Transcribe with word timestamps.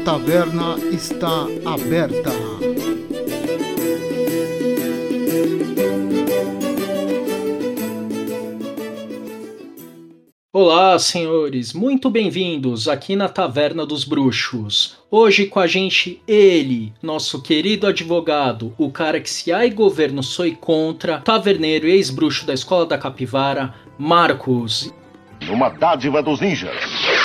A 0.00 0.02
taverna 0.02 0.78
está 0.92 1.42
aberta. 1.66 2.30
Olá, 10.50 10.98
senhores, 10.98 11.74
muito 11.74 12.08
bem-vindos 12.08 12.88
aqui 12.88 13.14
na 13.14 13.28
Taverna 13.28 13.84
dos 13.84 14.04
Bruxos. 14.04 14.96
Hoje 15.10 15.44
com 15.44 15.60
a 15.60 15.66
gente 15.66 16.22
ele, 16.26 16.94
nosso 17.02 17.42
querido 17.42 17.86
advogado, 17.86 18.74
o 18.78 18.90
cara 18.90 19.20
que 19.20 19.28
se 19.28 19.52
há 19.52 19.66
e 19.66 19.70
governo 19.70 20.22
sou 20.22 20.50
contra, 20.56 21.18
taverneiro 21.18 21.86
e 21.86 21.92
ex-bruxo 21.92 22.46
da 22.46 22.54
Escola 22.54 22.86
da 22.86 22.96
Capivara, 22.96 23.74
Marcos. 23.98 24.94
Uma 25.46 25.68
dádiva 25.68 26.22
dos 26.22 26.40
ninjas. 26.40 27.19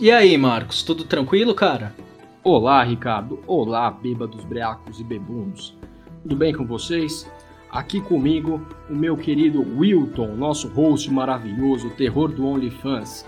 E 0.00 0.10
aí, 0.10 0.38
Marcos, 0.38 0.82
tudo 0.82 1.04
tranquilo, 1.04 1.54
cara? 1.54 1.94
Olá, 2.42 2.82
Ricardo. 2.82 3.38
Olá, 3.46 3.90
bêbados, 3.90 4.42
breacos 4.46 4.98
e 4.98 5.04
bebunos. 5.04 5.76
Tudo 6.22 6.36
bem 6.36 6.54
com 6.54 6.64
vocês? 6.64 7.30
Aqui 7.70 8.00
comigo, 8.00 8.66
o 8.88 8.94
meu 8.94 9.14
querido 9.14 9.60
Wilton, 9.76 10.36
nosso 10.36 10.68
host 10.68 11.12
maravilhoso, 11.12 11.88
o 11.88 11.90
terror 11.90 12.32
do 12.32 12.46
OnlyFans. 12.46 13.26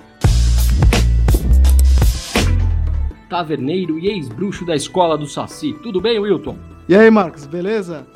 Taverneiro 3.29 3.99
e 3.99 4.09
ex-bruxo 4.09 4.65
da 4.65 4.75
escola 4.75 5.19
do 5.19 5.27
Saci. 5.27 5.75
Tudo 5.83 6.01
bem, 6.01 6.19
Wilton? 6.19 6.57
E 6.89 6.97
aí, 6.97 7.11
Marcos, 7.11 7.45
beleza? 7.45 8.07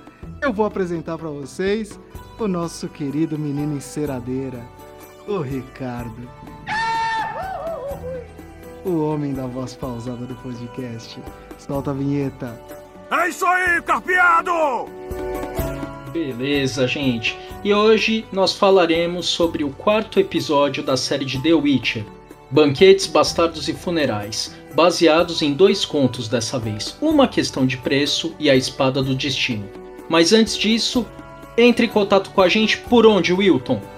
Eu 0.41 0.51
vou 0.51 0.65
apresentar 0.65 1.19
para 1.19 1.29
vocês 1.29 2.01
o 2.39 2.49
nosso 2.49 2.89
querido 2.89 3.39
menino 3.39 3.77
enceradeira, 3.77 4.63
o 5.29 5.43
Ricardo. 5.43 6.27
O 8.87 9.01
homem 9.01 9.35
da 9.35 9.49
voz 9.49 9.75
pausada 9.75 10.25
do 10.25 10.35
podcast. 10.37 11.19
Solta 11.59 11.91
a 11.91 11.95
vinheta. 11.95 12.57
É 13.11 13.29
isso 13.29 13.45
aí, 13.45 13.83
carpeado! 13.83 14.53
Beleza, 16.13 16.87
gente. 16.87 17.37
E 17.65 17.75
hoje 17.75 18.25
nós 18.31 18.55
falaremos 18.55 19.27
sobre 19.27 19.65
o 19.65 19.71
quarto 19.71 20.21
episódio 20.21 20.85
da 20.85 20.97
série 20.97 21.25
de 21.25 21.43
The 21.43 21.53
Witcher, 21.53 22.05
Banquetes, 22.49 23.09
Bastardos 23.09 23.69
e 23.69 23.75
Funerais, 23.75 24.55
baseados 24.73 25.43
em 25.43 25.53
dois 25.53 25.85
contos 25.85 26.29
dessa 26.29 26.57
vez, 26.57 26.97
Uma 27.03 27.27
Questão 27.27 27.67
de 27.67 27.79
Preço 27.79 28.37
e 28.39 28.49
A 28.49 28.55
Espada 28.55 29.03
do 29.03 29.17
Destino. 29.17 29.69
Mas 30.09 30.33
antes 30.33 30.57
disso, 30.57 31.05
entre 31.59 31.87
em 31.87 31.89
contato 31.89 32.31
com 32.31 32.41
a 32.41 32.49
gente 32.49 32.79
por 32.79 33.05
onde, 33.05 33.33
Wilton? 33.33 33.96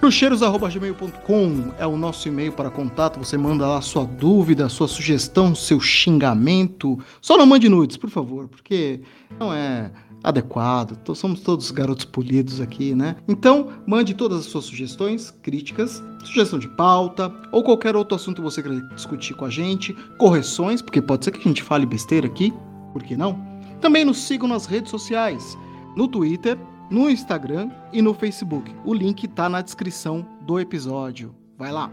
Bruxeiros.gmail.com 0.00 1.74
é 1.78 1.86
o 1.86 1.94
nosso 1.94 2.26
e-mail 2.26 2.52
para 2.52 2.70
contato. 2.70 3.18
Você 3.18 3.36
manda 3.36 3.66
lá 3.66 3.82
sua 3.82 4.06
dúvida, 4.06 4.66
sua 4.70 4.88
sugestão, 4.88 5.54
seu 5.54 5.78
xingamento. 5.78 6.98
Só 7.20 7.36
não 7.36 7.44
mande 7.44 7.68
nudes, 7.68 7.98
por 7.98 8.08
favor, 8.08 8.48
porque 8.48 9.02
não 9.38 9.52
é 9.52 9.90
adequado. 10.24 10.96
Somos 11.14 11.40
todos 11.40 11.70
garotos 11.70 12.06
polidos 12.06 12.62
aqui, 12.62 12.94
né? 12.94 13.16
Então, 13.28 13.68
mande 13.86 14.14
todas 14.14 14.38
as 14.38 14.46
suas 14.46 14.64
sugestões, 14.64 15.30
críticas, 15.42 16.02
sugestão 16.24 16.58
de 16.58 16.68
pauta 16.68 17.30
ou 17.52 17.62
qualquer 17.62 17.94
outro 17.94 18.16
assunto 18.16 18.36
que 18.36 18.42
você 18.42 18.62
queira 18.62 18.80
discutir 18.94 19.34
com 19.34 19.44
a 19.44 19.50
gente, 19.50 19.92
correções, 20.16 20.80
porque 20.80 21.02
pode 21.02 21.26
ser 21.26 21.30
que 21.32 21.40
a 21.40 21.42
gente 21.42 21.62
fale 21.62 21.84
besteira 21.84 22.26
aqui, 22.26 22.54
por 22.94 23.02
que 23.02 23.18
não? 23.18 23.38
Também 23.82 24.06
nos 24.06 24.16
sigam 24.16 24.48
nas 24.48 24.64
redes 24.64 24.90
sociais, 24.90 25.58
no 25.94 26.08
Twitter, 26.08 26.58
no 26.90 27.08
Instagram 27.08 27.70
e 27.92 28.02
no 28.02 28.12
Facebook. 28.12 28.74
O 28.84 28.92
link 28.92 29.24
está 29.24 29.48
na 29.48 29.62
descrição 29.62 30.26
do 30.42 30.58
episódio. 30.58 31.34
Vai 31.56 31.70
lá! 31.70 31.90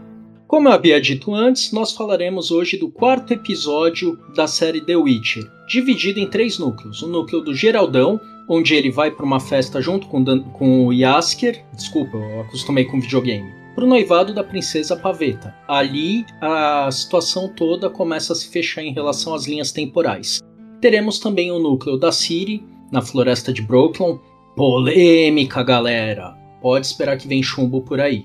Como 0.48 0.66
eu 0.66 0.72
havia 0.72 0.98
dito 0.98 1.34
antes, 1.34 1.72
nós 1.72 1.92
falaremos 1.92 2.50
hoje 2.50 2.78
do 2.78 2.90
quarto 2.90 3.34
episódio 3.34 4.18
da 4.34 4.46
série 4.46 4.80
The 4.80 4.96
Witcher, 4.96 5.44
dividido 5.68 6.18
em 6.18 6.26
três 6.26 6.58
núcleos. 6.58 7.02
O 7.02 7.06
núcleo 7.06 7.42
do 7.42 7.54
Geraldão, 7.54 8.18
onde 8.48 8.74
ele 8.74 8.90
vai 8.90 9.10
para 9.10 9.26
uma 9.26 9.38
festa 9.38 9.82
junto 9.82 10.06
com, 10.08 10.24
Dan 10.24 10.40
com 10.40 10.86
o 10.86 10.92
Yasker, 10.92 11.62
desculpa, 11.74 12.16
eu 12.16 12.40
acostumei 12.40 12.86
com 12.86 12.98
videogame, 12.98 13.52
para 13.74 13.84
o 13.84 13.86
noivado 13.86 14.32
da 14.32 14.42
princesa 14.42 14.96
Paveta. 14.96 15.54
Ali, 15.68 16.24
a 16.40 16.90
situação 16.90 17.52
toda 17.54 17.90
começa 17.90 18.32
a 18.32 18.36
se 18.36 18.48
fechar 18.48 18.82
em 18.82 18.94
relação 18.94 19.34
às 19.34 19.46
linhas 19.46 19.70
temporais. 19.70 20.40
Teremos 20.80 21.18
também 21.18 21.52
o 21.52 21.58
núcleo 21.58 21.98
da 21.98 22.10
Ciri, 22.10 22.64
na 22.90 23.02
floresta 23.02 23.52
de 23.52 23.60
Brooklyn. 23.60 24.18
Polêmica, 24.58 25.62
galera! 25.62 26.36
Pode 26.60 26.84
esperar 26.84 27.16
que 27.16 27.28
vem 27.28 27.40
chumbo 27.40 27.80
por 27.80 28.00
aí. 28.00 28.24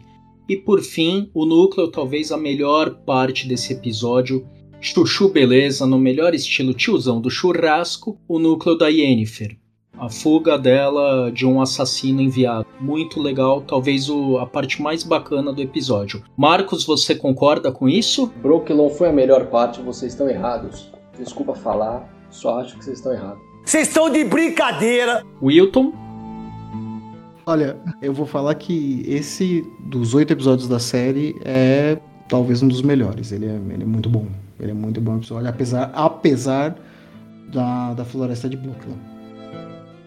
E 0.49 0.57
por 0.57 0.81
fim, 0.81 1.29
o 1.31 1.45
núcleo, 1.45 1.91
talvez 1.91 2.31
a 2.31 2.37
melhor 2.37 2.89
parte 3.05 3.47
desse 3.47 3.71
episódio, 3.71 4.43
Chuchu 4.81 5.29
Beleza, 5.29 5.85
no 5.85 5.99
melhor 5.99 6.33
estilo 6.33 6.73
tiozão 6.73 7.21
do 7.21 7.29
churrasco, 7.29 8.17
o 8.27 8.39
núcleo 8.39 8.75
da 8.75 8.87
Yennefer. 8.87 9.59
A 9.95 10.09
fuga 10.09 10.57
dela 10.57 11.31
de 11.31 11.45
um 11.45 11.61
assassino 11.61 12.19
enviado. 12.19 12.65
Muito 12.81 13.21
legal, 13.21 13.61
talvez 13.61 14.09
o, 14.09 14.39
a 14.39 14.47
parte 14.47 14.81
mais 14.81 15.03
bacana 15.03 15.53
do 15.53 15.61
episódio. 15.61 16.23
Marcos, 16.35 16.83
você 16.83 17.13
concorda 17.13 17.71
com 17.71 17.87
isso? 17.87 18.33
Brooklyn 18.41 18.89
foi 18.89 19.09
a 19.09 19.13
melhor 19.13 19.51
parte, 19.51 19.83
vocês 19.83 20.13
estão 20.13 20.27
errados. 20.27 20.91
Desculpa 21.15 21.53
falar, 21.53 22.11
só 22.31 22.57
acho 22.59 22.75
que 22.75 22.83
vocês 22.83 22.97
estão 22.97 23.13
errados. 23.13 23.39
Vocês 23.63 23.87
estão 23.87 24.09
de 24.09 24.23
brincadeira! 24.23 25.23
Wilton? 25.39 26.02
Olha, 27.45 27.77
eu 28.01 28.13
vou 28.13 28.25
falar 28.25 28.55
que 28.55 29.03
esse 29.05 29.65
dos 29.79 30.13
oito 30.13 30.31
episódios 30.31 30.67
da 30.67 30.79
série 30.79 31.35
é 31.43 31.97
talvez 32.29 32.63
um 32.63 32.67
dos 32.67 32.81
melhores. 32.81 33.31
Ele 33.31 33.45
é, 33.45 33.55
ele 33.73 33.83
é 33.83 33.85
muito 33.85 34.09
bom. 34.09 34.27
Ele 34.59 34.71
é 34.71 34.73
muito 34.73 35.01
bom 35.01 35.17
episódio, 35.17 35.49
apesar, 35.49 35.91
apesar 35.93 36.75
da, 37.51 37.93
da 37.93 38.05
Floresta 38.05 38.47
de 38.47 38.55
Brooklyn. 38.55 38.95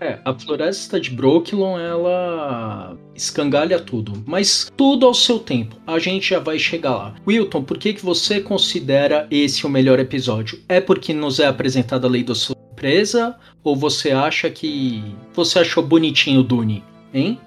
É, 0.01 0.19
a 0.25 0.33
Floresta 0.35 1.01
de 1.01 1.11
Brooklyn, 1.11 1.79
ela 1.79 2.97
escangalha 3.15 3.79
tudo, 3.81 4.23
mas 4.27 4.71
tudo 4.77 5.07
ao 5.07 5.15
seu 5.15 5.39
tempo. 5.39 5.77
A 5.87 5.99
gente 5.99 6.31
já 6.31 6.39
vai 6.39 6.59
chegar 6.59 6.97
lá. 6.97 7.15
Wilton, 7.27 7.63
por 7.63 7.79
que, 7.79 7.95
que 7.95 8.05
você 8.05 8.41
considera 8.41 9.27
esse 9.31 9.67
o 9.67 9.71
melhor 9.71 9.99
episódio? 9.99 10.61
É 10.69 10.81
porque 10.81 11.13
nos 11.13 11.39
é 11.39 11.47
apresentada 11.47 12.07
a 12.07 12.11
lei 12.11 12.23
da 12.23 12.35
surpresa? 12.35 13.37
Ou 13.65 13.75
você 13.75 14.11
acha 14.11 14.51
que. 14.51 15.03
Você 15.35 15.59
achou 15.59 15.83
bonitinho 15.83 16.41
o 16.41 16.45
Dune? 16.45 16.85
Hein? 17.17 17.41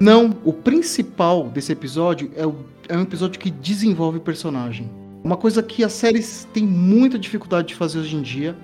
Não, 0.00 0.36
o 0.44 0.52
principal 0.52 1.48
desse 1.48 1.70
episódio 1.70 2.32
é, 2.34 2.44
o, 2.44 2.56
é 2.88 2.96
um 2.96 3.02
episódio 3.02 3.38
que 3.38 3.52
desenvolve 3.52 4.18
o 4.18 4.20
personagem. 4.20 4.90
Uma 5.22 5.36
coisa 5.36 5.62
que 5.62 5.84
as 5.84 5.92
séries 5.92 6.48
têm 6.52 6.64
muita 6.64 7.16
dificuldade 7.16 7.68
de 7.68 7.76
fazer 7.76 8.00
hoje 8.00 8.16
em 8.16 8.22
dia 8.22 8.56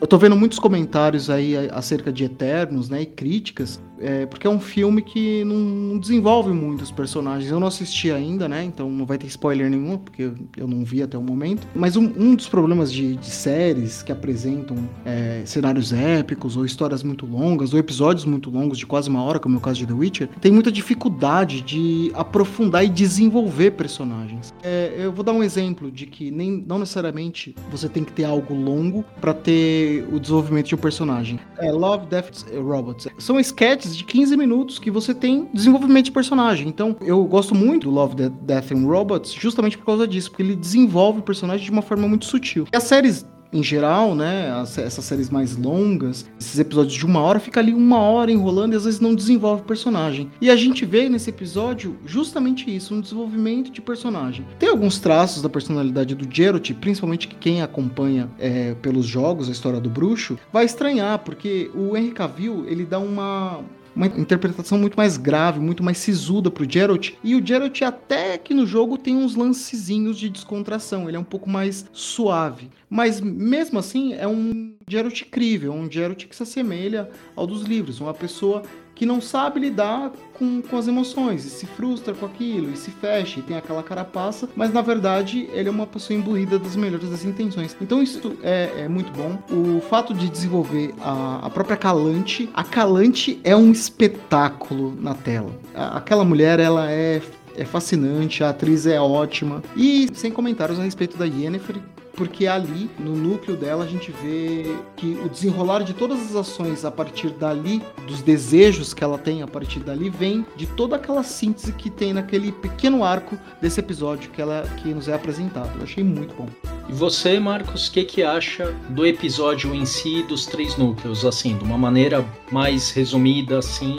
eu 0.00 0.06
tô 0.06 0.18
vendo 0.18 0.36
muitos 0.36 0.58
comentários 0.58 1.30
aí 1.30 1.54
acerca 1.70 2.12
de 2.12 2.24
Eternos, 2.24 2.88
né, 2.88 3.02
e 3.02 3.06
críticas, 3.06 3.80
é, 3.98 4.26
porque 4.26 4.46
é 4.46 4.50
um 4.50 4.60
filme 4.60 5.00
que 5.00 5.42
não 5.44 5.98
desenvolve 5.98 6.52
muito 6.52 6.82
os 6.82 6.90
personagens. 6.90 7.50
Eu 7.50 7.58
não 7.58 7.66
assisti 7.66 8.10
ainda, 8.10 8.48
né, 8.48 8.62
então 8.62 8.90
não 8.90 9.06
vai 9.06 9.16
ter 9.16 9.26
spoiler 9.26 9.70
nenhum, 9.70 9.96
porque 9.96 10.30
eu 10.56 10.66
não 10.66 10.84
vi 10.84 11.02
até 11.02 11.16
o 11.16 11.22
momento. 11.22 11.66
Mas 11.74 11.96
um, 11.96 12.12
um 12.16 12.34
dos 12.34 12.48
problemas 12.48 12.92
de, 12.92 13.16
de, 13.16 13.30
séries 13.30 14.02
que 14.02 14.12
apresentam 14.12 14.76
é, 15.04 15.42
cenários 15.44 15.92
épicos, 15.92 16.56
ou 16.56 16.64
histórias 16.64 17.02
muito 17.02 17.26
longas, 17.26 17.72
ou 17.72 17.78
episódios 17.78 18.24
muito 18.24 18.50
longos, 18.50 18.78
de 18.78 18.86
quase 18.86 19.08
uma 19.08 19.22
hora, 19.22 19.38
como 19.38 19.56
é 19.56 19.58
o 19.58 19.60
caso 19.60 19.78
de 19.78 19.86
The 19.86 19.94
Witcher, 19.94 20.28
tem 20.40 20.52
muita 20.52 20.70
dificuldade 20.70 21.62
de 21.62 22.10
aprofundar 22.14 22.84
e 22.84 22.88
desenvolver 22.88 23.72
personagens. 23.72 24.52
É, 24.62 24.94
eu 24.98 25.12
vou 25.12 25.24
dar 25.24 25.32
um 25.32 25.42
exemplo 25.42 25.90
de 25.90 26.06
que 26.06 26.30
nem, 26.30 26.64
não 26.66 26.78
necessariamente 26.78 27.54
você 27.70 27.88
tem 27.88 28.04
que 28.04 28.12
ter 28.12 28.24
algo 28.24 28.54
longo 28.54 29.04
para 29.20 29.32
ter 29.32 29.95
o 30.00 30.18
desenvolvimento 30.18 30.66
de 30.66 30.74
um 30.74 30.78
personagem. 30.78 31.40
É 31.58 31.70
Love, 31.70 32.06
Death 32.06 32.46
Robots. 32.54 33.08
São 33.18 33.38
sketches 33.40 33.96
de 33.96 34.04
15 34.04 34.36
minutos 34.36 34.78
que 34.78 34.90
você 34.90 35.14
tem 35.14 35.48
desenvolvimento 35.52 36.06
de 36.06 36.12
personagem. 36.12 36.68
Então, 36.68 36.96
eu 37.00 37.24
gosto 37.24 37.54
muito 37.54 37.88
do 37.88 37.90
Love, 37.90 38.28
Death 38.28 38.72
and 38.72 38.86
Robots 38.86 39.32
justamente 39.32 39.76
por 39.78 39.86
causa 39.86 40.06
disso, 40.06 40.30
porque 40.30 40.42
ele 40.42 40.56
desenvolve 40.56 41.20
o 41.20 41.22
personagem 41.22 41.64
de 41.64 41.70
uma 41.70 41.82
forma 41.82 42.08
muito 42.08 42.24
sutil. 42.24 42.66
E 42.72 42.76
as 42.76 42.84
séries 42.84 43.24
em 43.52 43.62
geral, 43.62 44.14
né, 44.14 44.50
as, 44.52 44.78
essas 44.78 45.04
séries 45.04 45.30
mais 45.30 45.56
longas, 45.56 46.26
esses 46.38 46.58
episódios 46.58 46.94
de 46.94 47.06
uma 47.06 47.20
hora, 47.20 47.38
fica 47.40 47.60
ali 47.60 47.72
uma 47.72 47.98
hora 47.98 48.30
enrolando 48.30 48.72
e 48.72 48.76
às 48.76 48.84
vezes 48.84 49.00
não 49.00 49.14
desenvolve 49.14 49.62
o 49.62 49.64
personagem. 49.64 50.30
E 50.40 50.50
a 50.50 50.56
gente 50.56 50.84
vê 50.84 51.08
nesse 51.08 51.30
episódio 51.30 51.96
justamente 52.04 52.74
isso, 52.74 52.94
um 52.94 53.00
desenvolvimento 53.00 53.70
de 53.70 53.80
personagem. 53.80 54.46
Tem 54.58 54.68
alguns 54.68 54.98
traços 54.98 55.42
da 55.42 55.48
personalidade 55.48 56.14
do 56.14 56.26
Geralt, 56.30 56.72
principalmente 56.74 57.28
que 57.28 57.36
quem 57.36 57.62
acompanha 57.62 58.28
é, 58.38 58.74
pelos 58.74 59.06
jogos 59.06 59.48
a 59.48 59.52
história 59.52 59.80
do 59.80 59.88
bruxo, 59.88 60.38
vai 60.52 60.64
estranhar, 60.64 61.18
porque 61.20 61.70
o 61.74 61.96
Henry 61.96 62.12
Cavill, 62.12 62.64
ele 62.68 62.84
dá 62.84 62.98
uma, 62.98 63.60
uma 63.96 64.06
interpretação 64.06 64.78
muito 64.78 64.94
mais 64.94 65.16
grave, 65.16 65.58
muito 65.58 65.82
mais 65.82 65.96
sisuda 65.96 66.50
pro 66.50 66.70
Geralt. 66.70 67.14
E 67.24 67.34
o 67.34 67.44
Geralt 67.44 67.80
até 67.82 68.36
que 68.36 68.52
no 68.52 68.66
jogo 68.66 68.98
tem 68.98 69.16
uns 69.16 69.34
lancezinhos 69.34 70.18
de 70.18 70.28
descontração, 70.28 71.08
ele 71.08 71.16
é 71.16 71.20
um 71.20 71.24
pouco 71.24 71.48
mais 71.48 71.86
suave. 71.92 72.70
Mas 72.90 73.20
mesmo 73.20 73.78
assim 73.78 74.12
é 74.12 74.28
um 74.28 74.74
Geralt 74.86 75.22
crível, 75.30 75.72
um 75.72 75.90
Geralt 75.90 76.26
que 76.26 76.36
se 76.36 76.42
assemelha 76.42 77.08
ao 77.34 77.46
dos 77.46 77.62
livros, 77.62 78.00
uma 78.00 78.12
pessoa 78.12 78.62
que 78.96 79.06
não 79.06 79.20
sabe 79.20 79.60
lidar 79.60 80.10
com, 80.32 80.60
com 80.62 80.76
as 80.76 80.88
emoções, 80.88 81.44
e 81.44 81.50
se 81.50 81.66
frustra 81.66 82.14
com 82.14 82.26
aquilo, 82.26 82.72
e 82.72 82.76
se 82.76 82.90
fecha, 82.90 83.38
e 83.38 83.42
tem 83.42 83.56
aquela 83.56 83.82
carapaça, 83.82 84.48
mas 84.56 84.72
na 84.72 84.80
verdade 84.80 85.48
ele 85.52 85.68
é 85.68 85.70
uma 85.70 85.86
pessoa 85.86 86.18
imbuída 86.18 86.58
das 86.58 86.74
melhores 86.74 87.08
das 87.08 87.24
intenções. 87.24 87.76
Então 87.80 88.02
isso 88.02 88.36
é, 88.42 88.84
é 88.84 88.88
muito 88.88 89.12
bom. 89.12 89.38
O 89.50 89.80
fato 89.82 90.14
de 90.14 90.28
desenvolver 90.28 90.94
a, 91.00 91.46
a 91.46 91.50
própria 91.50 91.76
Calante, 91.76 92.48
a 92.54 92.64
Calante 92.64 93.38
é 93.44 93.54
um 93.54 93.70
espetáculo 93.70 94.96
na 94.98 95.14
tela. 95.14 95.52
A, 95.74 95.98
aquela 95.98 96.24
mulher, 96.24 96.58
ela 96.58 96.90
é 96.90 97.20
é 97.58 97.64
fascinante, 97.64 98.44
a 98.44 98.50
atriz 98.50 98.86
é 98.86 99.00
ótima. 99.00 99.62
E 99.74 100.10
sem 100.12 100.30
comentários 100.30 100.78
a 100.78 100.82
respeito 100.82 101.16
da 101.16 101.24
Yennefer, 101.24 101.76
porque 102.16 102.46
ali, 102.46 102.90
no 102.98 103.14
núcleo 103.14 103.56
dela, 103.56 103.84
a 103.84 103.86
gente 103.86 104.10
vê 104.10 104.64
que 104.96 105.18
o 105.24 105.28
desenrolar 105.28 105.82
de 105.84 105.92
todas 105.92 106.20
as 106.20 106.34
ações 106.34 106.84
a 106.84 106.90
partir 106.90 107.30
dali, 107.30 107.82
dos 108.06 108.22
desejos 108.22 108.94
que 108.94 109.04
ela 109.04 109.18
tem 109.18 109.42
a 109.42 109.46
partir 109.46 109.80
dali, 109.80 110.08
vem 110.08 110.44
de 110.56 110.66
toda 110.66 110.96
aquela 110.96 111.22
síntese 111.22 111.72
que 111.72 111.90
tem 111.90 112.12
naquele 112.12 112.50
pequeno 112.50 113.04
arco 113.04 113.38
desse 113.60 113.80
episódio 113.80 114.30
que 114.30 114.40
ela 114.40 114.62
que 114.78 114.94
nos 114.94 115.08
é 115.08 115.14
apresentado. 115.14 115.76
Eu 115.76 115.84
achei 115.84 116.02
muito 116.02 116.34
bom. 116.34 116.48
E 116.88 116.92
você, 116.92 117.38
Marcos, 117.38 117.88
o 117.88 117.92
que, 117.92 118.04
que 118.04 118.22
acha 118.22 118.72
do 118.88 119.04
episódio 119.04 119.74
em 119.74 119.84
si 119.84 120.22
dos 120.22 120.46
três 120.46 120.76
núcleos, 120.76 121.24
assim, 121.24 121.56
de 121.56 121.64
uma 121.64 121.76
maneira 121.76 122.24
mais 122.50 122.90
resumida, 122.90 123.58
assim? 123.58 123.98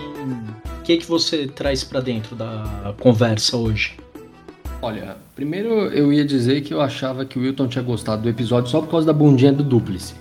O 0.80 0.82
que, 0.84 0.98
que 0.98 1.06
você 1.06 1.48
traz 1.48 1.84
para 1.84 2.00
dentro 2.00 2.36
da 2.36 2.96
conversa 3.00 3.58
hoje? 3.58 3.98
Olha, 4.82 5.18
primeiro 5.36 5.70
eu 5.88 6.14
ia 6.14 6.24
dizer 6.24 6.62
que 6.62 6.74
eu 6.74 6.82
achava 6.82 7.26
que 7.26 7.40
o 7.40 7.42
Wilton 7.42 7.68
tinha 7.68 7.84
gostado 7.84 8.22
do 8.22 8.30
episódio 8.30 8.70
só 8.70 8.80
por 8.80 8.90
causa 8.90 9.08
da 9.08 9.14
bundinha 9.14 9.52
do 9.52 9.64
Duplice. 9.64 10.14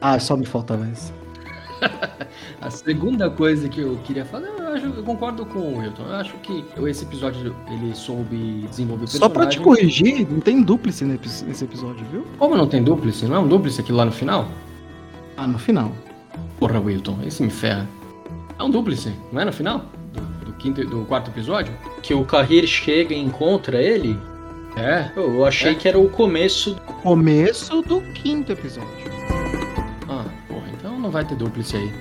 Ah, 0.00 0.18
só 0.18 0.36
me 0.36 0.44
faltava 0.44 0.86
isso. 0.88 1.12
a 2.60 2.70
segunda 2.70 3.30
coisa 3.30 3.66
que 3.68 3.80
eu 3.80 3.96
queria 4.04 4.24
falar, 4.24 4.46
eu, 4.46 4.68
acho, 4.68 4.86
eu 4.86 5.02
concordo 5.02 5.46
com 5.46 5.58
o 5.58 5.78
Wilton. 5.78 6.02
Eu 6.02 6.16
acho 6.16 6.34
que 6.38 6.64
esse 6.86 7.04
episódio 7.04 7.56
ele 7.70 7.94
soube 7.94 8.66
desenvolver 8.68 9.06
Só 9.06 9.28
pra 9.28 9.46
te 9.46 9.58
corrigir, 9.58 10.28
não 10.30 10.40
tem 10.40 10.62
Duplice 10.62 11.04
nesse 11.04 11.64
episódio, 11.64 12.04
viu? 12.12 12.26
Como 12.38 12.56
não 12.56 12.66
tem 12.66 12.84
Duplice? 12.84 13.24
Não 13.24 13.36
é 13.36 13.38
um 13.38 13.48
Duplice 13.48 13.80
aqui 13.80 13.92
lá 13.92 14.04
no 14.04 14.12
final? 14.12 14.48
Ah, 15.36 15.46
no 15.46 15.58
final. 15.58 15.90
Porra, 16.58 16.78
Wilton, 16.78 17.18
esse 17.26 17.42
me 17.42 17.50
ferra. 17.50 17.88
É 18.58 18.62
um 18.62 18.70
Duplice, 18.70 19.12
não 19.32 19.40
é 19.40 19.44
no 19.46 19.52
final? 19.52 19.86
Quinto, 20.58 20.84
do 20.86 21.04
quarto 21.04 21.30
episódio? 21.30 21.72
Que 22.02 22.14
o 22.14 22.24
Carrir 22.24 22.66
chega 22.66 23.14
e 23.14 23.18
encontra 23.18 23.80
ele? 23.80 24.18
É. 24.76 25.10
Eu 25.16 25.44
achei 25.44 25.72
é. 25.72 25.74
que 25.74 25.88
era 25.88 25.98
o 25.98 26.08
começo. 26.08 26.76
Começo 27.02 27.82
do 27.82 28.00
quinto 28.12 28.52
episódio. 28.52 28.88
Ah, 30.08 30.24
porra, 30.48 30.66
então 30.72 30.98
não 30.98 31.10
vai 31.10 31.24
ter 31.24 31.36
dúplice 31.36 31.76
aí. 31.76 31.92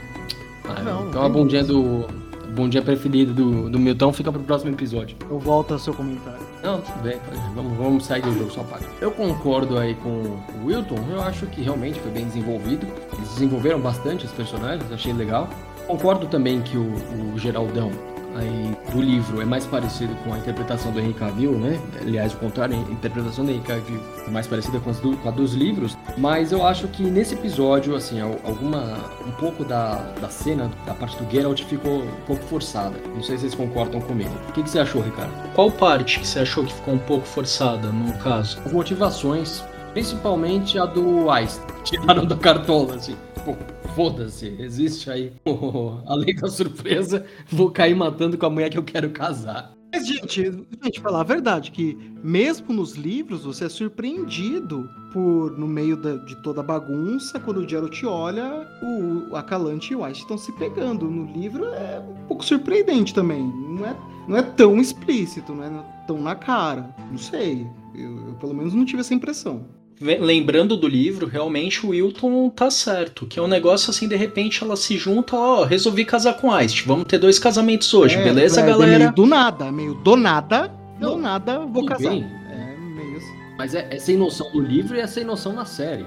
Ah, 0.65 0.81
não, 0.81 1.07
então 1.09 1.21
não 1.21 1.23
a 1.23 1.29
bundinha 1.29 1.63
do. 1.63 2.05
A 2.43 2.55
bundinha 2.55 2.83
preferida 2.83 3.33
do, 3.33 3.69
do 3.69 3.79
Milton 3.79 4.13
fica 4.13 4.31
pro 4.31 4.41
próximo 4.41 4.71
episódio. 4.71 5.17
Eu 5.29 5.39
volto 5.39 5.73
ao 5.73 5.79
seu 5.79 5.93
comentário. 5.93 6.45
Não, 6.63 6.79
tudo 6.79 7.01
bem, 7.01 7.17
vamos, 7.55 7.77
vamos 7.77 8.05
sair 8.05 8.21
do 8.21 8.31
jogo, 8.31 8.51
só 8.51 8.63
paga. 8.63 8.85
Eu 9.01 9.11
concordo 9.11 9.77
aí 9.77 9.95
com 9.95 10.09
o 10.09 10.65
Wilton, 10.65 11.03
eu 11.11 11.21
acho 11.21 11.47
que 11.47 11.61
realmente 11.61 11.99
foi 11.99 12.11
bem 12.11 12.25
desenvolvido. 12.25 12.87
Eles 13.17 13.29
desenvolveram 13.29 13.79
bastante 13.79 14.25
os 14.25 14.31
personagens, 14.31 14.89
achei 14.91 15.13
legal. 15.13 15.49
Concordo 15.87 16.27
também 16.27 16.61
que 16.61 16.77
o, 16.77 16.93
o 17.33 17.37
Geraldão 17.37 17.91
aí 18.35 18.75
do 18.91 19.01
livro 19.01 19.41
é 19.41 19.45
mais 19.45 19.65
parecido 19.65 20.15
com 20.23 20.33
a 20.33 20.37
interpretação 20.37 20.91
do 20.91 20.99
Henry 20.99 21.13
Cavill, 21.13 21.51
né? 21.51 21.79
Aliás, 22.01 22.33
o 22.33 22.37
contrário, 22.37 22.75
a 22.75 22.91
interpretação 22.91 23.45
do 23.45 23.51
Henry 23.51 23.61
Cavill 23.61 23.99
é 24.27 24.29
mais 24.29 24.47
parecida 24.47 24.79
com, 24.79 24.91
do, 24.91 25.17
com, 25.17 25.29
a 25.29 25.31
dos 25.31 25.53
livros, 25.53 25.97
mas 26.17 26.51
eu 26.51 26.65
acho 26.65 26.87
que 26.87 27.03
nesse 27.03 27.33
episódio, 27.35 27.95
assim, 27.95 28.19
alguma 28.21 28.97
um 29.25 29.31
pouco 29.31 29.63
da, 29.63 29.95
da 30.19 30.29
cena, 30.29 30.71
da 30.85 30.93
parte 30.93 31.21
do 31.21 31.31
Geralt 31.31 31.63
ficou 31.63 32.03
um 32.03 32.21
pouco 32.25 32.43
forçada. 32.45 32.97
Não 33.13 33.23
sei 33.23 33.37
se 33.37 33.41
vocês 33.41 33.55
concordam 33.55 34.01
comigo. 34.01 34.31
O 34.49 34.51
que, 34.51 34.63
que 34.63 34.69
você 34.69 34.79
achou, 34.79 35.01
Ricardo? 35.01 35.31
Qual 35.53 35.71
parte 35.71 36.19
que 36.19 36.27
você 36.27 36.39
achou 36.39 36.63
que 36.63 36.73
ficou 36.73 36.93
um 36.93 36.99
pouco 36.99 37.25
forçada 37.25 37.87
no 37.89 38.13
caso? 38.19 38.59
As 38.65 38.71
motivações, 38.71 39.63
principalmente 39.93 40.77
a 40.77 40.85
do 40.85 41.25
Ice, 41.39 41.59
tiraram 41.83 42.25
da 42.25 42.35
cartola, 42.35 42.95
assim. 42.95 43.15
Pô, 43.45 43.55
foda-se, 43.93 44.55
existe 44.57 45.11
aí 45.11 45.33
oh, 45.43 45.97
a 46.07 46.15
lei 46.15 46.33
da 46.33 46.47
surpresa, 46.47 47.25
vou 47.49 47.69
cair 47.69 47.93
matando 47.93 48.37
com 48.37 48.45
a 48.45 48.49
mulher 48.49 48.69
que 48.69 48.77
eu 48.77 48.83
quero 48.83 49.09
casar. 49.09 49.73
Mas, 49.91 50.07
gente, 50.07 50.65
gente, 50.81 51.01
falar 51.01 51.19
a 51.19 51.23
verdade, 51.23 51.69
que 51.69 51.95
mesmo 52.23 52.73
nos 52.73 52.93
livros 52.93 53.43
você 53.43 53.65
é 53.65 53.69
surpreendido 53.69 54.89
por, 55.11 55.55
no 55.57 55.67
meio 55.67 55.95
da, 55.97 56.15
de 56.15 56.41
toda 56.41 56.61
a 56.61 56.63
bagunça, 56.63 57.39
quando 57.39 57.57
o 57.57 57.69
Geralt 57.69 58.03
olha, 58.03 58.65
o, 58.81 59.35
a 59.35 59.43
Calante 59.43 59.93
e 59.93 59.95
o 59.95 60.07
Ice 60.07 60.21
estão 60.21 60.37
se 60.37 60.51
pegando. 60.53 61.05
No 61.05 61.31
livro 61.31 61.65
é 61.65 61.99
um 61.99 62.27
pouco 62.27 62.43
surpreendente 62.43 63.13
também. 63.13 63.43
Não 63.43 63.85
é, 63.85 63.95
não 64.27 64.37
é 64.37 64.41
tão 64.41 64.79
explícito, 64.79 65.53
não 65.53 65.63
é 65.63 66.05
tão 66.07 66.19
na 66.19 66.33
cara. 66.33 66.95
Não 67.11 67.17
sei. 67.17 67.67
Eu, 67.93 68.29
eu 68.29 68.33
pelo 68.39 68.55
menos 68.55 68.73
não 68.73 68.85
tive 68.85 69.01
essa 69.01 69.13
impressão 69.13 69.82
lembrando 70.03 70.75
do 70.75 70.87
livro, 70.87 71.27
realmente 71.27 71.85
o 71.85 71.89
Wilton 71.89 72.49
tá 72.49 72.69
certo. 72.69 73.25
Que 73.25 73.39
é 73.39 73.41
um 73.41 73.47
negócio 73.47 73.89
assim, 73.89 74.07
de 74.07 74.15
repente 74.15 74.63
ela 74.63 74.75
se 74.75 74.97
junta, 74.97 75.35
ó, 75.35 75.63
resolvi 75.63 76.05
casar 76.05 76.33
com 76.33 76.57
Ice. 76.59 76.83
Vamos 76.85 77.05
ter 77.05 77.17
dois 77.17 77.39
casamentos 77.39 77.93
hoje, 77.93 78.15
é, 78.15 78.23
beleza, 78.23 78.61
é, 78.61 78.65
galera? 78.65 78.99
Meio 78.99 79.13
do 79.13 79.25
nada, 79.25 79.71
meio 79.71 79.93
do 79.95 80.15
nada, 80.15 80.71
Não, 80.99 81.15
do 81.15 81.17
nada 81.21 81.59
vou 81.59 81.85
casar. 81.85 82.09
Bem. 82.09 82.25
É 82.51 82.77
meio 82.77 83.17
assim. 83.17 83.33
Mas 83.57 83.73
é, 83.73 83.87
é, 83.89 83.99
sem 83.99 84.17
noção 84.17 84.47
no 84.53 84.61
livro 84.61 84.97
e 84.97 84.99
é 84.99 85.07
sem 85.07 85.23
noção 85.23 85.53
na 85.53 85.65
série. 85.65 86.05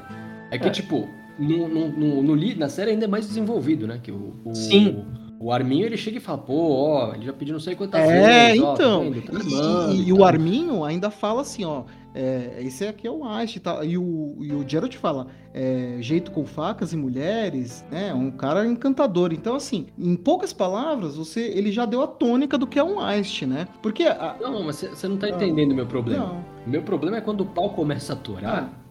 É 0.50 0.58
que, 0.58 0.68
é. 0.68 0.70
tipo, 0.70 1.08
no, 1.38 1.68
no, 1.68 1.88
no, 1.88 2.22
no, 2.22 2.56
na 2.56 2.68
série 2.68 2.92
ainda 2.92 3.04
é 3.04 3.08
mais 3.08 3.26
desenvolvido, 3.26 3.86
né? 3.86 3.98
Que 4.02 4.12
o, 4.12 4.34
o 4.44 4.54
Sim. 4.54 5.04
O 5.38 5.52
Arminho 5.52 5.84
ele 5.84 5.98
chega 5.98 6.16
e 6.16 6.20
fala, 6.20 6.38
pô, 6.38 6.72
ó, 6.72 7.14
ele 7.14 7.26
já 7.26 7.32
pediu 7.32 7.52
não 7.52 7.60
sei 7.60 7.74
quantas 7.74 8.00
é, 8.00 8.06
vezes. 8.06 8.28
É, 8.28 8.56
então. 8.56 9.08
Ó, 9.08 9.32
tá 9.32 9.92
e, 9.92 9.96
e, 9.96 10.08
e, 10.08 10.12
o 10.12 10.24
Arminho 10.24 10.82
ainda 10.82 11.10
fala 11.10 11.42
assim, 11.42 11.64
ó, 11.64 11.82
é, 12.16 12.62
esse 12.62 12.86
aqui 12.86 13.06
é 13.06 13.10
o 13.10 13.24
Ash 13.24 13.56
e 13.56 13.60
tal. 13.60 13.84
E 13.84 13.98
o, 13.98 14.36
e 14.40 14.50
o 14.50 14.66
Geralt 14.66 14.96
fala, 14.96 15.26
é, 15.52 15.98
jeito 16.00 16.30
com 16.30 16.46
facas 16.46 16.94
e 16.94 16.96
mulheres, 16.96 17.84
né? 17.90 18.14
Um 18.14 18.30
cara 18.30 18.66
encantador. 18.66 19.34
Então, 19.34 19.54
assim, 19.54 19.88
em 19.98 20.16
poucas 20.16 20.50
palavras, 20.50 21.16
você 21.16 21.42
ele 21.42 21.70
já 21.70 21.84
deu 21.84 22.02
a 22.02 22.06
tônica 22.06 22.56
do 22.56 22.66
que 22.66 22.78
é 22.78 22.82
um 22.82 22.98
Ash, 22.98 23.42
né? 23.42 23.68
Porque. 23.82 24.04
A... 24.04 24.34
Não, 24.40 24.62
mas 24.62 24.80
você 24.80 25.06
não 25.06 25.18
tá 25.18 25.28
entendendo 25.28 25.72
o 25.72 25.74
meu 25.74 25.86
problema. 25.86 26.26
Não. 26.26 26.44
Meu 26.66 26.82
problema 26.82 27.18
é 27.18 27.20
quando 27.20 27.42
o 27.42 27.46
pau 27.46 27.70
começa 27.70 28.14
a 28.14 28.16
torar. 28.16 28.72
Ah. 28.72 28.86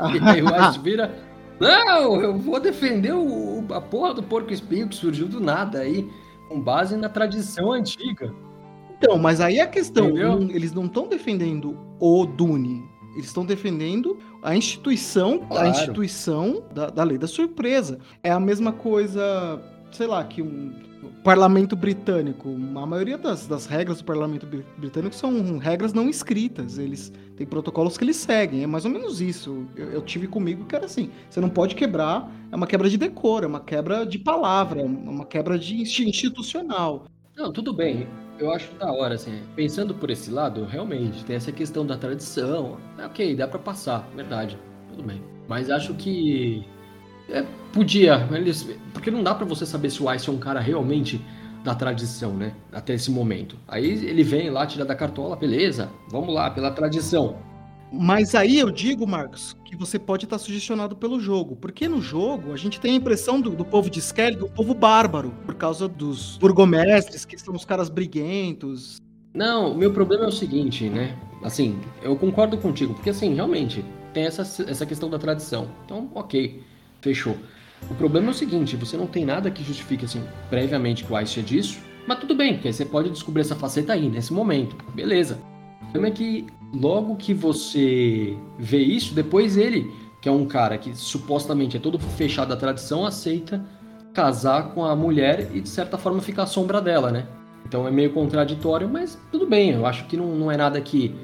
E 0.14 0.18
aí 0.20 0.42
o 0.42 0.54
Ash 0.54 0.76
vira. 0.76 1.12
Não, 1.58 2.20
eu 2.20 2.38
vou 2.38 2.60
defender 2.60 3.12
o, 3.12 3.64
a 3.72 3.80
porra 3.80 4.14
do 4.14 4.22
porco 4.22 4.52
espinho 4.52 4.88
que 4.88 4.94
surgiu 4.94 5.26
do 5.26 5.40
nada 5.40 5.80
aí, 5.80 6.08
com 6.48 6.60
base 6.60 6.96
na 6.96 7.08
tradição 7.08 7.72
antiga. 7.72 8.32
Então, 8.98 9.16
mas 9.16 9.40
aí 9.40 9.60
a 9.60 9.66
questão, 9.66 10.10
não, 10.10 10.50
eles 10.50 10.72
não 10.72 10.86
estão 10.86 11.06
defendendo 11.06 11.78
o 12.00 12.26
Dune, 12.26 12.82
eles 13.14 13.26
estão 13.26 13.46
defendendo 13.46 14.18
a 14.42 14.56
instituição, 14.56 15.38
claro. 15.38 15.66
a 15.66 15.70
instituição 15.70 16.62
da, 16.74 16.90
da 16.90 17.04
lei 17.04 17.16
da 17.16 17.26
surpresa. 17.26 17.98
É 18.22 18.30
a 18.30 18.40
mesma 18.40 18.72
coisa, 18.72 19.60
sei 19.92 20.06
lá, 20.06 20.22
que 20.24 20.42
um 20.42 20.72
parlamento 21.22 21.76
britânico. 21.76 22.48
A 22.48 22.86
maioria 22.86 23.16
das, 23.16 23.46
das 23.46 23.66
regras 23.66 23.98
do 23.98 24.04
parlamento 24.04 24.46
britânico 24.76 25.14
são 25.14 25.58
regras 25.58 25.92
não 25.92 26.08
escritas. 26.08 26.78
Eles 26.78 27.12
têm 27.36 27.46
protocolos 27.46 27.96
que 27.96 28.04
eles 28.04 28.16
seguem. 28.16 28.62
É 28.62 28.66
mais 28.66 28.84
ou 28.84 28.90
menos 28.90 29.20
isso. 29.20 29.66
Eu, 29.76 29.90
eu 29.90 30.02
tive 30.02 30.26
comigo 30.26 30.64
que 30.64 30.74
era 30.74 30.86
assim: 30.86 31.10
você 31.28 31.40
não 31.40 31.48
pode 31.48 31.74
quebrar, 31.74 32.30
é 32.50 32.56
uma 32.56 32.66
quebra 32.66 32.88
de 32.88 32.96
decoro, 32.96 33.44
é 33.44 33.48
uma 33.48 33.60
quebra 33.60 34.04
de 34.04 34.18
palavra, 34.18 34.80
é 34.80 34.84
uma 34.84 35.24
quebra 35.24 35.58
de 35.58 35.80
institucional. 35.80 37.06
Não, 37.36 37.52
tudo 37.52 37.72
bem 37.72 38.08
eu 38.38 38.52
acho 38.52 38.72
da 38.74 38.92
hora, 38.92 39.14
assim, 39.14 39.42
pensando 39.56 39.94
por 39.94 40.10
esse 40.10 40.30
lado, 40.30 40.64
realmente, 40.64 41.24
tem 41.24 41.36
essa 41.36 41.52
questão 41.52 41.86
da 41.86 41.96
tradição. 41.96 42.78
É, 42.98 43.06
ok, 43.06 43.34
dá 43.36 43.48
para 43.48 43.58
passar, 43.58 44.08
verdade, 44.14 44.58
tudo 44.90 45.02
bem. 45.02 45.22
Mas 45.48 45.70
acho 45.70 45.94
que 45.94 46.64
é, 47.28 47.44
podia, 47.72 48.28
eles, 48.32 48.68
porque 48.92 49.10
não 49.10 49.22
dá 49.22 49.34
para 49.34 49.46
você 49.46 49.66
saber 49.66 49.90
se 49.90 50.02
o 50.02 50.12
Ice 50.12 50.28
é 50.28 50.32
um 50.32 50.38
cara 50.38 50.60
realmente 50.60 51.20
da 51.64 51.74
tradição, 51.74 52.34
né? 52.34 52.54
Até 52.72 52.94
esse 52.94 53.10
momento. 53.10 53.58
Aí 53.66 53.86
ele 54.06 54.22
vem 54.22 54.50
lá, 54.50 54.66
tira 54.66 54.84
da 54.84 54.94
cartola, 54.94 55.36
beleza, 55.36 55.90
vamos 56.08 56.32
lá, 56.34 56.50
pela 56.50 56.70
tradição. 56.70 57.36
Mas 57.92 58.34
aí 58.34 58.58
eu 58.58 58.70
digo, 58.70 59.06
Marcos, 59.06 59.56
que 59.64 59.76
você 59.76 59.98
pode 59.98 60.24
estar 60.24 60.38
sugestionado 60.38 60.96
pelo 60.96 61.18
jogo. 61.20 61.56
Porque 61.56 61.88
no 61.88 62.00
jogo 62.00 62.52
a 62.52 62.56
gente 62.56 62.80
tem 62.80 62.92
a 62.92 62.96
impressão 62.96 63.40
do, 63.40 63.50
do 63.50 63.64
povo 63.64 63.88
de 63.88 63.98
Skelly, 63.98 64.36
do 64.36 64.48
povo 64.48 64.74
bárbaro, 64.74 65.30
por 65.44 65.54
causa 65.54 65.88
dos 65.88 66.36
burgomestres, 66.38 67.24
que 67.24 67.38
são 67.38 67.54
os 67.54 67.64
caras 67.64 67.88
briguentos. 67.88 68.98
Não, 69.34 69.74
meu 69.74 69.92
problema 69.92 70.24
é 70.24 70.28
o 70.28 70.32
seguinte, 70.32 70.88
né? 70.88 71.16
Assim, 71.42 71.78
eu 72.02 72.16
concordo 72.16 72.58
contigo, 72.58 72.94
porque 72.94 73.10
assim, 73.10 73.34
realmente, 73.34 73.84
tem 74.12 74.24
essa, 74.24 74.42
essa 74.42 74.84
questão 74.84 75.08
da 75.08 75.18
tradição. 75.18 75.70
Então, 75.84 76.10
ok, 76.14 76.62
fechou. 77.00 77.36
O 77.90 77.94
problema 77.94 78.28
é 78.28 78.30
o 78.30 78.34
seguinte, 78.34 78.76
você 78.76 78.96
não 78.96 79.06
tem 79.06 79.24
nada 79.24 79.50
que 79.50 79.62
justifique, 79.62 80.04
assim, 80.04 80.22
previamente 80.50 81.04
que 81.04 81.12
o 81.12 81.20
Ice 81.20 81.38
é 81.38 81.42
disso, 81.42 81.78
mas 82.06 82.18
tudo 82.18 82.34
bem, 82.34 82.54
porque 82.54 82.72
você 82.72 82.84
pode 82.84 83.10
descobrir 83.10 83.42
essa 83.42 83.54
faceta 83.54 83.92
aí, 83.92 84.08
nesse 84.08 84.32
momento. 84.32 84.76
Beleza. 84.94 85.38
O 85.88 85.92
problema 85.92 86.08
é 86.08 86.16
que 86.16 86.46
logo 86.72 87.16
que 87.16 87.32
você 87.32 88.36
vê 88.58 88.78
isso, 88.78 89.14
depois 89.14 89.56
ele, 89.56 89.90
que 90.20 90.28
é 90.28 90.32
um 90.32 90.46
cara 90.46 90.76
que 90.76 90.94
supostamente 90.94 91.76
é 91.78 91.80
todo 91.80 91.98
fechado 91.98 92.52
à 92.52 92.56
tradição, 92.56 93.06
aceita 93.06 93.64
casar 94.12 94.74
com 94.74 94.84
a 94.84 94.94
mulher 94.94 95.48
e 95.54 95.60
de 95.60 95.68
certa 95.68 95.96
forma 95.96 96.20
ficar 96.20 96.42
à 96.42 96.46
sombra 96.46 96.80
dela, 96.80 97.10
né? 97.10 97.26
Então 97.64 97.86
é 97.86 97.90
meio 97.90 98.12
contraditório, 98.12 98.88
mas 98.88 99.18
tudo 99.30 99.46
bem. 99.46 99.70
Eu 99.70 99.86
acho 99.86 100.04
que 100.06 100.16
não, 100.16 100.34
não 100.34 100.50
é 100.50 100.56
nada 100.56 100.80
que. 100.80 101.14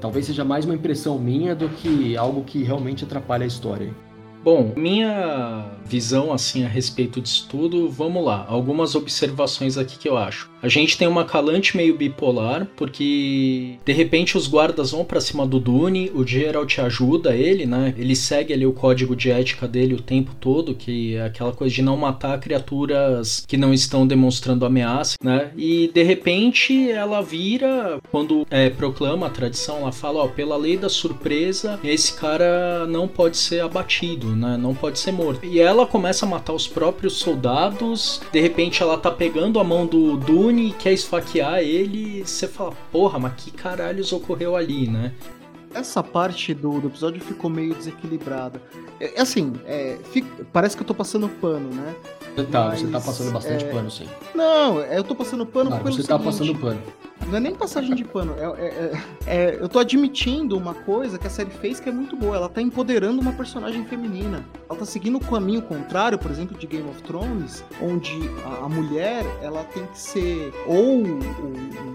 Talvez 0.00 0.26
seja 0.26 0.44
mais 0.44 0.64
uma 0.64 0.74
impressão 0.74 1.18
minha 1.18 1.54
do 1.54 1.68
que 1.68 2.16
algo 2.16 2.42
que 2.42 2.62
realmente 2.62 3.04
atrapalha 3.04 3.44
a 3.44 3.46
história. 3.46 3.94
Bom, 4.42 4.72
minha 4.74 5.66
visão 5.84 6.32
assim 6.32 6.64
a 6.64 6.68
respeito 6.68 7.20
disso 7.20 7.46
tudo, 7.50 7.88
vamos 7.88 8.24
lá. 8.24 8.46
Algumas 8.48 8.94
observações 8.94 9.76
aqui 9.76 9.98
que 9.98 10.08
eu 10.08 10.16
acho. 10.16 10.49
A 10.62 10.68
gente 10.68 10.98
tem 10.98 11.08
uma 11.08 11.24
calante 11.24 11.76
meio 11.76 11.96
bipolar, 11.96 12.66
porque 12.76 13.78
de 13.84 13.92
repente 13.92 14.36
os 14.36 14.46
guardas 14.46 14.90
vão 14.90 15.04
para 15.04 15.20
cima 15.20 15.46
do 15.46 15.58
Dune, 15.58 16.10
o 16.14 16.26
Geralt 16.26 16.78
ajuda 16.78 17.34
ele, 17.34 17.64
né? 17.64 17.94
Ele 17.96 18.14
segue 18.14 18.52
ali 18.52 18.66
o 18.66 18.72
código 18.72 19.16
de 19.16 19.30
ética 19.30 19.66
dele 19.66 19.94
o 19.94 20.02
tempo 20.02 20.32
todo, 20.38 20.74
que 20.74 21.16
é 21.16 21.24
aquela 21.24 21.52
coisa 21.52 21.74
de 21.74 21.80
não 21.80 21.96
matar 21.96 22.38
criaturas 22.38 23.44
que 23.46 23.56
não 23.56 23.72
estão 23.72 24.06
demonstrando 24.06 24.66
ameaça, 24.66 25.16
né? 25.22 25.50
E 25.56 25.90
de 25.94 26.02
repente 26.02 26.90
ela 26.90 27.22
vira, 27.22 27.98
quando 28.10 28.46
é, 28.50 28.68
proclama 28.68 29.28
a 29.28 29.30
tradição, 29.30 29.78
ela 29.78 29.92
fala: 29.92 30.24
ó, 30.24 30.28
pela 30.28 30.56
lei 30.56 30.76
da 30.76 30.90
surpresa, 30.90 31.80
esse 31.82 32.12
cara 32.12 32.86
não 32.86 33.08
pode 33.08 33.38
ser 33.38 33.60
abatido, 33.60 34.36
né? 34.36 34.58
Não 34.58 34.74
pode 34.74 34.98
ser 34.98 35.12
morto. 35.12 35.46
E 35.46 35.58
ela 35.58 35.86
começa 35.86 36.26
a 36.26 36.28
matar 36.28 36.52
os 36.52 36.66
próprios 36.66 37.14
soldados, 37.14 38.20
de 38.30 38.40
repente 38.40 38.82
ela 38.82 38.98
tá 38.98 39.10
pegando 39.10 39.58
a 39.58 39.64
mão 39.64 39.86
do 39.86 40.18
Dune 40.18 40.49
Dune 40.50 40.72
quer 40.72 40.92
esfaquear 40.92 41.60
ele, 41.60 42.24
você 42.24 42.48
fala, 42.48 42.72
porra, 42.90 43.20
mas 43.20 43.34
que 43.34 43.52
caralhos 43.52 44.12
ocorreu 44.12 44.56
ali, 44.56 44.88
né? 44.88 45.12
Essa 45.72 46.02
parte 46.02 46.52
do, 46.52 46.80
do 46.80 46.88
episódio 46.88 47.20
ficou 47.20 47.48
meio 47.48 47.72
desequilibrada. 47.72 48.60
É, 48.98 49.18
é 49.18 49.20
assim, 49.20 49.52
é, 49.64 49.96
fica, 50.10 50.44
parece 50.52 50.76
que 50.76 50.82
eu 50.82 50.86
tô 50.86 50.92
passando 50.92 51.28
pano, 51.28 51.70
né? 51.72 51.94
Tá, 52.50 52.66
Mas, 52.66 52.80
você 52.80 52.88
tá 52.88 53.00
passando 53.00 53.32
bastante 53.32 53.64
é... 53.64 53.68
pano, 53.72 53.90
sim. 53.90 54.08
Não, 54.34 54.80
eu 54.80 55.04
tô 55.04 55.14
passando 55.14 55.46
pano 55.46 55.70
pelo 55.70 55.82
você 55.84 56.02
tá 56.02 56.02
seguinte, 56.02 56.08
tá 56.08 56.18
passando 56.18 56.58
pano. 56.58 56.82
Não 57.26 57.36
é 57.36 57.40
nem 57.40 57.54
passagem 57.54 57.94
de 57.94 58.04
pano. 58.04 58.34
É, 58.38 58.44
é, 58.44 58.66
é, 58.66 59.02
é, 59.26 59.58
eu 59.60 59.68
tô 59.68 59.78
admitindo 59.78 60.56
uma 60.56 60.74
coisa 60.74 61.18
que 61.18 61.26
a 61.26 61.30
série 61.30 61.50
fez 61.50 61.78
que 61.78 61.88
é 61.88 61.92
muito 61.92 62.16
boa. 62.16 62.36
Ela 62.36 62.48
tá 62.48 62.60
empoderando 62.60 63.20
uma 63.20 63.32
personagem 63.32 63.84
feminina. 63.84 64.44
Ela 64.68 64.78
tá 64.78 64.84
seguindo 64.84 65.16
o 65.16 65.20
caminho 65.20 65.62
contrário, 65.62 66.18
por 66.18 66.30
exemplo, 66.30 66.58
de 66.58 66.66
Game 66.66 66.88
of 66.88 67.02
Thrones, 67.02 67.64
onde 67.80 68.18
a, 68.44 68.64
a 68.64 68.68
mulher 68.68 69.24
ela 69.42 69.64
tem 69.64 69.86
que 69.86 69.98
ser 69.98 70.52
ou 70.66 71.02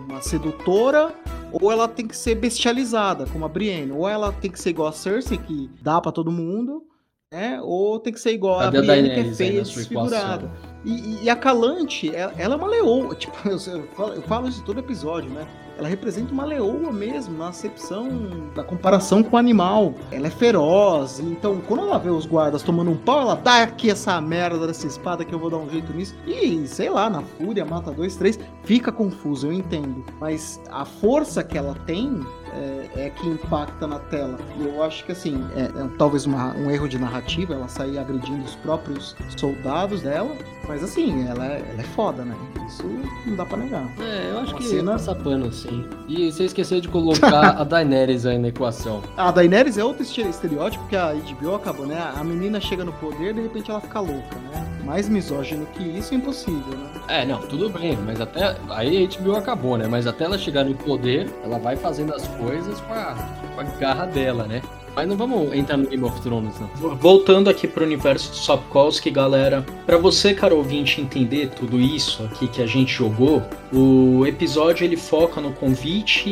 uma 0.08 0.22
sedutora 0.22 1.14
ou 1.52 1.72
ela 1.72 1.88
tem 1.88 2.08
que 2.08 2.18
ser 2.18 2.36
bestializada, 2.36 3.26
como 3.28 3.46
a 3.46 3.48
Brienne, 3.48 3.92
ou 3.92 4.08
ela 4.08 4.32
tem 4.32 4.52
que 4.52 4.60
ser 4.60 4.72
igual 4.72 4.90
a 4.90 4.92
Cersei, 4.92 5.38
que 5.38 5.70
dá 5.82 6.02
para 6.02 6.12
todo 6.12 6.32
mundo, 6.32 6.84
né? 7.32 7.60
Ou 7.62 8.00
tem 8.00 8.12
que 8.12 8.20
ser 8.20 8.32
igual 8.32 8.60
Cadê 8.60 8.78
a 8.78 8.82
Brienne, 8.82 9.10
que 9.10 9.20
é 9.20 9.34
feia, 9.34 9.62
desfigurada. 9.64 10.52
E, 10.86 11.24
e, 11.24 11.30
a 11.30 11.36
Calante, 11.36 12.16
ela, 12.16 12.34
ela, 12.38 12.54
é 12.54 12.58
uma 12.58 12.68
leoa. 12.68 13.16
Tipo, 13.18 13.36
eu, 13.50 13.54
eu, 13.54 13.88
falo, 13.96 14.14
eu 14.14 14.22
falo 14.22 14.48
isso 14.48 14.64
todo 14.64 14.80
episódio, 14.80 15.30
né? 15.32 15.48
Ela 15.78 15.88
representa 15.88 16.34
uma 16.34 16.46
leoa 16.46 16.92
mesmo, 16.92 17.38
na 17.38 17.50
acepção 17.50 18.10
da 18.56 18.64
comparação 18.64 19.22
com 19.22 19.36
o 19.36 19.40
animal. 19.40 19.94
Ela 20.12 20.28
é 20.28 20.30
feroz, 20.30 21.20
então 21.20 21.62
quando 21.68 21.84
ela 21.84 21.98
vê 21.98 22.10
os 22.10 22.26
guardas 22.26 22.64
tomando 22.64 22.92
um 22.92 22.98
pau, 22.98 23.22
ela 23.22 23.36
dá 23.36 23.64
aqui 23.64 23.90
essa 23.90 24.20
merda 24.22 24.66
dessa 24.66 24.88
espada 24.88 25.26
que 25.26 25.34
eu 25.34 25.40
vou 25.40 25.50
dar 25.50 25.58
um 25.58 25.70
jeito 25.70 25.94
nisso. 25.94 26.16
E, 26.26 26.68
sei 26.68 26.90
lá, 26.90 27.10
na 27.10 27.22
fúria, 27.22 27.66
mata 27.66 27.92
dois, 27.92 28.16
três. 28.16 28.40
Fica 28.64 28.92
confuso, 28.92 29.48
eu 29.48 29.54
entendo. 29.54 30.04
Mas 30.20 30.62
a 30.72 30.86
força 30.86 31.44
que 31.44 31.58
ela 31.58 31.76
tem 31.86 32.22
é, 32.56 33.06
é, 33.06 33.10
que 33.10 33.28
impacta 33.28 33.86
na 33.86 34.00
tela. 34.00 34.38
E 34.58 34.66
eu 34.66 34.82
acho 34.82 35.04
que 35.06 35.12
assim, 35.12 35.44
é, 35.56 35.64
é 35.64 35.90
talvez 35.98 36.26
uma, 36.26 36.56
um 36.56 36.72
erro 36.72 36.88
de 36.88 36.98
narrativa, 36.98 37.54
ela 37.54 37.68
sair 37.68 37.98
agredindo 37.98 38.44
os 38.44 38.56
próprios 38.56 39.16
soldados 39.38 40.02
dela. 40.02 40.36
Mas 40.68 40.84
assim, 40.84 41.28
ela, 41.28 41.46
é, 41.46 41.60
ela 41.72 41.82
é 41.82 41.86
foda, 41.96 42.24
né? 42.24 42.36
Isso 42.68 42.84
não 43.26 43.36
dá 43.36 43.46
pra 43.46 43.58
negar. 43.58 43.88
É, 44.00 44.32
eu 44.32 44.40
acho 44.40 44.54
uma 44.54 44.58
que 44.60 44.68
cena... 44.68 44.94
passa 44.94 45.14
pano, 45.14 45.52
sim. 45.68 45.86
E 46.08 46.32
você 46.32 46.46
esqueceu 46.46 46.80
de 46.80 46.88
colocar 46.88 47.58
a 47.60 47.64
Daenerys 47.66 48.26
aí 48.26 48.38
na 48.38 48.50
equação. 48.50 49.02
A 49.18 49.32
Daenerys 49.32 49.78
é 49.78 49.84
outro 49.84 50.04
estereótipo 50.04 50.88
que 50.88 50.96
a 50.96 51.14
HBO 51.14 51.56
acabou, 51.56 51.86
né? 51.86 51.98
A 52.16 52.24
menina 52.24 52.60
chega 52.60 52.84
no 52.84 52.94
poder 52.94 53.34
de 53.34 53.42
repente 53.42 53.70
ela 53.72 53.82
fica 53.82 54.00
louca, 54.00 54.36
né? 54.52 54.75
Mais 54.86 55.10
misógino 55.10 55.66
que 55.74 55.84
isso 55.84 56.14
é 56.14 56.18
impossível, 56.18 56.78
né? 56.78 56.90
É, 57.08 57.26
não, 57.26 57.40
tudo 57.42 57.70
bem, 57.70 57.98
mas 57.98 58.22
até. 58.22 58.56
Aí 58.70 59.04
a 59.04 59.20
HBO 59.20 59.36
acabou, 59.36 59.78
né? 59.78 59.88
Mas 59.88 60.06
até 60.06 60.26
ela 60.26 60.38
chegar 60.38 60.64
no 60.64 60.76
poder, 60.76 61.28
ela 61.44 61.58
vai 61.58 61.76
fazendo 61.76 62.14
as 62.14 62.28
coisas 62.28 62.80
com 62.82 62.94
a, 62.94 63.16
com 63.56 63.62
a 63.62 63.64
garra 63.64 64.06
dela, 64.06 64.46
né? 64.46 64.62
Mas 64.96 65.10
não 65.10 65.18
vamos 65.18 65.54
entrar 65.54 65.76
no 65.76 65.88
Game 65.88 66.04
of 66.06 66.22
Thrones, 66.22 66.56
não. 66.58 66.96
Voltando 66.96 67.50
aqui 67.50 67.68
pro 67.68 67.84
universo 67.84 68.32
do 68.32 68.38
Sapkowski, 68.38 69.12
galera. 69.12 69.66
para 69.86 69.98
você, 69.98 70.34
cara 70.34 70.56
ouvinte, 70.56 71.02
entender 71.02 71.50
tudo 71.50 71.82
isso 71.82 72.24
aqui 72.24 72.48
que 72.48 72.62
a 72.62 72.66
gente 72.66 72.94
jogou, 72.94 73.44
o 73.74 74.26
episódio 74.26 74.86
ele 74.86 74.96
foca 74.96 75.42
no 75.42 75.52
convite 75.52 76.30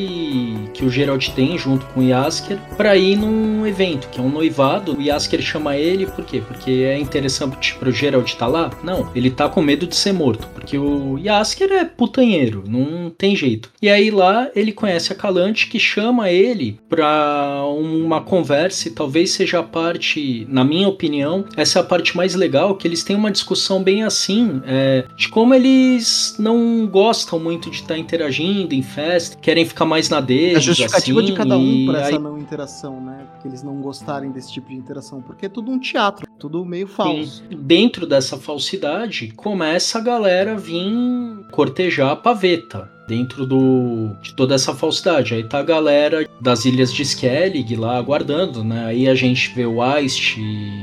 que 0.74 0.86
o 0.86 0.90
Geralt 0.90 1.30
tem 1.32 1.58
junto 1.58 1.86
com 1.88 2.00
o 2.00 2.04
Yasker 2.04 2.58
para 2.78 2.96
ir 2.96 3.18
num 3.18 3.68
evento, 3.68 4.08
que 4.08 4.20
é 4.20 4.24
um 4.24 4.30
noivado. 4.30 4.98
O 4.98 5.02
Yasker 5.02 5.42
chama 5.42 5.76
ele, 5.76 6.08
por 6.08 6.24
quê? 6.24 6.42
Porque 6.48 6.72
é 6.72 6.98
interessante 6.98 7.76
pro 7.76 7.92
Geralt 7.92 8.30
estar 8.30 8.43
tá 8.44 8.48
lá? 8.48 8.72
Não, 8.84 9.10
ele 9.16 9.32
tá 9.32 9.48
com 9.48 9.62
medo 9.62 9.88
de 9.88 9.96
ser 9.96 10.12
morto, 10.12 10.48
porque 10.54 10.78
o 10.78 11.18
Yasker 11.18 11.72
é 11.72 11.86
putanheiro, 11.86 12.64
não 12.68 13.10
tem 13.10 13.36
jeito. 13.36 13.72
E 13.82 13.90
aí 13.90 14.12
lá 14.12 14.50
ele 14.56 14.72
conhece 14.72 15.14
a 15.14 15.16
Calante 15.16 15.68
que 15.68 15.80
chama 15.80 16.30
ele 16.30 16.80
pra 16.90 17.64
uma 17.68 18.22
conversa 18.22 18.88
e 18.88 18.92
talvez 18.92 19.32
seja 19.32 19.60
a 19.60 19.64
parte, 19.64 20.46
na 20.50 20.64
minha 20.64 20.88
opinião, 20.88 21.46
essa 21.56 21.80
é 21.80 21.82
a 21.82 21.86
parte 21.86 22.18
mais 22.18 22.36
legal, 22.36 22.76
que 22.76 22.88
eles 22.88 23.04
têm 23.04 23.16
uma 23.16 23.32
discussão 23.32 23.82
bem 23.82 24.04
assim, 24.04 24.62
é, 24.66 25.06
de 25.16 25.30
como 25.30 25.54
eles 25.54 26.36
não 26.38 26.86
gostam 26.88 27.40
muito 27.40 27.70
de 27.70 27.78
estar 27.78 27.94
tá 27.94 27.98
interagindo 27.98 28.76
em 28.76 28.82
festa, 28.82 29.38
querem 29.38 29.66
ficar 29.66 29.86
mais 29.86 30.10
na 30.10 30.20
deles. 30.20 30.58
A 30.58 30.60
justificativa 30.60 31.22
assim, 31.22 31.30
de 31.30 31.38
cada 31.38 31.58
um 31.58 31.86
para 31.86 32.02
essa 32.02 32.20
não 32.20 32.38
interação, 32.38 33.00
né? 33.00 33.26
Porque 33.32 33.48
eles 33.48 33.64
não 33.64 33.76
gostarem 33.78 34.32
desse 34.32 34.52
tipo 34.52 34.70
de 34.70 34.76
interação, 34.76 35.22
porque 35.22 35.46
é 35.46 35.50
tudo 35.50 35.72
um 35.72 35.80
teatro, 35.80 36.28
tudo 36.44 36.66
meio 36.66 36.88
falso. 36.88 37.42
E 37.50 37.56
dentro 37.56 38.06
dessa 38.06 38.38
falsidade, 38.38 39.32
começa 39.34 39.98
a 39.98 40.02
galera 40.02 40.58
vir 40.58 40.92
cortejar 41.52 42.12
a 42.12 42.18
paveta 42.18 42.92
dentro 43.08 43.46
do, 43.46 44.14
de 44.22 44.34
toda 44.34 44.54
essa 44.54 44.76
falsidade. 44.76 45.34
Aí 45.34 45.44
tá 45.46 45.60
a 45.60 45.64
galera 45.64 46.28
das 46.42 46.66
ilhas 46.66 46.92
de 46.92 47.02
Skellig 47.02 47.78
lá 47.78 47.96
aguardando, 47.96 48.62
né? 48.62 48.88
Aí 48.88 49.08
a 49.08 49.16
gente 49.16 49.54
vê 49.56 49.66
o 49.66 49.82
Aist, 49.82 50.36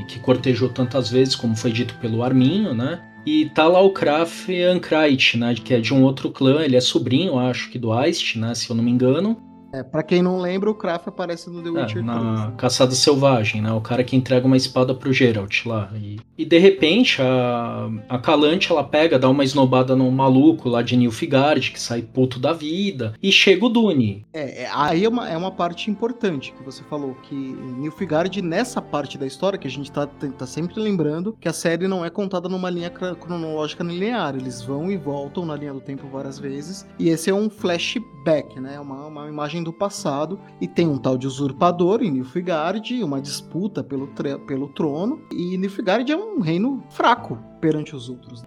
que 0.07 0.19
cortejou 0.21 0.69
tantas 0.69 1.11
vezes, 1.11 1.35
como 1.35 1.55
foi 1.55 1.71
dito 1.71 1.93
pelo 2.01 2.23
Arminho, 2.23 2.73
né? 2.73 2.99
E 3.23 3.45
tá 3.53 3.67
lá 3.67 3.81
o 3.81 3.91
Kraf 3.91 4.49
Ankrait, 4.63 5.37
né? 5.37 5.53
Que 5.53 5.75
é 5.75 5.79
de 5.79 5.93
um 5.93 6.01
outro 6.01 6.31
clã, 6.31 6.63
ele 6.63 6.75
é 6.75 6.81
sobrinho, 6.81 7.37
acho 7.37 7.69
que 7.69 7.77
do 7.77 7.93
Aist, 7.93 8.35
né? 8.35 8.55
Se 8.55 8.67
eu 8.67 8.75
não 8.75 8.83
me 8.83 8.89
engano. 8.89 9.37
É, 9.73 9.83
pra 9.83 10.03
quem 10.03 10.21
não 10.21 10.39
lembra, 10.39 10.69
o 10.69 10.75
Kraft 10.75 11.07
aparece 11.07 11.49
no 11.49 11.61
The 11.61 11.69
é, 11.69 11.83
Witcher 11.83 12.01
é, 12.01 12.05
na 12.05 12.41
3. 12.47 12.55
Caçada 12.57 12.95
Selvagem, 12.95 13.61
né? 13.61 13.71
O 13.71 13.81
cara 13.81 14.03
que 14.03 14.15
entrega 14.15 14.45
uma 14.45 14.57
espada 14.57 14.93
pro 14.93 15.13
Geralt 15.13 15.65
lá. 15.65 15.89
E, 15.95 16.19
e 16.37 16.45
de 16.45 16.57
repente, 16.57 17.21
a, 17.21 17.89
a 18.09 18.17
Calante, 18.19 18.71
ela 18.71 18.83
pega, 18.83 19.17
dá 19.17 19.29
uma 19.29 19.43
esnobada 19.43 19.95
no 19.95 20.11
maluco 20.11 20.69
lá 20.69 20.81
de 20.81 20.97
Nilfgaard, 20.97 21.71
que 21.71 21.79
sai 21.79 22.01
puto 22.01 22.39
da 22.39 22.53
vida, 22.53 23.13
e 23.21 23.31
chega 23.31 23.65
o 23.65 23.69
Dune. 23.69 24.25
É, 24.33 24.63
é, 24.63 24.69
aí 24.73 25.05
é 25.05 25.09
uma, 25.09 25.29
é 25.29 25.37
uma 25.37 25.51
parte 25.51 25.89
importante 25.89 26.53
que 26.53 26.63
você 26.63 26.83
falou, 26.83 27.15
que 27.23 27.35
Nilfgaard, 27.35 28.41
nessa 28.41 28.81
parte 28.81 29.17
da 29.17 29.25
história, 29.25 29.57
que 29.57 29.67
a 29.67 29.71
gente 29.71 29.91
tá, 29.91 30.05
tá 30.05 30.45
sempre 30.45 30.79
lembrando, 30.79 31.35
que 31.39 31.47
a 31.47 31.53
série 31.53 31.87
não 31.87 32.03
é 32.03 32.09
contada 32.09 32.49
numa 32.49 32.69
linha 32.69 32.89
cronológica 32.89 33.83
linear. 33.83 34.35
Eles 34.35 34.61
vão 34.61 34.91
e 34.91 34.97
voltam 34.97 35.45
na 35.45 35.55
linha 35.55 35.73
do 35.73 35.81
tempo 35.81 36.07
várias 36.07 36.37
vezes, 36.37 36.85
e 36.99 37.09
esse 37.09 37.29
é 37.29 37.33
um 37.33 37.49
flashback, 37.49 38.20
né? 38.59 38.79
Uma, 38.79 39.07
uma 39.07 39.27
imagem 39.27 39.63
do 39.63 39.73
passado 39.73 40.39
e 40.59 40.67
tem 40.67 40.87
um 40.87 40.97
tal 40.97 41.17
de 41.17 41.27
usurpador 41.27 42.01
em 42.01 42.11
Nilfgaard, 42.11 43.03
uma 43.03 43.21
disputa 43.21 43.83
pelo, 43.83 44.07
pelo 44.47 44.67
trono, 44.69 45.21
e 45.31 45.57
Nilfgaard 45.57 46.11
é 46.11 46.17
um 46.17 46.39
reino 46.39 46.83
fraco 46.89 47.37
perante 47.59 47.95
os 47.95 48.09
outros. 48.09 48.43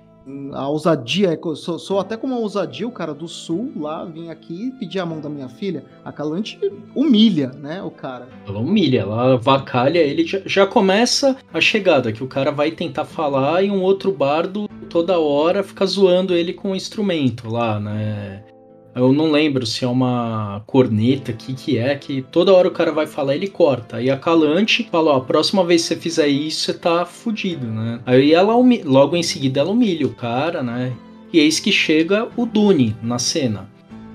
A 0.55 0.67
ousadia, 0.69 1.35
é 1.35 1.55
sou, 1.55 1.79
sou 1.79 2.01
até 2.01 2.17
como 2.17 2.33
uma 2.33 2.41
ousadia, 2.41 2.89
o 2.89 2.93
cara 2.93 3.13
do 3.13 3.29
sul 3.29 3.71
lá 3.77 4.07
vem 4.07 4.31
aqui 4.31 4.73
pedir 4.79 4.99
a 4.99 5.05
mão 5.05 5.21
da 5.21 5.29
minha 5.29 5.51
filha. 5.51 5.85
A 6.03 6.11
Calante 6.11 6.59
humilha, 6.95 7.49
né, 7.49 7.83
o 7.83 7.91
cara. 7.91 8.29
Ela 8.47 8.59
humilha, 8.59 9.01
ela 9.01 9.37
vacalha, 9.37 9.99
ele 9.99 10.25
já, 10.25 10.41
já 10.47 10.67
começa 10.67 11.37
a 11.53 11.61
chegada, 11.61 12.11
que 12.11 12.25
o 12.25 12.27
cara 12.27 12.51
vai 12.51 12.71
tentar 12.71 13.05
falar 13.05 13.63
e 13.63 13.71
um 13.71 13.83
outro 13.83 14.11
bardo 14.13 14.67
toda 14.89 15.19
hora 15.19 15.63
fica 15.63 15.85
zoando 15.85 16.35
ele 16.35 16.55
com 16.55 16.69
o 16.69 16.71
um 16.71 16.77
instrumento 16.77 17.51
lá, 17.51 17.79
né? 17.79 18.45
Eu 18.95 19.13
não 19.13 19.31
lembro 19.31 19.67
se 19.67 19.85
é 19.85 19.89
uma 19.89 20.63
corneta, 20.67 21.33
o 21.33 21.35
que, 21.35 21.53
que 21.53 21.79
é, 21.79 21.97
que 21.97 22.23
toda 22.23 22.53
hora 22.53 22.69
o 22.69 22.71
cara 22.71 22.93
vai 22.93 23.07
falar 23.07 23.35
ele 23.35 23.49
corta. 23.49 23.97
Aí 23.97 24.09
a 24.09 24.17
Calante 24.17 24.89
fala: 24.91 25.13
Ó, 25.13 25.17
a 25.17 25.21
próxima 25.21 25.65
vez 25.65 25.83
que 25.83 25.89
você 25.89 25.97
fizer 25.97 26.29
isso, 26.29 26.61
você 26.61 26.75
tá 26.75 27.05
fudido, 27.05 27.67
né? 27.67 28.01
Aí 28.07 28.33
ela 28.33 28.55
logo 28.85 29.17
em 29.17 29.23
seguida 29.23 29.61
ela 29.61 29.71
humilha 29.71 30.07
o 30.07 30.15
cara, 30.15 30.63
né? 30.63 30.93
E 31.33 31.41
eis 31.41 31.59
que 31.59 31.73
chega 31.73 32.29
o 32.37 32.47
Dune 32.47 32.97
na 33.03 33.19
cena. 33.19 33.74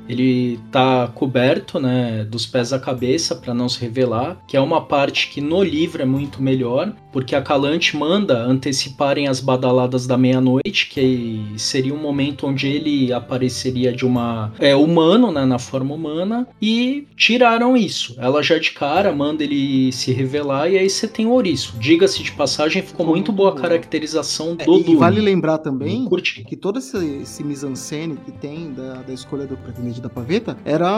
Ele 0.10 0.60
tá 0.72 1.08
coberto, 1.14 1.80
né, 1.80 2.26
dos 2.26 2.46
pés 2.46 2.74
à 2.74 2.80
cabeça 2.80 3.36
para 3.36 3.54
não 3.54 3.70
se 3.70 3.80
revelar, 3.80 4.38
que 4.48 4.58
é 4.58 4.62
uma 4.62 4.82
parte 4.82 5.30
que 5.30 5.40
no 5.40 5.64
livro 5.64 6.02
é 6.02 6.06
muito 6.06 6.42
melhor, 6.42 6.92
porque 7.12 7.36
a 7.36 7.42
Calante 7.42 7.96
manda 7.96 8.44
anteciparem 8.44 9.28
as 9.28 9.40
badaladas 9.40 10.08
da 10.08 10.18
meia-noite, 10.18 10.90
que 10.90 11.46
seria 11.58 11.94
um 11.94 12.02
momento 12.02 12.48
onde 12.48 12.68
ele 12.68 13.14
apareceria 13.14 13.94
de 13.94 14.06
uma 14.06 14.52
é 14.60 14.76
humano, 14.76 15.32
né, 15.32 15.46
na 15.46 15.60
forma 15.60 15.94
humana, 15.94 16.48
e 16.62 17.08
tiraram 17.16 17.78
isso. 17.78 18.16
Ela 18.18 18.42
já 18.42 18.58
de 18.58 18.72
cara 18.72 19.12
manda 19.12 19.44
ele 19.44 19.92
se 19.92 20.12
revelar 20.12 20.70
e 20.70 20.78
aí 20.78 20.90
você 20.90 21.08
tem 21.08 21.26
o 21.28 21.32
ouriço. 21.32 21.76
Diga-se 21.80 22.24
de 22.24 22.32
passagem, 22.32 22.82
ficou, 22.82 23.00
ficou 23.00 23.06
muito, 23.06 23.32
muito 23.32 23.38
boa 23.38 23.52
a 23.52 23.62
caracterização 23.62 24.56
é, 24.58 24.66
do 24.66 24.80
E 24.80 24.96
vale 24.96 25.22
lembrar 25.22 25.60
também 25.60 26.08
que 26.48 26.56
todo 26.56 26.80
esse, 26.80 26.98
esse 27.22 27.44
mise-en-scène 27.44 28.18
que 28.26 28.32
tem 28.32 28.74
da, 28.74 28.96
da 28.96 29.14
escolha 29.14 29.46
do 29.46 29.56
pretendente 29.58 29.99
da 30.00 30.10
paveta 30.10 30.58
era 30.66 30.90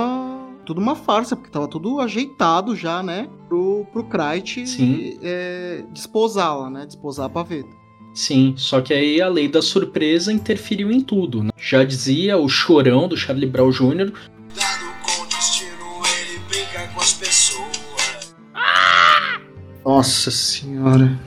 tudo 0.65 0.79
uma 0.79 0.95
farsa, 0.95 1.35
porque 1.35 1.51
tava 1.51 1.67
tudo 1.67 1.99
ajeitado 1.99 2.75
já, 2.75 3.03
né? 3.03 3.27
Pro, 3.47 3.85
pro 3.91 4.03
Kreit 4.03 4.63
é, 5.21 5.83
desposá-la, 5.91 6.69
né? 6.69 6.85
Desposar 6.85 7.25
a 7.25 7.29
paveta. 7.29 7.81
Sim, 8.13 8.53
só 8.57 8.81
que 8.81 8.93
aí 8.93 9.21
a 9.21 9.27
lei 9.29 9.47
da 9.47 9.61
surpresa 9.61 10.33
interferiu 10.33 10.91
em 10.91 11.01
tudo. 11.01 11.43
Né? 11.43 11.49
Já 11.57 11.83
dizia 11.83 12.37
o 12.37 12.47
chorão 12.49 13.07
do 13.07 13.15
Charlie 13.15 13.49
Brown 13.49 13.71
Jr. 13.71 14.11
com 14.11 15.21
o 15.21 15.25
destino, 15.27 16.01
ele 16.19 16.39
brinca 16.49 16.87
com 16.93 16.99
as 16.99 17.13
pessoas. 17.13 18.35
Nossa 19.83 20.29
senhora. 20.29 21.19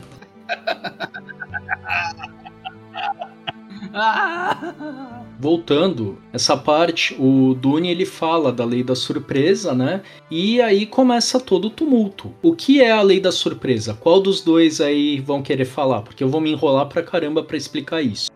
Voltando, 5.38 6.18
essa 6.32 6.56
parte, 6.56 7.16
o 7.18 7.54
Dune 7.54 7.90
ele 7.90 8.06
fala 8.06 8.52
da 8.52 8.64
lei 8.64 8.84
da 8.84 8.94
surpresa, 8.94 9.74
né? 9.74 10.02
E 10.30 10.60
aí 10.60 10.86
começa 10.86 11.40
todo 11.40 11.66
o 11.66 11.70
tumulto. 11.70 12.32
O 12.40 12.54
que 12.54 12.80
é 12.80 12.92
a 12.92 13.02
lei 13.02 13.20
da 13.20 13.32
surpresa? 13.32 13.94
Qual 13.94 14.20
dos 14.20 14.40
dois 14.40 14.80
aí 14.80 15.18
vão 15.20 15.42
querer 15.42 15.64
falar? 15.64 16.02
Porque 16.02 16.22
eu 16.22 16.28
vou 16.28 16.40
me 16.40 16.52
enrolar 16.52 16.86
pra 16.86 17.02
caramba 17.02 17.42
para 17.42 17.56
explicar 17.56 18.00
isso. 18.00 18.30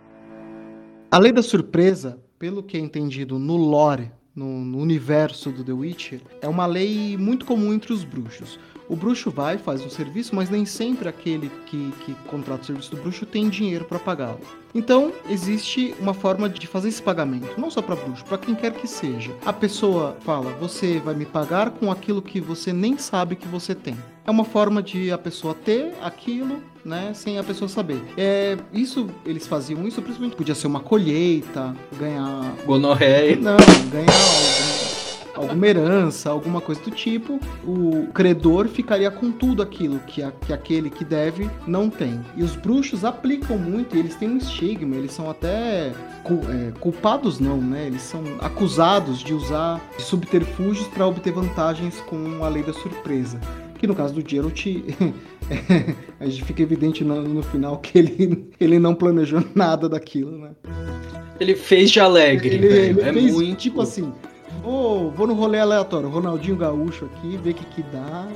A 1.10 1.18
lei 1.18 1.32
da 1.32 1.42
surpresa, 1.42 2.18
pelo 2.38 2.62
que 2.62 2.76
é 2.76 2.80
entendido 2.80 3.38
no 3.38 3.56
lore, 3.56 4.10
no, 4.34 4.64
no 4.64 4.78
universo 4.78 5.50
do 5.50 5.64
The 5.64 5.72
Witcher, 5.72 6.20
é 6.40 6.48
uma 6.48 6.66
lei 6.66 7.16
muito 7.16 7.46
comum 7.46 7.72
entre 7.72 7.92
os 7.92 8.04
bruxos. 8.04 8.58
O 8.88 8.96
bruxo 8.96 9.30
vai, 9.30 9.58
faz 9.58 9.84
um 9.84 9.90
serviço, 9.90 10.34
mas 10.34 10.48
nem 10.48 10.64
sempre 10.64 11.08
aquele 11.08 11.50
que, 11.66 11.92
que 12.04 12.14
contrata 12.26 12.62
o 12.62 12.66
serviço 12.66 12.90
do 12.92 13.02
bruxo 13.02 13.26
tem 13.26 13.48
dinheiro 13.48 13.84
para 13.84 13.98
pagá-lo. 13.98 14.40
Então, 14.74 15.12
existe 15.28 15.94
uma 16.00 16.14
forma 16.14 16.48
de 16.48 16.66
fazer 16.66 16.88
esse 16.88 17.02
pagamento, 17.02 17.58
não 17.60 17.70
só 17.70 17.82
para 17.82 17.96
bruxo, 17.96 18.24
para 18.24 18.38
quem 18.38 18.54
quer 18.54 18.72
que 18.72 18.86
seja. 18.86 19.30
A 19.44 19.52
pessoa 19.52 20.16
fala: 20.20 20.50
"Você 20.60 20.98
vai 21.00 21.14
me 21.14 21.26
pagar 21.26 21.70
com 21.70 21.90
aquilo 21.90 22.22
que 22.22 22.40
você 22.40 22.72
nem 22.72 22.96
sabe 22.96 23.36
que 23.36 23.46
você 23.46 23.74
tem". 23.74 23.96
É 24.24 24.30
uma 24.30 24.44
forma 24.44 24.82
de 24.82 25.10
a 25.10 25.18
pessoa 25.18 25.54
ter 25.54 25.94
aquilo, 26.02 26.62
né, 26.84 27.12
sem 27.14 27.38
a 27.38 27.44
pessoa 27.44 27.68
saber. 27.68 28.00
É, 28.16 28.56
isso 28.72 29.08
eles 29.24 29.46
faziam 29.46 29.86
isso 29.86 30.00
principalmente 30.00 30.36
podia 30.36 30.54
ser 30.54 30.66
uma 30.66 30.80
colheita, 30.80 31.74
ganhar 31.98 32.54
gonorreia. 32.66 33.36
Não, 33.36 33.56
ganhar 33.90 34.77
alguma 35.38 35.66
herança, 35.66 36.30
alguma 36.30 36.60
coisa 36.60 36.80
do 36.82 36.90
tipo, 36.90 37.40
o 37.64 38.08
credor 38.12 38.68
ficaria 38.68 39.10
com 39.10 39.30
tudo 39.30 39.62
aquilo 39.62 39.98
que, 40.00 40.22
a, 40.22 40.30
que 40.30 40.52
aquele 40.52 40.90
que 40.90 41.04
deve 41.04 41.48
não 41.66 41.88
tem. 41.88 42.20
E 42.36 42.42
os 42.42 42.56
bruxos 42.56 43.04
aplicam 43.04 43.56
muito, 43.56 43.96
e 43.96 43.98
eles 43.98 44.14
têm 44.14 44.28
um 44.30 44.36
estigma, 44.36 44.96
eles 44.96 45.12
são 45.12 45.30
até 45.30 45.92
é, 46.50 46.72
culpados 46.80 47.40
não, 47.40 47.58
né? 47.58 47.86
Eles 47.86 48.02
são 48.02 48.22
acusados 48.40 49.20
de 49.20 49.32
usar 49.32 49.80
subterfúgios 49.98 50.86
para 50.88 51.06
obter 51.06 51.32
vantagens 51.32 52.00
com 52.00 52.44
a 52.44 52.48
lei 52.48 52.62
da 52.62 52.72
surpresa. 52.72 53.40
Que 53.78 53.86
no 53.86 53.94
caso 53.94 54.12
do 54.12 54.28
Geralt, 54.28 54.66
a 56.18 56.26
gente 56.26 56.44
fica 56.44 56.62
evidente 56.62 57.04
no, 57.04 57.22
no, 57.22 57.42
final 57.42 57.78
que 57.78 57.96
ele, 57.96 58.50
ele 58.58 58.78
não 58.78 58.94
planejou 58.94 59.42
nada 59.54 59.88
daquilo, 59.88 60.36
né? 60.36 60.50
Ele 61.38 61.54
fez 61.54 61.90
de 61.90 62.00
alegre. 62.00 62.56
Ele, 62.56 62.66
ele 62.66 63.00
é 63.00 63.12
fez, 63.12 63.32
muito. 63.32 63.56
Tipo 63.56 63.80
assim, 63.80 64.12
Vou, 64.62 65.10
vou 65.10 65.26
no 65.26 65.34
rolê 65.34 65.58
aleatório, 65.58 66.08
Ronaldinho 66.08 66.56
Gaúcho 66.56 67.06
aqui, 67.06 67.36
ver 67.36 67.50
o 67.50 67.54
que 67.54 67.64
que 67.66 67.82
dá. 67.82 68.28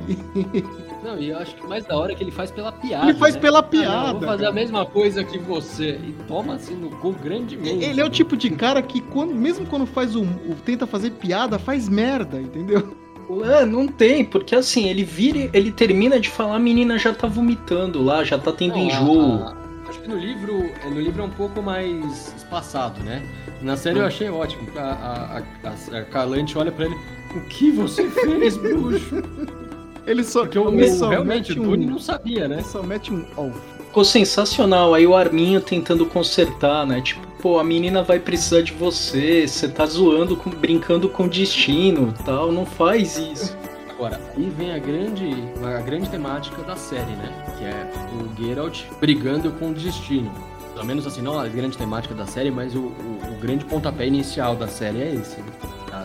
Não, 1.03 1.19
e 1.19 1.31
eu 1.31 1.39
acho 1.39 1.57
que 1.57 1.67
mais 1.67 1.85
da 1.85 1.97
hora 1.97 2.13
é 2.13 2.15
que 2.15 2.23
ele 2.23 2.31
faz 2.31 2.51
pela 2.51 2.71
piada. 2.71 3.11
Ele 3.11 3.19
faz 3.19 3.35
né? 3.35 3.41
pela 3.41 3.61
piada. 3.61 3.93
Ah, 3.93 4.13
não, 4.13 4.21
vou 4.21 4.29
fazer 4.29 4.45
cara. 4.45 4.51
a 4.51 4.53
mesma 4.53 4.87
coisa 4.87 5.25
que 5.25 5.37
você. 5.37 5.99
E 6.01 6.15
toma 6.29 6.55
assim 6.55 6.77
no 6.77 6.91
cu 6.91 7.13
grandemente. 7.13 7.85
Ele 7.85 8.01
é 8.01 8.05
o 8.05 8.09
tipo 8.09 8.37
de 8.37 8.51
cara 8.51 8.81
que, 8.81 9.01
quando, 9.01 9.35
mesmo 9.35 9.67
quando 9.67 9.85
faz 9.85 10.15
o, 10.15 10.23
o 10.23 10.55
tenta 10.65 10.87
fazer 10.87 11.11
piada, 11.11 11.59
faz 11.59 11.89
merda, 11.89 12.41
entendeu? 12.41 12.97
É, 13.45 13.65
não 13.65 13.89
tem, 13.89 14.25
porque 14.25 14.55
assim, 14.55 14.89
ele 14.89 15.05
vira, 15.05 15.51
ele 15.53 15.73
termina 15.73 16.21
de 16.21 16.29
falar, 16.29 16.57
a 16.57 16.59
menina 16.59 16.99
já 16.99 17.15
tá 17.15 17.27
vomitando 17.27 18.03
lá, 18.03 18.23
já 18.23 18.39
tá 18.39 18.53
tendo 18.53 18.77
não, 18.77 18.85
enjoo. 18.85 19.43
A, 19.45 19.62
acho 19.93 20.01
que 20.01 20.09
no 20.09 20.17
livro, 20.17 20.71
é, 20.83 20.89
no 20.89 21.01
livro 21.01 21.23
é 21.23 21.25
um 21.27 21.31
pouco 21.31 21.61
mais 21.61 22.35
espaçado, 22.35 22.99
né? 23.05 23.23
Na 23.61 23.77
série 23.77 23.99
eu 23.99 24.07
achei 24.07 24.29
ótimo. 24.31 24.67
A, 24.77 24.81
a, 24.81 25.69
a, 25.69 25.99
a 25.99 26.05
Calante 26.05 26.57
olha 26.57 26.73
pra 26.73 26.87
ele. 26.87 26.97
O 27.37 27.41
que 27.43 27.71
você 27.71 28.09
fez, 28.11 28.57
bruxo? 28.57 29.23
Ele 30.05 30.25
só. 30.25 30.41
Porque 30.41 30.59
o, 30.59 30.65
o, 30.65 31.09
realmente 31.09 31.53
o 31.53 31.63
Tony 31.63 31.87
um, 31.87 31.91
não 31.91 31.99
sabia, 31.99 32.49
né? 32.49 32.57
Ele 32.57 32.65
só 32.65 32.83
mete 32.83 33.13
um 33.13 33.25
off. 33.37 33.57
Ficou 33.87 34.05
sensacional. 34.05 34.95
Aí 34.95 35.07
o 35.07 35.15
Arminho 35.15 35.61
tentando 35.61 36.05
consertar, 36.07 36.85
né? 36.85 37.01
Tipo, 37.01 37.25
pô, 37.41 37.61
a 37.61 37.65
menina 37.65 38.03
vai 38.03 38.19
precisar 38.19 38.63
de 38.63 38.73
você. 38.73 39.47
Você 39.47 39.69
tá 39.69 39.87
zoando, 39.87 40.37
com, 40.37 40.51
brincando 40.51 41.09
com 41.09 41.27
o 41.27 41.29
destino 41.29 42.13
tal. 42.25 42.51
Não 42.51 42.67
faz 42.67 43.17
isso. 43.17 43.57
Agora, 44.03 44.21
aí 44.37 44.51
vem 44.51 44.75
a 44.75 44.81
grande, 44.81 45.31
a 45.65 45.81
grande 45.81 46.09
temática 46.09 46.61
da 46.65 46.75
série, 46.75 47.13
né? 47.13 47.55
Que 47.57 47.65
é 47.65 47.89
o 48.17 48.37
Geralt 48.37 48.83
brigando 48.99 49.53
com 49.53 49.71
o 49.71 49.73
destino 49.73 50.29
pelo 50.75 50.87
menos 50.87 51.07
assim, 51.07 51.23
não 51.23 51.39
a 51.39 51.47
grande 51.47 51.79
temática 51.79 52.15
da 52.15 52.27
série, 52.27 52.51
mas 52.51 52.75
o, 52.75 52.81
o, 52.81 53.21
o 53.31 53.41
grande 53.41 53.65
pontapé 53.65 54.07
inicial 54.07 54.57
da 54.57 54.67
série 54.67 55.03
é 55.03 55.15
esse, 55.15 55.39
né? 55.39 55.53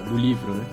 do 0.07 0.15
livro, 0.15 0.53
né? 0.53 0.65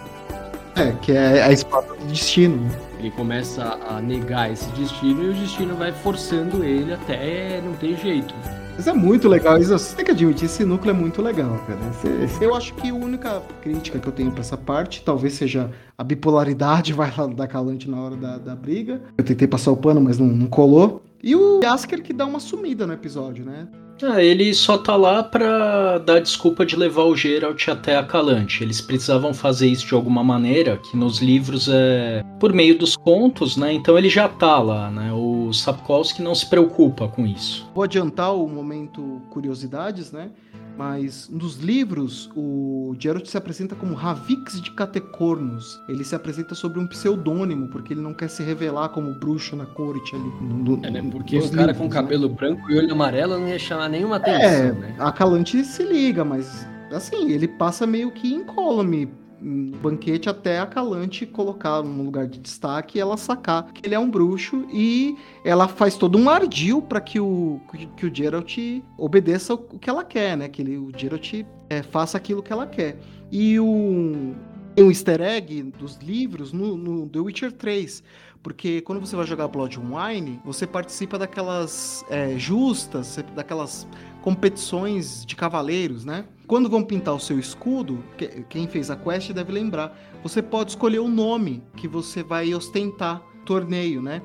É, 0.76 0.92
que 1.00 1.12
é 1.12 1.42
a 1.42 1.50
espada 1.50 1.94
do 1.94 2.04
destino. 2.06 2.68
Ele 2.98 3.10
começa 3.12 3.78
a 3.88 4.02
negar 4.02 4.50
esse 4.50 4.68
destino 4.72 5.22
e 5.22 5.28
o 5.30 5.32
destino 5.32 5.76
vai 5.76 5.92
forçando 5.92 6.62
ele 6.62 6.92
até 6.92 7.62
não 7.64 7.72
ter 7.74 7.96
jeito. 7.96 8.34
Mas 8.76 8.88
é 8.88 8.92
muito 8.92 9.28
legal, 9.28 9.56
isso, 9.58 9.76
você 9.78 9.94
tem 9.94 10.04
que 10.04 10.10
admitir, 10.10 10.46
esse 10.46 10.64
núcleo 10.64 10.90
é 10.90 10.92
muito 10.92 11.22
legal, 11.22 11.56
cara. 11.66 11.78
Esse, 12.24 12.44
eu 12.44 12.54
acho 12.54 12.74
que 12.74 12.90
a 12.90 12.94
única 12.94 13.40
crítica 13.62 13.98
que 13.98 14.06
eu 14.06 14.12
tenho 14.12 14.32
pra 14.32 14.40
essa 14.40 14.56
parte, 14.56 15.02
talvez 15.02 15.34
seja 15.34 15.70
a 15.96 16.02
bipolaridade 16.02 16.92
vai 16.94 17.12
lá 17.16 17.26
da 17.26 17.46
Calante 17.46 17.88
na 17.88 18.00
hora 18.00 18.16
da, 18.16 18.36
da 18.36 18.56
briga. 18.56 19.00
Eu 19.16 19.24
tentei 19.24 19.46
passar 19.46 19.70
o 19.70 19.76
pano, 19.76 20.00
mas 20.00 20.18
não, 20.18 20.26
não 20.26 20.46
colou. 20.46 21.02
E 21.22 21.34
o 21.34 21.60
Yasker 21.62 22.02
que 22.02 22.12
dá 22.12 22.26
uma 22.26 22.40
sumida 22.40 22.86
no 22.86 22.92
episódio, 22.92 23.44
né? 23.44 23.66
Ah, 24.02 24.22
ele 24.22 24.52
só 24.52 24.76
tá 24.76 24.96
lá 24.96 25.22
pra 25.22 25.98
dar 25.98 26.20
desculpa 26.20 26.66
de 26.66 26.74
levar 26.74 27.04
o 27.04 27.16
Geralt 27.16 27.68
até 27.68 27.96
a 27.96 28.02
Calante. 28.02 28.62
Eles 28.62 28.80
precisavam 28.80 29.32
fazer 29.32 29.68
isso 29.68 29.86
de 29.86 29.94
alguma 29.94 30.24
maneira, 30.24 30.76
que 30.76 30.96
nos 30.96 31.20
livros 31.20 31.68
é 31.70 32.22
por 32.40 32.52
meio 32.52 32.76
dos 32.76 32.96
contos, 32.96 33.56
né? 33.56 33.72
Então 33.72 33.96
ele 33.96 34.10
já 34.10 34.28
tá 34.28 34.58
lá, 34.58 34.90
né? 34.90 35.12
O 35.12 35.33
Sapkowski 35.52 36.22
não 36.22 36.34
se 36.34 36.46
preocupa 36.46 37.08
com 37.08 37.26
isso. 37.26 37.68
Vou 37.74 37.84
adiantar 37.84 38.34
o 38.34 38.48
momento 38.48 39.20
curiosidades, 39.30 40.12
né? 40.12 40.30
Mas 40.76 41.28
nos 41.28 41.56
livros, 41.56 42.28
o 42.34 42.96
Geralt 42.98 43.26
se 43.26 43.36
apresenta 43.36 43.76
como 43.76 43.94
Ravix 43.94 44.60
de 44.60 44.72
Catecornos. 44.72 45.80
Ele 45.88 46.02
se 46.02 46.16
apresenta 46.16 46.54
sobre 46.54 46.80
um 46.80 46.86
pseudônimo, 46.86 47.68
porque 47.68 47.92
ele 47.92 48.00
não 48.00 48.12
quer 48.12 48.28
se 48.28 48.42
revelar 48.42 48.88
como 48.88 49.14
bruxo 49.14 49.54
na 49.54 49.66
corte 49.66 50.16
ali. 50.16 50.32
No, 50.40 50.84
é, 50.84 50.90
né? 50.90 51.02
Porque 51.12 51.38
o 51.38 51.42
cara 51.42 51.66
livros, 51.66 51.78
com 51.78 51.84
né? 51.84 51.90
cabelo 51.90 52.28
branco 52.28 52.70
e 52.70 52.78
olho 52.78 52.92
amarelo 52.92 53.38
não 53.38 53.48
ia 53.48 53.58
chamar 53.58 53.88
nenhuma 53.88 54.16
atenção, 54.16 54.48
é, 54.48 54.72
né? 54.72 54.96
A 54.98 55.12
Calante 55.12 55.62
se 55.64 55.84
liga, 55.84 56.24
mas 56.24 56.66
assim, 56.92 57.30
ele 57.30 57.46
passa 57.46 57.86
meio 57.86 58.10
que 58.10 58.32
incólume 58.32 59.08
no 59.40 59.76
banquete 59.78 60.28
até 60.28 60.58
a 60.58 60.66
Calante 60.66 61.26
colocar 61.26 61.82
no 61.82 62.02
lugar 62.02 62.26
de 62.26 62.38
destaque 62.38 62.98
e 62.98 63.00
ela 63.00 63.16
sacar 63.16 63.72
que 63.72 63.86
ele 63.86 63.94
é 63.94 63.98
um 63.98 64.10
bruxo 64.10 64.66
e 64.72 65.16
ela 65.44 65.68
faz 65.68 65.96
todo 65.96 66.18
um 66.18 66.28
ardil 66.28 66.80
para 66.80 67.00
que 67.00 67.20
o, 67.20 67.60
que 67.96 68.06
o 68.06 68.14
Geralt 68.14 68.56
obedeça 68.96 69.54
o 69.54 69.78
que 69.78 69.90
ela 69.90 70.04
quer, 70.04 70.36
né? 70.36 70.48
Que 70.48 70.62
ele, 70.62 70.78
o 70.78 70.90
Geralt 70.96 71.44
é, 71.68 71.82
faça 71.82 72.16
aquilo 72.16 72.42
que 72.42 72.52
ela 72.52 72.66
quer. 72.66 72.98
E 73.30 73.58
o, 73.58 74.34
tem 74.74 74.84
um 74.84 74.90
easter 74.90 75.20
egg 75.20 75.62
dos 75.78 75.96
livros 75.98 76.52
no, 76.52 76.76
no 76.76 77.08
The 77.08 77.20
Witcher 77.20 77.52
3. 77.52 78.02
Porque 78.42 78.82
quando 78.82 79.00
você 79.00 79.16
vai 79.16 79.24
jogar 79.24 79.48
Blood 79.48 79.78
Wine, 79.78 80.38
você 80.44 80.66
participa 80.66 81.18
daquelas 81.18 82.04
é, 82.10 82.36
justas, 82.36 83.18
daquelas 83.34 83.86
competições 84.24 85.22
de 85.26 85.36
cavaleiros, 85.36 86.02
né? 86.02 86.24
Quando 86.46 86.70
vão 86.70 86.82
pintar 86.82 87.14
o 87.14 87.20
seu 87.20 87.38
escudo, 87.38 88.02
quem 88.48 88.66
fez 88.66 88.90
a 88.90 88.96
quest 88.96 89.30
deve 89.32 89.52
lembrar, 89.52 89.94
você 90.22 90.40
pode 90.40 90.70
escolher 90.70 91.00
o 91.00 91.08
nome 91.08 91.62
que 91.76 91.86
você 91.86 92.22
vai 92.22 92.54
ostentar 92.54 93.20
torneio, 93.44 94.00
né? 94.00 94.22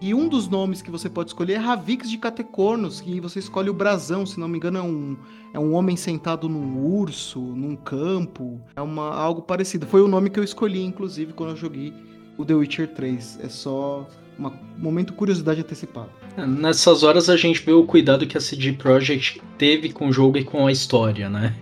E 0.00 0.14
um 0.14 0.26
dos 0.26 0.48
nomes 0.48 0.80
que 0.80 0.90
você 0.90 1.06
pode 1.06 1.28
escolher 1.28 1.52
é 1.52 1.56
Ravix 1.58 2.08
de 2.08 2.16
Catecornos, 2.16 3.02
que 3.02 3.20
você 3.20 3.40
escolhe 3.40 3.68
o 3.68 3.74
brasão, 3.74 4.24
se 4.24 4.40
não 4.40 4.48
me 4.48 4.56
engano, 4.56 4.78
é 4.78 4.82
um, 4.82 5.16
é 5.52 5.58
um 5.58 5.74
homem 5.74 5.98
sentado 5.98 6.48
num 6.48 6.86
urso, 6.86 7.38
num 7.38 7.76
campo. 7.76 8.58
É 8.74 8.80
uma, 8.80 9.14
algo 9.14 9.42
parecido. 9.42 9.86
Foi 9.86 10.00
o 10.00 10.08
nome 10.08 10.30
que 10.30 10.40
eu 10.40 10.44
escolhi, 10.44 10.82
inclusive, 10.82 11.34
quando 11.34 11.50
eu 11.50 11.56
joguei 11.56 11.92
o 12.38 12.44
The 12.44 12.54
Witcher 12.54 12.94
3. 12.94 13.40
É 13.42 13.50
só 13.50 14.08
um 14.38 14.50
momento 14.78 15.12
curiosidade 15.12 15.60
antecipada. 15.60 16.21
Nessas 16.36 17.02
horas 17.02 17.28
a 17.28 17.36
gente 17.36 17.62
vê 17.62 17.72
o 17.72 17.84
cuidado 17.84 18.26
que 18.26 18.38
a 18.38 18.40
CD 18.40 18.72
Projekt 18.72 19.40
teve 19.58 19.90
com 19.90 20.08
o 20.08 20.12
jogo 20.12 20.38
e 20.38 20.44
com 20.44 20.66
a 20.66 20.72
história, 20.72 21.28
né? 21.28 21.54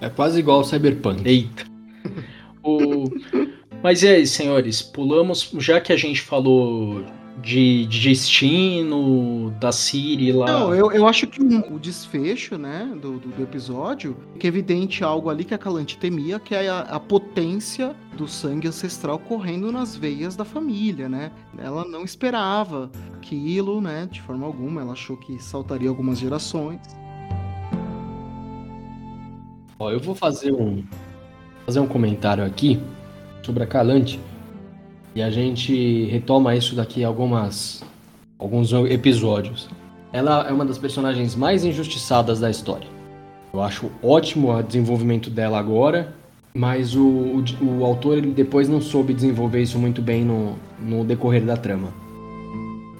É 0.00 0.08
quase 0.08 0.38
igual 0.38 0.58
ao 0.58 0.64
Cyberpunk. 0.64 1.22
Eita. 1.24 1.64
o... 2.62 3.04
Mas 3.82 4.02
e 4.02 4.08
aí, 4.08 4.26
senhores? 4.26 4.80
Pulamos, 4.80 5.50
já 5.58 5.80
que 5.80 5.92
a 5.92 5.96
gente 5.96 6.20
falou 6.20 7.04
de, 7.40 7.86
de 7.86 8.00
destino 8.00 9.50
da 9.58 9.72
Siri 9.72 10.32
lá. 10.32 10.46
Não, 10.46 10.74
eu, 10.74 10.92
eu 10.92 11.06
acho 11.06 11.26
que 11.26 11.40
o, 11.42 11.74
o 11.74 11.78
desfecho, 11.78 12.58
né, 12.58 12.90
do, 13.00 13.18
do, 13.18 13.28
do, 13.28 13.42
episódio, 13.42 14.16
que 14.38 14.46
é 14.46 14.48
evidente 14.48 15.02
algo 15.02 15.30
ali 15.30 15.44
que 15.44 15.54
a 15.54 15.58
Calante 15.58 15.96
temia, 15.96 16.38
que 16.38 16.54
é 16.54 16.68
a, 16.68 16.80
a, 16.80 17.00
potência 17.00 17.94
do 18.16 18.28
sangue 18.28 18.68
ancestral 18.68 19.18
correndo 19.18 19.72
nas 19.72 19.96
veias 19.96 20.36
da 20.36 20.44
família, 20.44 21.08
né? 21.08 21.32
Ela 21.58 21.84
não 21.84 22.04
esperava 22.04 22.90
aquilo, 23.14 23.80
né, 23.80 24.08
de 24.10 24.20
forma 24.20 24.46
alguma, 24.46 24.80
ela 24.80 24.92
achou 24.92 25.16
que 25.16 25.42
saltaria 25.42 25.88
algumas 25.88 26.18
gerações. 26.18 26.80
Ó, 29.78 29.90
eu 29.90 29.98
vou 29.98 30.14
fazer 30.14 30.52
um 30.52 30.84
fazer 31.64 31.78
um 31.78 31.86
comentário 31.86 32.44
aqui 32.44 32.80
sobre 33.42 33.62
a 33.62 33.66
Calante 33.66 34.20
e 35.14 35.22
a 35.22 35.30
gente 35.30 36.04
retoma 36.06 36.54
isso 36.54 36.74
daqui 36.74 37.04
algumas, 37.04 37.82
alguns 38.38 38.72
episódios. 38.72 39.68
Ela 40.12 40.46
é 40.48 40.52
uma 40.52 40.64
das 40.64 40.78
personagens 40.78 41.34
mais 41.34 41.64
injustiçadas 41.64 42.40
da 42.40 42.50
história. 42.50 42.88
Eu 43.52 43.62
acho 43.62 43.90
ótimo 44.02 44.50
o 44.50 44.62
desenvolvimento 44.62 45.28
dela 45.28 45.58
agora, 45.58 46.14
mas 46.54 46.94
o, 46.94 47.02
o, 47.02 47.44
o 47.64 47.84
autor 47.84 48.18
ele 48.18 48.30
depois 48.30 48.68
não 48.68 48.80
soube 48.80 49.12
desenvolver 49.12 49.62
isso 49.62 49.78
muito 49.78 50.00
bem 50.00 50.24
no, 50.24 50.56
no 50.80 51.04
decorrer 51.04 51.44
da 51.44 51.56
trama. 51.56 51.88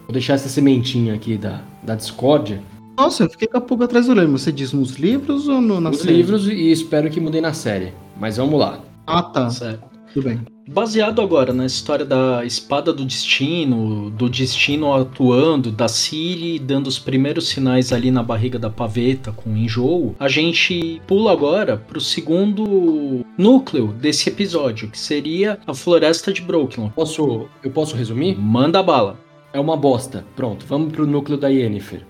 Vou 0.05 0.13
deixar 0.13 0.35
essa 0.35 0.49
sementinha 0.49 1.15
aqui 1.15 1.39
da, 1.39 1.63
da 1.83 1.95
discórdia. 1.95 2.63
Nossa, 2.99 3.25
eu 3.25 3.31
fiquei 3.31 3.49
com 3.49 3.57
a 3.57 3.61
pulga 3.61 3.87
atrás 3.87 4.07
do 4.07 4.13
olho. 4.13 4.31
Você 4.33 4.53
diz 4.53 4.73
nos 4.73 4.97
livros 4.97 5.49
ou 5.49 5.61
no, 5.61 5.81
na 5.81 5.91
nos 5.91 6.01
série? 6.01 6.19
Nos 6.19 6.19
livros 6.19 6.49
e 6.49 6.71
espero 6.71 7.11
que 7.11 7.21
mudei 7.21 7.41
na 7.41 7.55
série. 7.55 7.93
Mas 8.19 8.37
vamos 8.37 8.61
lá. 8.61 8.81
Ah, 9.07 9.23
tá. 9.23 9.49
Certo. 9.51 9.92
Tudo 10.13 10.29
bem. 10.29 10.41
Baseado 10.69 11.21
agora 11.21 11.53
na 11.53 11.67
história 11.67 12.05
da 12.05 12.45
Espada 12.45 12.93
do 12.93 13.05
Destino, 13.05 14.11
do 14.11 14.29
Destino 14.29 14.93
atuando, 14.95 15.73
da 15.73 15.89
Siri 15.89 16.59
dando 16.59 16.87
os 16.87 16.99
primeiros 16.99 17.49
sinais 17.49 17.93
ali 17.93 18.11
na 18.11 18.23
barriga 18.23 18.59
da 18.59 18.71
paveta 18.71 19.33
com 19.33 19.57
enjoo, 19.57 20.15
a 20.21 20.29
gente 20.29 21.01
pula 21.07 21.33
agora 21.33 21.77
pro 21.77 22.01
segundo 22.01 23.25
núcleo 23.37 23.89
desse 23.89 24.29
episódio, 24.29 24.89
que 24.89 24.99
seria 24.99 25.59
a 25.67 25.75
Floresta 25.75 26.33
de 26.33 26.43
Brooklyn. 26.43 26.91
Posso, 26.91 27.49
eu 27.63 27.71
posso 27.71 27.97
resumir? 27.97 28.39
Manda 28.39 28.83
bala. 28.83 29.19
É 29.53 29.59
uma 29.59 29.77
bosta. 29.77 30.25
Pronto, 30.37 30.65
vamos 30.67 30.93
pro 30.93 31.07
núcleo 31.07 31.39
da 31.39 31.49
Yennefer. 31.49 32.07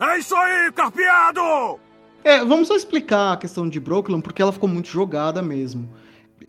É 0.00 0.18
isso 0.18 0.34
aí, 0.34 0.72
carpeado! 0.72 1.78
É, 2.22 2.44
vamos 2.44 2.68
só 2.68 2.76
explicar 2.76 3.32
a 3.32 3.36
questão 3.36 3.68
de 3.68 3.80
Brooklyn, 3.80 4.20
porque 4.20 4.40
ela 4.40 4.52
ficou 4.52 4.68
muito 4.68 4.88
jogada 4.88 5.42
mesmo 5.42 5.88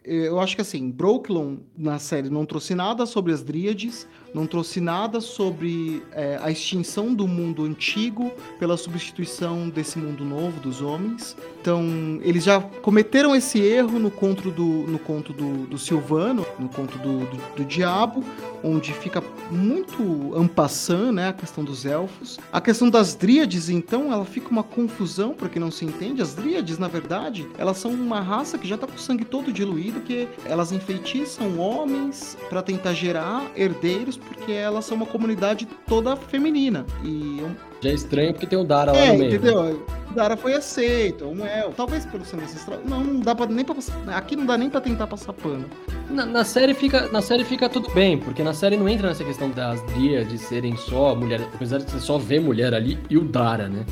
eu 0.04 0.40
acho 0.40 0.56
que 0.56 0.62
assim, 0.62 0.90
Brooklyn 0.90 1.60
na 1.78 2.00
série 2.00 2.30
não 2.30 2.46
trouxe 2.46 2.74
nada 2.74 3.06
sobre 3.06 3.32
as 3.32 3.44
Dríades, 3.44 4.08
não 4.34 4.48
trouxe 4.48 4.80
nada 4.80 5.20
sobre 5.20 6.02
é, 6.14 6.40
a 6.42 6.50
extinção 6.50 7.14
do 7.14 7.28
mundo 7.28 7.66
antigo 7.66 8.32
pela 8.60 8.78
substituição 8.78 9.70
desse 9.70 9.98
mundo 9.98 10.24
novo 10.24 10.60
dos 10.60 10.82
homens. 10.82 11.36
Então, 11.60 12.20
eles 12.24 12.44
já 12.44 12.60
cometeram 12.60 13.36
esse 13.36 13.60
erro 13.60 14.00
no 14.00 14.10
conto 14.10 14.50
do, 14.50 14.64
no 14.64 14.98
conto 14.98 15.32
do, 15.34 15.68
do 15.68 15.78
Silvano, 15.78 16.46
no 16.58 16.70
conto 16.70 16.98
do, 16.98 17.20
do, 17.20 17.56
do 17.58 17.66
Diabo, 17.66 18.24
onde 18.64 18.94
fica 18.94 19.24
muito 19.50 20.34
ampassando 20.36 21.12
né, 21.12 21.30
a 21.30 21.34
questão 21.34 21.64
dos 21.64 21.86
elfos. 21.86 22.40
A 22.52 22.62
questão 22.62 22.90
das 22.90 23.14
dríades, 23.14 23.70
então, 23.70 24.12
ela 24.12 24.26
fica 24.26 24.50
uma 24.50 24.64
confusão 24.64 25.34
para 25.34 25.50
quem 25.50 25.60
não 25.60 25.72
se 25.72 25.86
entende. 25.86 26.22
As 26.22 26.34
dríades, 26.34 26.78
na 26.78 26.88
verdade, 26.88 27.48
elas 27.58 27.78
são 27.78 27.92
uma 27.92 28.22
raça 28.22 28.58
que 28.58 28.68
já 28.68 28.76
está 28.76 28.88
com 28.88 28.96
o 28.96 29.00
sangue 29.00 29.26
todo 29.26 29.52
diluído, 29.52 30.02
que 30.02 30.28
elas 30.46 30.72
enfeitiçam 30.72 31.60
homens 31.60 32.38
para 32.50 32.62
tentar 32.62 32.94
gerar 32.94 33.52
herdeiros, 33.56 34.20
porque 34.22 34.52
elas 34.52 34.86
são 34.86 34.96
uma 34.96 35.06
comunidade 35.06 35.68
toda 35.88 36.16
feminina. 36.16 36.86
E 37.04 37.42
já 37.82 37.90
é 37.90 37.94
estranho 37.94 38.34
porque 38.34 38.46
tem 38.46 38.60
o 38.60 38.64
Dara 38.64 38.92
lá 38.92 38.98
é, 38.98 39.12
no 39.12 39.18
meio. 39.18 39.36
Entendeu? 39.36 39.64
Né? 39.64 39.76
O 40.10 40.14
Dara 40.14 40.38
foi 40.38 40.54
aceito, 40.54 41.26
um 41.26 41.46
elfo. 41.46 41.74
Talvez 41.76 42.06
pelo 42.06 42.24
sangue 42.24 42.44
ancestral. 42.44 42.80
Não, 42.86 43.04
não 43.04 43.20
dá 43.20 43.34
pra, 43.34 43.46
nem 43.48 43.66
pra 43.66 43.76
passar. 43.76 43.96
Aqui 44.10 44.36
não 44.36 44.46
dá 44.46 44.58
nem 44.58 44.70
pra 44.70 44.82
tentar 44.82 45.08
passar 45.08 45.34
pano. 45.34 45.66
Na, 46.10 46.26
na, 46.26 46.44
série 46.44 46.74
fica, 46.74 47.08
na 47.08 47.22
série 47.22 47.44
fica 47.44 47.68
tudo 47.70 47.90
bem, 47.92 48.18
porque 48.18 48.44
na 48.44 48.54
série 48.54 48.78
não 48.78 48.88
entra 48.88 49.08
nessa 49.08 49.24
questão 49.24 49.50
das 49.50 49.82
de 49.96 50.38
serem 50.38 50.76
só 50.78 51.16
mulher. 51.16 51.42
Apesar 51.54 51.80
de 51.80 51.90
você 51.90 52.00
só 52.00 52.18
ver 52.18 52.40
mulher 52.40 52.74
ali 52.74 53.00
e 53.10 53.18
o 53.18 53.24
Dara, 53.24 53.68
né? 53.68 53.86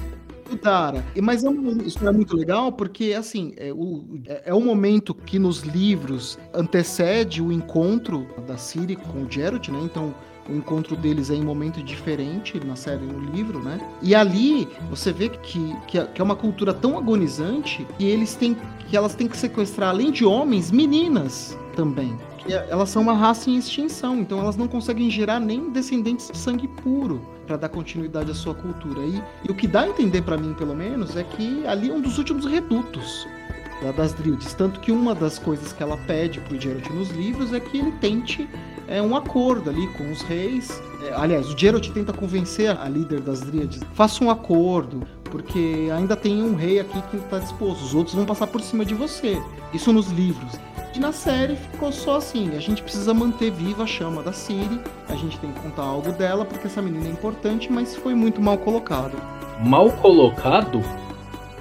O 0.54 0.58
Dara. 0.58 1.06
Mas 1.22 1.44
é 1.44 1.50
um, 1.50 1.78
isso 1.82 2.08
é 2.08 2.12
muito 2.12 2.36
legal 2.36 2.72
porque, 2.72 3.14
assim, 3.14 3.54
é 3.58 3.72
o, 3.72 4.04
é 4.46 4.54
o 4.54 4.62
momento 4.62 5.14
que 5.14 5.40
nos 5.40 5.62
livros 5.62 6.38
antecede 6.54 7.42
o 7.42 7.52
encontro 7.52 8.28
da 8.48 8.58
Ciri 8.58 8.96
com 8.96 9.24
o 9.24 9.28
Geralt, 9.32 9.70
né? 9.70 9.80
Então, 9.84 10.14
o 10.50 10.56
encontro 10.56 10.96
deles 10.96 11.30
é 11.30 11.36
em 11.36 11.42
um 11.42 11.46
momento 11.46 11.82
diferente 11.84 12.60
na 12.66 12.76
série 12.76 13.06
no 13.06 13.20
livro, 13.32 13.60
né? 13.60 13.80
E 14.02 14.16
ali 14.16 14.68
você 14.90 15.14
vê 15.14 15.30
que, 15.30 15.76
que, 15.88 15.98
é 15.98 16.24
uma 16.24 16.36
cultura 16.36 16.74
tão 16.74 16.98
agonizante 16.98 17.86
que 17.98 18.06
eles 18.06 18.36
têm 18.36 18.58
que 18.90 18.98
elas 18.98 19.14
têm 19.14 19.28
que 19.28 19.38
sequestrar, 19.38 19.90
além 19.90 20.12
de 20.12 20.26
homens, 20.26 20.72
meninas 20.72 21.56
também. 21.76 22.18
Que 22.39 22.54
elas 22.54 22.89
são 22.89 23.02
uma 23.02 23.13
raça 23.13 23.49
em 23.49 23.58
extinção, 23.58 24.19
então 24.19 24.39
elas 24.39 24.56
não 24.56 24.67
conseguem 24.67 25.10
gerar 25.10 25.39
nem 25.39 25.69
descendentes 25.69 26.30
de 26.32 26.38
sangue 26.38 26.67
puro 26.67 27.21
para 27.45 27.58
dar 27.58 27.69
continuidade 27.69 28.32
à 28.32 28.34
sua 28.34 28.54
cultura. 28.54 29.02
E, 29.02 29.21
e 29.47 29.52
o 29.52 29.56
que 29.56 29.67
dá 29.67 29.82
a 29.82 29.88
entender 29.88 30.21
para 30.21 30.38
mim, 30.38 30.54
pelo 30.54 30.75
menos, 30.75 31.15
é 31.15 31.23
que 31.23 31.65
ali 31.65 31.89
é 31.89 31.93
um 31.93 32.02
dos 32.02 32.17
últimos 32.17 32.45
redutos 32.45 33.28
das 33.95 34.13
Drildes. 34.13 34.54
Tanto 34.54 34.80
que 34.80 34.91
uma 34.91 35.15
das 35.15 35.39
coisas 35.39 35.71
que 35.71 35.82
ela 35.82 35.97
pede 35.97 36.39
pro 36.41 36.60
Geralt 36.60 36.89
nos 36.89 37.10
livros 37.10 37.54
é 37.54 37.60
que 37.60 37.78
ele 37.78 37.91
tente 37.93 38.47
é, 38.88 39.02
um 39.02 39.15
acordo 39.15 39.69
ali 39.69 39.88
com 39.93 40.12
os 40.12 40.21
reis. 40.23 40.82
É, 41.04 41.13
aliás, 41.13 41.47
o 41.47 41.58
Geralt 41.58 41.89
tenta 41.89 42.12
convencer 42.12 42.78
a 42.78 42.89
líder 42.89 43.21
das 43.21 43.41
Dríades, 43.41 43.82
faça 43.93 44.23
um 44.23 44.30
acordo, 44.30 45.04
porque 45.25 45.89
ainda 45.95 46.15
tem 46.15 46.41
um 46.43 46.56
rei 46.56 46.80
aqui 46.80 47.02
que 47.04 47.17
está 47.17 47.39
disposto, 47.39 47.84
os 47.84 47.95
outros 47.95 48.15
vão 48.15 48.25
passar 48.25 48.47
por 48.47 48.62
cima 48.62 48.84
de 48.84 48.93
você. 48.93 49.41
Isso 49.73 49.93
nos 49.93 50.10
livros. 50.10 50.54
E 51.00 51.02
na 51.02 51.14
série 51.14 51.56
ficou 51.56 51.94
só 51.94 52.18
assim, 52.18 52.58
a 52.58 52.60
gente 52.60 52.84
precisa 52.84 53.14
manter 53.14 53.50
viva 53.52 53.84
a 53.84 53.88
chama 53.88 54.22
da 54.22 54.34
Ciri, 54.34 54.82
a 55.08 55.16
gente 55.16 55.40
tem 55.40 55.50
que 55.50 55.58
contar 55.62 55.84
algo 55.84 56.12
dela, 56.12 56.44
porque 56.44 56.68
essa 56.68 56.82
menina 56.82 57.08
é 57.08 57.10
importante, 57.10 57.72
mas 57.72 57.96
foi 57.96 58.14
muito 58.14 58.42
mal 58.42 58.58
colocado. 58.58 59.18
Mal 59.62 59.90
colocado? 59.92 60.84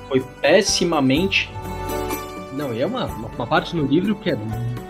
Foi 0.08 0.20
pessimamente 0.40 1.48
não, 2.52 2.74
e 2.74 2.82
é 2.82 2.86
uma, 2.86 3.04
uma 3.04 3.46
parte 3.46 3.76
no 3.76 3.86
livro 3.86 4.16
que 4.16 4.28
é 4.28 4.36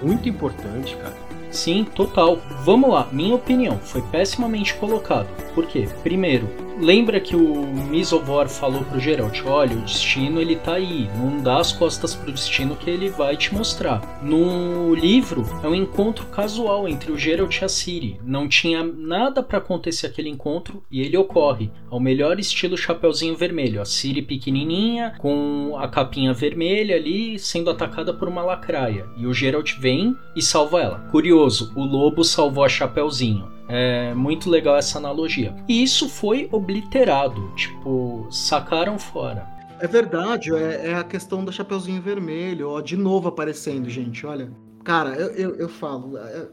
muito 0.02 0.26
importante, 0.26 0.96
cara. 0.96 1.14
Sim, 1.50 1.84
total. 1.84 2.38
Vamos 2.64 2.88
lá, 2.88 3.06
minha 3.12 3.34
opinião, 3.34 3.76
foi 3.76 4.00
pessimamente 4.00 4.72
colocado. 4.76 5.28
Por 5.58 5.66
quê? 5.66 5.88
Primeiro, 6.04 6.48
lembra 6.80 7.18
que 7.18 7.34
o 7.34 7.66
Misovor 7.66 8.48
falou 8.48 8.84
pro 8.84 9.00
Geralt, 9.00 9.42
olha, 9.44 9.76
o 9.76 9.80
destino 9.80 10.40
ele 10.40 10.54
tá 10.54 10.74
aí, 10.74 11.10
não 11.16 11.42
dá 11.42 11.58
as 11.58 11.72
costas 11.72 12.14
pro 12.14 12.30
destino 12.30 12.76
que 12.76 12.88
ele 12.88 13.10
vai 13.10 13.36
te 13.36 13.52
mostrar. 13.52 14.20
No 14.22 14.94
livro, 14.94 15.44
é 15.64 15.66
um 15.66 15.74
encontro 15.74 16.26
casual 16.26 16.88
entre 16.88 17.10
o 17.10 17.18
Geralt 17.18 17.60
e 17.60 17.64
a 17.64 17.68
Ciri. 17.68 18.20
Não 18.22 18.46
tinha 18.46 18.84
nada 18.84 19.42
para 19.42 19.58
acontecer 19.58 20.06
aquele 20.06 20.28
encontro 20.28 20.80
e 20.88 21.00
ele 21.00 21.16
ocorre 21.16 21.72
ao 21.90 21.98
melhor 21.98 22.38
estilo 22.38 22.78
Chapeuzinho 22.78 23.36
Vermelho. 23.36 23.82
A 23.82 23.84
Ciri 23.84 24.22
pequenininha, 24.22 25.16
com 25.18 25.76
a 25.76 25.88
capinha 25.88 26.32
vermelha 26.32 26.94
ali, 26.94 27.36
sendo 27.36 27.68
atacada 27.68 28.14
por 28.14 28.28
uma 28.28 28.42
lacraia. 28.42 29.06
E 29.16 29.26
o 29.26 29.34
Geralt 29.34 29.72
vem 29.80 30.14
e 30.36 30.40
salva 30.40 30.80
ela. 30.80 30.98
Curioso 31.10 31.72
o 31.74 31.82
lobo 31.82 32.22
salvou 32.22 32.62
a 32.62 32.68
Chapeuzinho. 32.68 33.57
É 33.68 34.14
muito 34.14 34.48
legal 34.48 34.76
essa 34.76 34.98
analogia. 34.98 35.54
E 35.68 35.82
isso 35.82 36.08
foi 36.08 36.48
obliterado, 36.50 37.52
tipo, 37.54 38.26
sacaram 38.30 38.98
fora. 38.98 39.46
É 39.80 39.86
verdade, 39.86 40.52
é, 40.54 40.88
é 40.88 40.94
a 40.94 41.04
questão 41.04 41.44
do 41.44 41.52
Chapeuzinho 41.52 42.02
Vermelho, 42.02 42.70
ó, 42.70 42.80
de 42.80 42.96
novo 42.96 43.28
aparecendo, 43.28 43.88
gente, 43.88 44.26
olha. 44.26 44.50
Cara, 44.82 45.10
eu, 45.10 45.28
eu, 45.34 45.54
eu 45.56 45.68
falo, 45.68 46.16
é, 46.16 46.46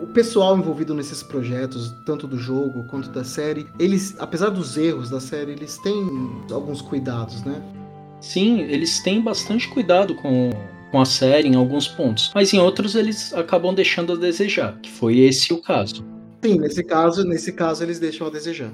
o 0.00 0.06
pessoal 0.08 0.56
envolvido 0.56 0.94
nesses 0.94 1.22
projetos, 1.22 1.92
tanto 2.04 2.26
do 2.26 2.38
jogo 2.38 2.84
quanto 2.88 3.08
da 3.08 3.24
série, 3.24 3.66
eles, 3.78 4.14
apesar 4.18 4.50
dos 4.50 4.76
erros 4.76 5.10
da 5.10 5.18
série, 5.18 5.52
eles 5.52 5.78
têm 5.78 6.06
alguns 6.52 6.82
cuidados, 6.82 7.42
né? 7.42 7.62
Sim, 8.20 8.60
eles 8.60 9.00
têm 9.00 9.20
bastante 9.20 9.68
cuidado 9.68 10.14
com 10.14 10.50
com 10.92 11.00
a 11.00 11.06
série 11.06 11.48
em 11.48 11.54
alguns 11.54 11.88
pontos, 11.88 12.30
mas 12.34 12.52
em 12.52 12.58
outros 12.58 12.94
eles 12.94 13.32
acabam 13.32 13.74
deixando 13.74 14.12
a 14.12 14.16
desejar, 14.16 14.78
que 14.82 14.90
foi 14.90 15.20
esse 15.20 15.50
o 15.50 15.56
caso. 15.56 16.04
Sim, 16.42 16.58
nesse 16.58 16.82
caso, 16.82 17.24
nesse 17.24 17.52
caso 17.52 17.84
eles 17.84 18.00
deixam 18.00 18.26
a 18.26 18.30
desejar. 18.30 18.72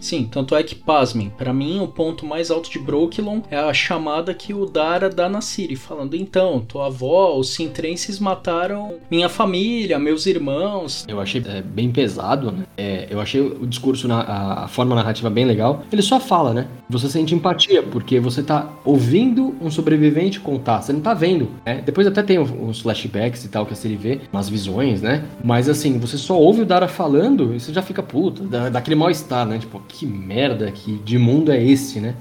Sim, 0.00 0.28
tanto 0.30 0.54
é 0.54 0.62
que, 0.62 0.74
pasmem, 0.74 1.30
para 1.30 1.52
mim 1.52 1.80
o 1.80 1.88
ponto 1.88 2.26
mais 2.26 2.50
alto 2.50 2.70
de 2.70 2.78
Brooklyn 2.78 3.42
é 3.50 3.56
a 3.56 3.72
chamada 3.72 4.34
que 4.34 4.54
o 4.54 4.66
Dara 4.66 5.08
dá 5.08 5.28
na 5.28 5.40
Siri, 5.40 5.76
falando: 5.76 6.16
então, 6.16 6.60
tua 6.60 6.86
avó, 6.86 7.36
os 7.36 7.50
Sintrenses 7.54 8.18
mataram 8.18 8.94
minha 9.10 9.28
família, 9.28 9.98
meus 9.98 10.26
irmãos. 10.26 11.04
Eu 11.06 11.20
achei 11.20 11.42
é, 11.46 11.62
bem 11.62 11.90
pesado, 11.90 12.50
né? 12.50 12.64
É, 12.76 13.06
eu 13.10 13.20
achei 13.20 13.40
o 13.40 13.66
discurso, 13.66 14.08
na, 14.08 14.20
a, 14.20 14.64
a, 14.64 14.68
forma 14.68 14.94
narrativa 14.94 15.30
bem 15.30 15.44
legal. 15.44 15.84
Ele 15.92 16.02
só 16.02 16.18
fala, 16.18 16.52
né? 16.52 16.66
Você 16.88 17.08
sente 17.08 17.34
empatia, 17.34 17.82
porque 17.82 18.18
você 18.20 18.42
tá 18.42 18.68
ouvindo 18.84 19.54
um 19.60 19.70
sobrevivente 19.70 20.40
contar, 20.40 20.82
você 20.82 20.92
não 20.92 21.00
tá 21.00 21.14
vendo. 21.14 21.48
Né? 21.64 21.82
Depois 21.84 22.06
até 22.06 22.22
tem 22.22 22.38
os 22.38 22.80
flashbacks 22.80 23.44
e 23.44 23.48
tal 23.48 23.64
que 23.64 23.72
a 23.72 23.76
Siri 23.76 23.96
vê, 23.96 24.20
umas 24.32 24.48
visões, 24.48 25.00
né? 25.00 25.24
Mas 25.44 25.68
assim, 25.68 25.98
você 25.98 26.18
só 26.18 26.38
ouve 26.38 26.62
o 26.62 26.66
Dara 26.66 26.88
falando 27.02 27.58
você 27.58 27.72
já 27.72 27.82
fica 27.82 28.00
puta, 28.00 28.44
dá, 28.44 28.68
dá 28.68 28.78
aquele 28.78 28.94
mal-estar, 28.94 29.44
né? 29.44 29.58
Tipo, 29.58 29.80
que 29.88 30.06
merda 30.06 30.70
que 30.70 30.98
de 30.98 31.18
mundo 31.18 31.50
é 31.50 31.60
esse, 31.60 32.00
né? 32.00 32.14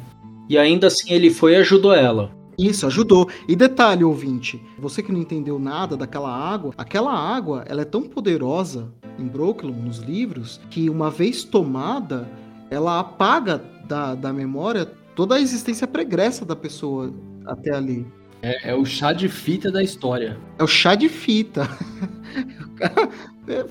E 0.50 0.58
ainda 0.58 0.88
assim 0.88 1.13
ele 1.13 1.30
foi 1.30 1.54
e 1.54 1.58
ajudou 1.58 1.94
ela. 1.94 2.32
Isso, 2.58 2.88
ajudou. 2.88 3.30
E 3.48 3.56
detalhe, 3.56 4.04
ouvinte, 4.04 4.60
você 4.80 5.04
que 5.04 5.12
não 5.12 5.20
entendeu 5.20 5.60
nada 5.60 5.96
daquela 5.96 6.36
água, 6.36 6.74
aquela 6.76 7.13
água, 7.13 7.63
ela 7.67 7.84
é 7.84 7.86
tão 7.86 8.02
poderosa 8.02 8.91
em 9.20 9.28
Brooklyn, 9.28 9.72
nos 9.72 10.00
livros, 10.00 10.60
que 10.72 10.89
uma 10.89 11.12
vez 11.12 11.44
tomada, 11.44 12.28
ela 12.72 13.00
apaga 13.00 13.63
da, 13.88 14.15
da 14.15 14.34
memória 14.34 14.86
toda 15.15 15.36
a 15.36 15.39
existência 15.39 15.86
pregressa 15.86 16.44
da 16.44 16.56
pessoa 16.56 17.13
até 17.46 17.76
ali. 17.76 18.06
É, 18.41 18.72
é 18.72 18.76
o 18.76 18.84
chá 18.84 19.13
de 19.13 19.30
fita 19.30 19.72
da 19.72 19.84
história. 19.84 20.39
É 20.58 20.63
o 20.63 20.67
chá 20.67 20.96
de 20.96 21.08
fita. 21.08 21.70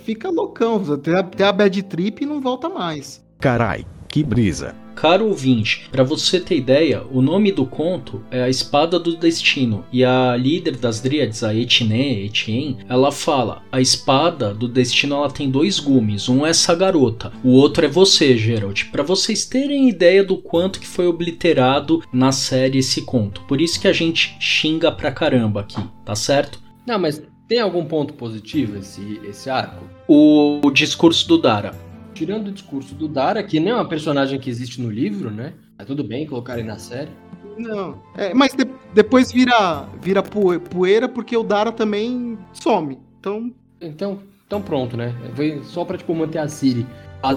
fica 0.04 0.30
loucão, 0.30 0.82
tem 0.98 1.14
a, 1.14 1.22
tem 1.22 1.46
a 1.46 1.52
bad 1.52 1.82
trip 1.84 2.22
e 2.22 2.26
não 2.26 2.40
volta 2.40 2.68
mais. 2.68 3.24
Carai, 3.38 3.86
que 4.08 4.22
brisa. 4.22 4.74
Caro 5.00 5.28
ouvinte, 5.28 5.88
para 5.90 6.02
você 6.02 6.38
ter 6.38 6.58
ideia, 6.58 7.02
o 7.10 7.22
nome 7.22 7.50
do 7.50 7.64
conto 7.64 8.22
é 8.30 8.42
A 8.42 8.50
Espada 8.50 8.98
do 8.98 9.16
Destino, 9.16 9.82
e 9.90 10.04
a 10.04 10.36
líder 10.36 10.76
das 10.76 11.00
Dríades, 11.00 11.42
a 11.42 11.54
Etienne, 11.54 12.26
Etienne, 12.26 12.76
ela 12.86 13.10
fala: 13.10 13.62
"A 13.72 13.80
espada 13.80 14.52
do 14.52 14.68
destino 14.68 15.14
ela 15.14 15.30
tem 15.30 15.50
dois 15.50 15.78
gumes, 15.78 16.28
um 16.28 16.44
é 16.44 16.50
essa 16.50 16.74
garota, 16.74 17.32
o 17.42 17.50
outro 17.50 17.86
é 17.86 17.88
você, 17.88 18.36
Geralt". 18.36 18.90
Para 18.90 19.02
vocês 19.02 19.46
terem 19.46 19.88
ideia 19.88 20.22
do 20.22 20.36
quanto 20.36 20.78
que 20.80 20.86
foi 20.86 21.06
obliterado 21.06 22.02
na 22.12 22.30
série 22.30 22.78
esse 22.78 23.00
conto. 23.00 23.40
Por 23.48 23.58
isso 23.58 23.80
que 23.80 23.88
a 23.88 23.94
gente 23.94 24.36
xinga 24.38 24.92
pra 24.92 25.10
caramba 25.10 25.62
aqui, 25.62 25.82
tá 26.04 26.14
certo? 26.14 26.60
Não, 26.86 26.98
mas 26.98 27.22
tem 27.50 27.60
algum 27.60 27.84
ponto 27.84 28.14
positivo 28.14 28.78
esse 28.78 29.20
esse 29.24 29.50
arco? 29.50 29.84
O, 30.06 30.60
o 30.64 30.70
discurso 30.70 31.26
do 31.26 31.36
Dara 31.36 31.74
tirando 32.20 32.48
o 32.48 32.52
discurso 32.52 32.94
do 32.94 33.08
Dara, 33.08 33.42
que 33.42 33.58
nem 33.58 33.72
é 33.72 33.74
uma 33.74 33.88
personagem 33.88 34.38
que 34.38 34.50
existe 34.50 34.78
no 34.78 34.90
livro, 34.90 35.30
né? 35.30 35.54
É 35.78 35.84
tudo 35.84 36.04
bem 36.04 36.26
colocar 36.26 36.58
ele 36.58 36.68
na 36.68 36.76
série. 36.76 37.08
Não, 37.56 37.98
é, 38.14 38.34
mas 38.34 38.52
de, 38.52 38.66
depois 38.92 39.32
vira, 39.32 39.88
vira 40.02 40.22
poeira 40.22 41.08
porque 41.08 41.34
o 41.34 41.42
Dara 41.42 41.72
também 41.72 42.38
some. 42.52 42.98
Então. 43.18 43.50
Então, 43.80 44.18
então 44.46 44.60
pronto, 44.60 44.98
né? 44.98 45.14
Foi 45.34 45.62
só 45.64 45.82
pra 45.82 45.96
tipo, 45.96 46.14
manter 46.14 46.40
a 46.40 46.48
Siri 46.48 46.86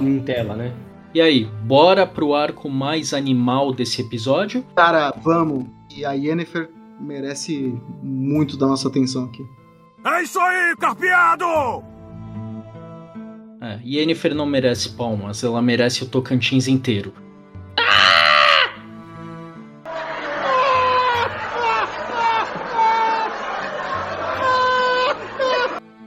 em 0.01 0.19
tela, 0.19 0.53
né? 0.53 0.73
E 1.13 1.21
aí, 1.21 1.45
bora 1.63 2.05
pro 2.05 2.33
arco 2.33 2.69
mais 2.69 3.13
animal 3.13 3.71
desse 3.71 4.01
episódio? 4.01 4.65
Cara, 4.75 5.13
vamos. 5.23 5.65
E 5.95 6.03
a 6.03 6.11
Yennefer 6.11 6.69
merece 6.99 7.73
muito 8.01 8.57
da 8.57 8.67
nossa 8.67 8.89
atenção 8.89 9.25
aqui. 9.25 9.45
É 10.05 10.21
isso 10.21 10.39
aí, 10.39 10.75
carpeado! 10.75 11.45
É, 13.61 13.79
Yennefer 13.85 14.35
não 14.35 14.45
merece 14.45 14.89
palmas, 14.89 15.41
ela 15.43 15.61
merece 15.61 16.03
o 16.03 16.07
Tocantins 16.07 16.67
inteiro. 16.67 17.13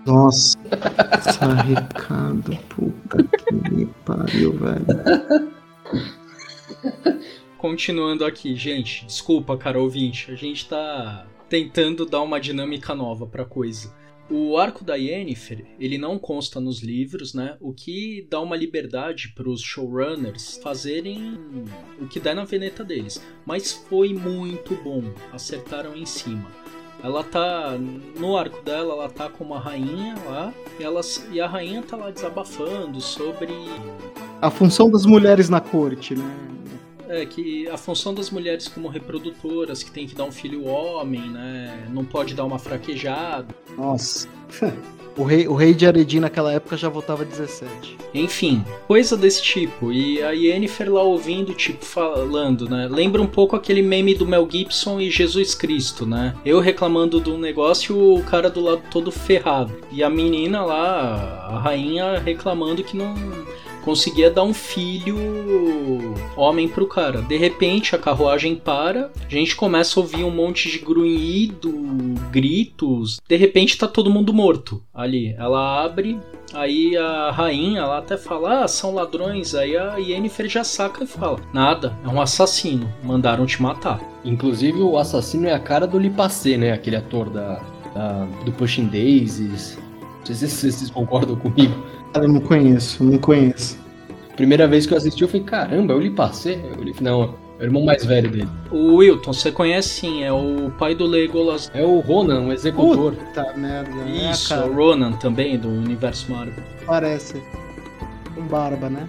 Nossa, 0.04 0.56
recado, 1.64 2.56
puta 2.68 3.22
que 3.24 3.54
me 3.74 3.86
pariu, 4.04 4.52
velho. 4.52 4.86
Continuando 7.58 8.24
aqui, 8.24 8.54
gente, 8.54 9.06
desculpa, 9.06 9.56
cara 9.56 9.80
ouvinte, 9.80 10.30
a 10.30 10.34
gente 10.34 10.68
tá 10.68 11.26
tentando 11.48 12.06
dar 12.06 12.22
uma 12.22 12.40
dinâmica 12.40 12.94
nova 12.94 13.26
pra 13.26 13.44
coisa. 13.44 13.94
O 14.28 14.56
arco 14.56 14.84
da 14.84 14.96
Yennefer, 14.96 15.64
ele 15.78 15.96
não 15.96 16.18
consta 16.18 16.58
nos 16.58 16.82
livros, 16.82 17.32
né? 17.32 17.56
O 17.60 17.72
que 17.72 18.26
dá 18.28 18.40
uma 18.40 18.56
liberdade 18.56 19.32
para 19.36 19.48
os 19.48 19.60
showrunners 19.60 20.58
fazerem 20.60 21.38
o 22.00 22.08
que 22.08 22.18
der 22.18 22.34
na 22.34 22.44
veneta 22.44 22.82
deles. 22.82 23.22
Mas 23.44 23.72
foi 23.72 24.12
muito 24.12 24.74
bom, 24.82 25.04
acertaram 25.32 25.96
em 25.96 26.04
cima. 26.04 26.50
Ela 27.04 27.22
tá 27.22 27.78
no 28.18 28.36
arco 28.36 28.64
dela, 28.64 28.94
ela 28.94 29.08
tá 29.08 29.28
com 29.28 29.44
uma 29.44 29.60
rainha 29.60 30.16
lá, 30.26 30.52
e, 30.80 30.82
ela, 30.82 31.00
e 31.30 31.40
a 31.40 31.46
rainha 31.46 31.82
tá 31.82 31.96
lá 31.96 32.10
desabafando 32.10 33.00
sobre 33.00 33.52
a 34.40 34.50
função 34.50 34.90
das 34.90 35.06
mulheres 35.06 35.48
na 35.48 35.60
corte, 35.60 36.14
né? 36.14 36.48
É 37.08 37.24
que 37.24 37.68
a 37.68 37.76
função 37.76 38.12
das 38.12 38.30
mulheres 38.30 38.68
como 38.68 38.88
reprodutoras, 38.88 39.82
que 39.82 39.90
tem 39.90 40.06
que 40.06 40.14
dar 40.14 40.24
um 40.24 40.32
filho 40.32 40.66
homem, 40.66 41.28
né? 41.30 41.88
Não 41.90 42.04
pode 42.04 42.34
dar 42.34 42.44
uma 42.44 42.58
fraquejada. 42.58 43.54
Nossa. 43.76 44.28
O 45.18 45.24
rei, 45.24 45.48
o 45.48 45.54
rei 45.54 45.72
de 45.72 45.86
Aredin 45.86 46.20
naquela 46.20 46.52
época 46.52 46.76
já 46.76 46.90
votava 46.90 47.24
17. 47.24 47.96
Enfim, 48.12 48.62
coisa 48.86 49.16
desse 49.16 49.42
tipo. 49.42 49.90
E 49.90 50.22
a 50.22 50.32
Yennefer 50.32 50.92
lá 50.92 51.02
ouvindo, 51.02 51.54
tipo, 51.54 51.82
falando, 51.82 52.68
né? 52.68 52.86
Lembra 52.90 53.22
um 53.22 53.26
pouco 53.26 53.56
aquele 53.56 53.80
meme 53.80 54.14
do 54.14 54.26
Mel 54.26 54.46
Gibson 54.50 55.00
e 55.00 55.10
Jesus 55.10 55.54
Cristo, 55.54 56.04
né? 56.04 56.34
Eu 56.44 56.60
reclamando 56.60 57.18
do 57.18 57.38
negócio 57.38 57.96
e 57.96 58.20
o 58.20 58.22
cara 58.24 58.50
do 58.50 58.60
lado 58.60 58.82
todo 58.90 59.10
ferrado. 59.10 59.78
E 59.90 60.02
a 60.02 60.10
menina 60.10 60.62
lá, 60.62 61.48
a 61.50 61.58
rainha, 61.60 62.18
reclamando 62.18 62.84
que 62.84 62.94
não 62.94 63.14
conseguia 63.86 64.28
dar 64.28 64.42
um 64.42 64.52
filho 64.52 65.16
homem 66.36 66.68
pro 66.68 66.88
cara. 66.88 67.22
De 67.22 67.36
repente 67.36 67.94
a 67.94 67.98
carruagem 67.98 68.56
para, 68.56 69.12
a 69.24 69.30
gente 69.30 69.54
começa 69.54 69.98
a 69.98 70.02
ouvir 70.02 70.24
um 70.24 70.30
monte 70.30 70.68
de 70.68 70.80
grunhido, 70.80 71.72
gritos. 72.32 73.20
De 73.28 73.36
repente 73.36 73.78
tá 73.78 73.86
todo 73.86 74.10
mundo 74.10 74.34
morto 74.34 74.82
ali. 74.92 75.32
Ela 75.38 75.84
abre, 75.84 76.18
Aí 76.52 76.96
a 76.96 77.30
rainha 77.32 77.80
ela 77.80 77.98
até 77.98 78.16
fala: 78.16 78.64
Ah, 78.64 78.68
são 78.68 78.94
ladrões. 78.94 79.54
Aí 79.54 79.76
a 79.76 79.96
Yennefer 79.96 80.48
já 80.48 80.64
saca 80.64 81.04
e 81.04 81.06
fala: 81.06 81.40
Nada, 81.52 81.96
é 82.04 82.08
um 82.08 82.20
assassino. 82.20 82.88
Mandaram 83.02 83.44
te 83.46 83.60
matar. 83.60 84.00
Inclusive 84.24 84.78
o 84.80 84.96
assassino 84.96 85.46
é 85.48 85.52
a 85.52 85.58
cara 85.58 85.86
do 85.86 85.98
Lipacê, 85.98 86.56
né? 86.56 86.72
Aquele 86.72 86.96
ator 86.96 87.28
da, 87.28 87.60
da 87.92 88.26
do 88.44 88.52
Pushing 88.52 88.86
Daisies. 88.86 89.76
Não 90.20 90.34
sei 90.34 90.48
se 90.48 90.72
vocês 90.72 90.90
concordam 90.90 91.36
comigo. 91.36 91.74
Eu 92.22 92.28
não 92.28 92.40
conheço, 92.40 93.04
não 93.04 93.18
conheço. 93.18 93.78
Primeira 94.36 94.68
vez 94.68 94.86
que 94.86 94.92
eu 94.92 94.98
assisti, 94.98 95.22
eu 95.22 95.28
falei, 95.28 95.44
caramba, 95.44 95.94
eu 95.94 96.00
lhe 96.00 96.10
passei. 96.10 96.60
Eu 96.76 96.82
li, 96.82 96.94
não, 97.00 97.34
é 97.58 97.62
o 97.62 97.64
irmão 97.64 97.84
mais 97.84 98.04
velho 98.04 98.30
dele. 98.30 98.48
O 98.70 98.96
Wilton, 98.96 99.32
você 99.32 99.50
conhece 99.50 99.88
sim, 99.88 100.22
é 100.22 100.32
o 100.32 100.70
pai 100.78 100.94
do 100.94 101.06
Legolas. 101.06 101.70
É 101.72 101.82
o 101.82 102.00
Ronan, 102.00 102.48
o 102.48 102.52
executor. 102.52 103.14
Puta 103.14 103.52
merda. 103.56 103.90
É 104.06 104.30
Isso, 104.30 104.52
é, 104.52 104.64
o 104.64 104.72
Ronan 104.74 105.12
também, 105.12 105.58
do 105.58 105.68
universo 105.68 106.30
Marvel. 106.30 106.62
Parece. 106.84 107.42
Com 108.34 108.42
barba, 108.42 108.90
né? 108.90 109.08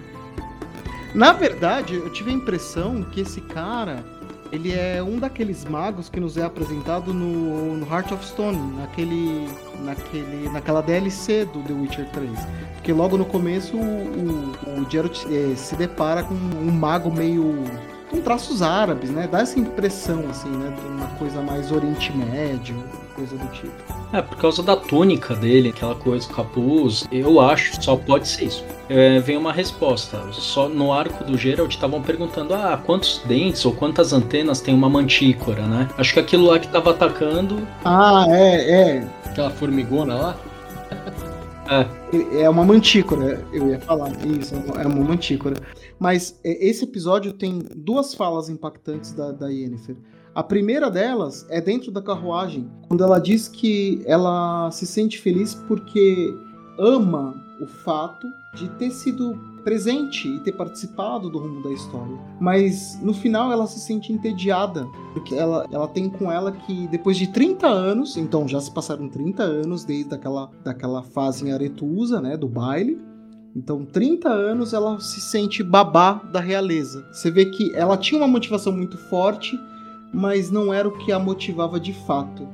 Na 1.14 1.32
verdade, 1.32 1.94
eu 1.94 2.10
tive 2.10 2.30
a 2.30 2.34
impressão 2.34 3.02
que 3.02 3.20
esse 3.20 3.40
cara 3.40 4.04
ele 4.52 4.72
é 4.72 5.02
um 5.02 5.18
daqueles 5.18 5.64
magos 5.64 6.08
que 6.08 6.18
nos 6.18 6.36
é 6.36 6.42
apresentado 6.42 7.12
no, 7.12 7.76
no 7.76 7.86
Heart 7.86 8.12
of 8.12 8.24
Stone, 8.24 8.58
naquele, 8.76 9.48
naquele, 9.80 10.48
naquela 10.48 10.80
DLC 10.80 11.44
do 11.46 11.62
The 11.62 11.72
Witcher 11.72 12.08
3. 12.10 12.30
Porque 12.74 12.92
logo 12.92 13.16
no 13.16 13.24
começo 13.24 13.76
o, 13.76 13.80
o, 13.80 14.80
o 14.80 14.90
Geralt 14.90 15.24
é, 15.26 15.54
se 15.54 15.76
depara 15.76 16.22
com 16.22 16.34
um 16.34 16.70
mago 16.70 17.10
meio 17.10 17.64
com 18.10 18.20
traços 18.22 18.62
árabes, 18.62 19.10
né? 19.10 19.28
Dá 19.30 19.40
essa 19.40 19.58
impressão, 19.58 20.24
assim, 20.30 20.48
né? 20.48 20.74
De 20.74 20.86
uma 20.86 21.06
coisa 21.18 21.42
mais 21.42 21.70
Oriente 21.70 22.10
Médio, 22.16 22.82
coisa 23.18 23.36
do 23.36 23.48
tipo. 23.48 23.72
É, 24.12 24.22
por 24.22 24.38
causa 24.38 24.62
da 24.62 24.76
túnica 24.76 25.34
dele, 25.34 25.70
aquela 25.70 25.94
coisa, 25.94 26.28
capuz, 26.28 27.06
eu 27.10 27.40
acho, 27.40 27.82
só 27.82 27.96
pode 27.96 28.28
ser 28.28 28.44
isso. 28.44 28.64
É, 28.88 29.18
vem 29.18 29.36
uma 29.36 29.52
resposta. 29.52 30.22
Só 30.32 30.68
no 30.68 30.92
arco 30.92 31.24
do 31.24 31.36
Geralt 31.36 31.74
estavam 31.74 32.00
perguntando: 32.00 32.54
ah, 32.54 32.80
quantos 32.84 33.20
dentes 33.26 33.64
ou 33.66 33.72
quantas 33.72 34.12
antenas 34.12 34.60
tem 34.60 34.74
uma 34.74 34.88
mantícora, 34.88 35.66
né? 35.66 35.88
Acho 35.98 36.14
que 36.14 36.20
aquilo 36.20 36.46
lá 36.46 36.58
que 36.58 36.68
tava 36.68 36.90
atacando. 36.90 37.66
Ah, 37.84 38.24
é, 38.28 38.70
é. 38.70 39.08
Aquela 39.26 39.50
formigona 39.50 40.14
lá? 40.14 40.36
É. 41.70 42.44
É 42.44 42.48
uma 42.48 42.64
mantícora, 42.64 43.44
eu 43.52 43.68
ia 43.68 43.78
falar. 43.78 44.10
Isso, 44.24 44.54
é 44.54 44.86
uma 44.86 45.04
mantícora. 45.04 45.54
Mas 45.98 46.40
é, 46.42 46.66
esse 46.66 46.84
episódio 46.84 47.34
tem 47.34 47.58
duas 47.76 48.14
falas 48.14 48.48
impactantes 48.48 49.12
da, 49.12 49.32
da 49.32 49.48
Yennefer. 49.48 49.94
A 50.38 50.42
primeira 50.44 50.88
delas 50.88 51.44
é 51.50 51.60
dentro 51.60 51.90
da 51.90 52.00
carruagem, 52.00 52.70
quando 52.86 53.02
ela 53.02 53.18
diz 53.18 53.48
que 53.48 54.00
ela 54.06 54.70
se 54.70 54.86
sente 54.86 55.18
feliz 55.18 55.52
porque 55.52 56.32
ama 56.78 57.34
o 57.60 57.66
fato 57.66 58.24
de 58.54 58.68
ter 58.78 58.92
sido 58.92 59.36
presente 59.64 60.28
e 60.28 60.38
ter 60.38 60.52
participado 60.52 61.28
do 61.28 61.40
rumo 61.40 61.60
da 61.64 61.72
história. 61.72 62.16
Mas 62.40 63.00
no 63.02 63.12
final 63.12 63.50
ela 63.50 63.66
se 63.66 63.80
sente 63.80 64.12
entediada, 64.12 64.86
porque 65.12 65.34
ela, 65.34 65.66
ela 65.72 65.88
tem 65.88 66.08
com 66.08 66.30
ela 66.30 66.52
que 66.52 66.86
depois 66.86 67.16
de 67.16 67.26
30 67.32 67.66
anos, 67.66 68.16
então 68.16 68.46
já 68.46 68.60
se 68.60 68.70
passaram 68.70 69.08
30 69.08 69.42
anos 69.42 69.84
desde 69.84 70.14
aquela, 70.14 70.52
daquela 70.62 71.02
fase 71.02 71.48
em 71.48 71.52
Aretusa, 71.52 72.20
né, 72.20 72.36
do 72.36 72.46
baile, 72.46 72.96
então, 73.56 73.84
30 73.84 74.28
anos 74.28 74.72
ela 74.72 75.00
se 75.00 75.20
sente 75.20 75.64
babá 75.64 76.12
da 76.32 76.38
realeza. 76.38 77.04
Você 77.10 77.28
vê 77.28 77.46
que 77.46 77.74
ela 77.74 77.96
tinha 77.96 78.20
uma 78.20 78.28
motivação 78.28 78.72
muito 78.72 78.96
forte, 78.96 79.58
mas 80.12 80.50
não 80.50 80.72
era 80.72 80.88
o 80.88 80.92
que 80.92 81.12
a 81.12 81.18
motivava 81.18 81.78
de 81.78 81.92
fato. 81.92 82.48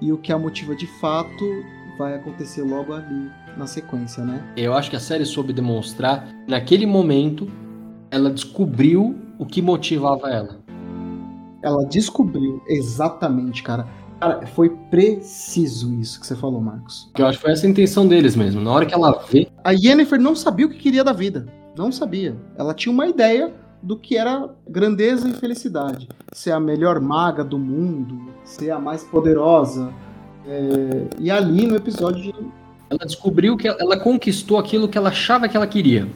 E 0.00 0.12
o 0.12 0.18
que 0.18 0.32
a 0.32 0.38
motiva 0.38 0.74
de 0.74 0.86
fato 1.00 1.44
vai 1.98 2.14
acontecer 2.14 2.62
logo 2.62 2.92
ali 2.92 3.30
na 3.56 3.66
sequência, 3.66 4.24
né? 4.24 4.42
Eu 4.56 4.74
acho 4.74 4.90
que 4.90 4.96
a 4.96 5.00
série 5.00 5.24
soube 5.24 5.52
demonstrar, 5.52 6.28
naquele 6.48 6.86
momento, 6.86 7.48
ela 8.10 8.30
descobriu 8.30 9.16
o 9.38 9.46
que 9.46 9.62
motivava 9.62 10.28
ela. 10.28 10.60
Ela 11.62 11.84
descobriu 11.86 12.60
exatamente, 12.68 13.62
cara. 13.62 13.86
Cara, 14.18 14.46
foi 14.46 14.70
preciso 14.90 15.92
isso 15.94 16.20
que 16.20 16.26
você 16.26 16.36
falou, 16.36 16.60
Marcos. 16.60 17.10
Eu 17.18 17.26
acho 17.26 17.38
que 17.38 17.42
foi 17.42 17.52
essa 17.52 17.66
a 17.66 17.70
intenção 17.70 18.06
deles 18.06 18.36
mesmo. 18.36 18.60
Na 18.60 18.70
hora 18.70 18.86
que 18.86 18.94
ela 18.94 19.20
vê. 19.28 19.48
A 19.64 19.72
Yennefer 19.72 20.20
não 20.20 20.34
sabia 20.34 20.66
o 20.66 20.68
que 20.68 20.78
queria 20.78 21.02
da 21.02 21.12
vida. 21.12 21.46
Não 21.76 21.90
sabia. 21.90 22.36
Ela 22.56 22.74
tinha 22.74 22.92
uma 22.92 23.06
ideia 23.06 23.52
do 23.82 23.96
que 23.96 24.16
era 24.16 24.48
grandeza 24.68 25.28
e 25.28 25.32
felicidade. 25.32 26.08
Ser 26.32 26.52
a 26.52 26.60
melhor 26.60 27.00
maga 27.00 27.42
do 27.42 27.58
mundo, 27.58 28.32
ser 28.44 28.70
a 28.70 28.78
mais 28.78 29.02
poderosa. 29.02 29.92
É... 30.46 31.08
E 31.18 31.30
ali 31.30 31.66
no 31.66 31.76
episódio. 31.76 32.32
Ela 32.88 33.06
descobriu 33.06 33.56
que 33.56 33.66
ela 33.66 33.98
conquistou 33.98 34.58
aquilo 34.58 34.86
que 34.86 34.98
ela 34.98 35.08
achava 35.08 35.48
que 35.48 35.56
ela 35.56 35.66
queria. 35.66 36.06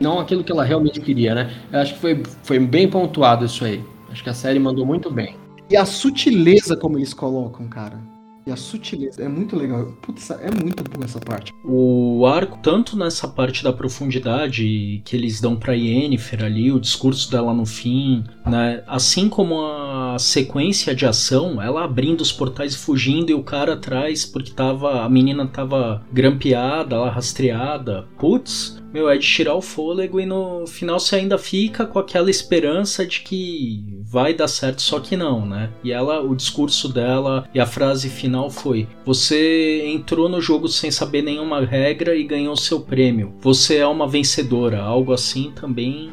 Não 0.00 0.18
aquilo 0.18 0.42
que 0.42 0.50
ela 0.50 0.64
realmente 0.64 0.98
queria, 1.00 1.34
né? 1.34 1.54
Eu 1.70 1.80
acho 1.80 1.94
que 1.94 2.00
foi, 2.00 2.22
foi 2.42 2.58
bem 2.58 2.88
pontuado 2.88 3.44
isso 3.44 3.64
aí. 3.64 3.84
Acho 4.10 4.22
que 4.22 4.30
a 4.30 4.34
série 4.34 4.58
mandou 4.58 4.84
muito 4.84 5.10
bem. 5.10 5.36
E 5.70 5.76
a 5.76 5.84
sutileza 5.84 6.76
como 6.76 6.98
eles 6.98 7.14
colocam, 7.14 7.68
cara. 7.68 7.98
E 8.44 8.50
a 8.50 8.56
sutileza 8.56 9.22
é 9.22 9.28
muito 9.28 9.54
legal. 9.54 9.86
Putz, 10.02 10.30
é 10.30 10.50
muito 10.50 10.82
boa 10.82 11.04
essa 11.04 11.20
parte. 11.20 11.52
O 11.64 12.26
arco, 12.26 12.58
tanto 12.60 12.96
nessa 12.96 13.28
parte 13.28 13.62
da 13.62 13.72
profundidade 13.72 15.00
que 15.04 15.14
eles 15.14 15.40
dão 15.40 15.54
pra 15.54 15.74
Yennefer 15.74 16.44
ali, 16.44 16.72
o 16.72 16.80
discurso 16.80 17.30
dela 17.30 17.54
no 17.54 17.64
fim, 17.64 18.24
né? 18.44 18.82
Assim 18.86 19.28
como 19.28 19.60
a 19.62 20.16
sequência 20.18 20.92
de 20.94 21.06
ação, 21.06 21.62
ela 21.62 21.84
abrindo 21.84 22.20
os 22.20 22.32
portais 22.32 22.74
e 22.74 22.78
fugindo 22.78 23.30
e 23.30 23.34
o 23.34 23.44
cara 23.44 23.74
atrás 23.74 24.26
porque 24.26 24.50
tava. 24.50 25.04
A 25.04 25.08
menina 25.08 25.46
tava 25.46 26.04
grampeada, 26.12 26.96
ela 26.96 27.10
rastreada. 27.10 28.08
Putz, 28.18 28.81
meu, 28.92 29.08
é 29.08 29.16
de 29.16 29.26
tirar 29.26 29.54
o 29.54 29.62
fôlego 29.62 30.20
e 30.20 30.26
no 30.26 30.66
final 30.66 31.00
você 31.00 31.16
ainda 31.16 31.38
fica 31.38 31.86
com 31.86 31.98
aquela 31.98 32.30
esperança 32.30 33.06
de 33.06 33.20
que 33.20 34.02
vai 34.02 34.34
dar 34.34 34.48
certo, 34.48 34.82
só 34.82 35.00
que 35.00 35.16
não, 35.16 35.46
né? 35.46 35.70
E 35.82 35.90
ela, 35.90 36.20
o 36.20 36.36
discurso 36.36 36.92
dela 36.92 37.48
e 37.54 37.60
a 37.60 37.66
frase 37.66 38.10
final 38.10 38.50
foi: 38.50 38.86
Você 39.04 39.84
entrou 39.86 40.28
no 40.28 40.40
jogo 40.40 40.68
sem 40.68 40.90
saber 40.90 41.22
nenhuma 41.22 41.64
regra 41.64 42.14
e 42.14 42.22
ganhou 42.22 42.56
seu 42.56 42.80
prêmio. 42.80 43.34
Você 43.40 43.76
é 43.76 43.86
uma 43.86 44.06
vencedora. 44.06 44.82
Algo 44.82 45.12
assim 45.12 45.52
também. 45.54 46.10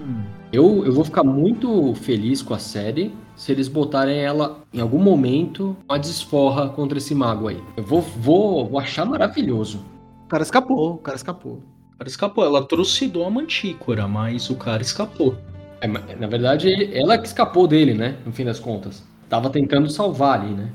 Eu, 0.51 0.83
eu 0.85 0.93
vou 0.93 1.03
ficar 1.03 1.23
muito 1.23 1.93
feliz 1.95 2.41
com 2.41 2.53
a 2.53 2.59
série 2.59 3.11
se 3.35 3.51
eles 3.51 3.67
botarem 3.67 4.17
ela 4.17 4.63
em 4.73 4.81
algum 4.81 4.99
momento 4.99 5.75
uma 5.87 5.97
desforra 5.97 6.69
contra 6.69 6.97
esse 6.97 7.13
mago 7.15 7.47
aí. 7.47 7.61
Eu 7.77 7.83
vou, 7.83 8.01
vou, 8.01 8.67
vou 8.67 8.79
achar 8.79 9.05
maravilhoso. 9.05 9.85
O 10.25 10.27
cara 10.27 10.43
escapou, 10.43 10.95
o 10.95 10.97
cara 10.97 11.15
escapou. 11.15 11.63
Cara 11.99 12.09
escapou. 12.09 12.45
Ela 12.45 12.63
trucidou 12.63 13.25
a 13.25 13.29
mantícora, 13.29 14.07
mas 14.07 14.49
o 14.49 14.55
cara 14.55 14.81
escapou. 14.81 15.35
É, 15.81 15.87
na 15.87 16.27
verdade, 16.27 16.89
ela 16.97 17.17
que 17.17 17.27
escapou 17.27 17.67
dele, 17.67 17.93
né? 17.93 18.15
No 18.25 18.31
fim 18.31 18.45
das 18.45 18.57
contas. 18.57 19.03
Tava 19.27 19.49
tentando 19.49 19.89
salvar 19.89 20.39
ali, 20.39 20.53
né? 20.53 20.71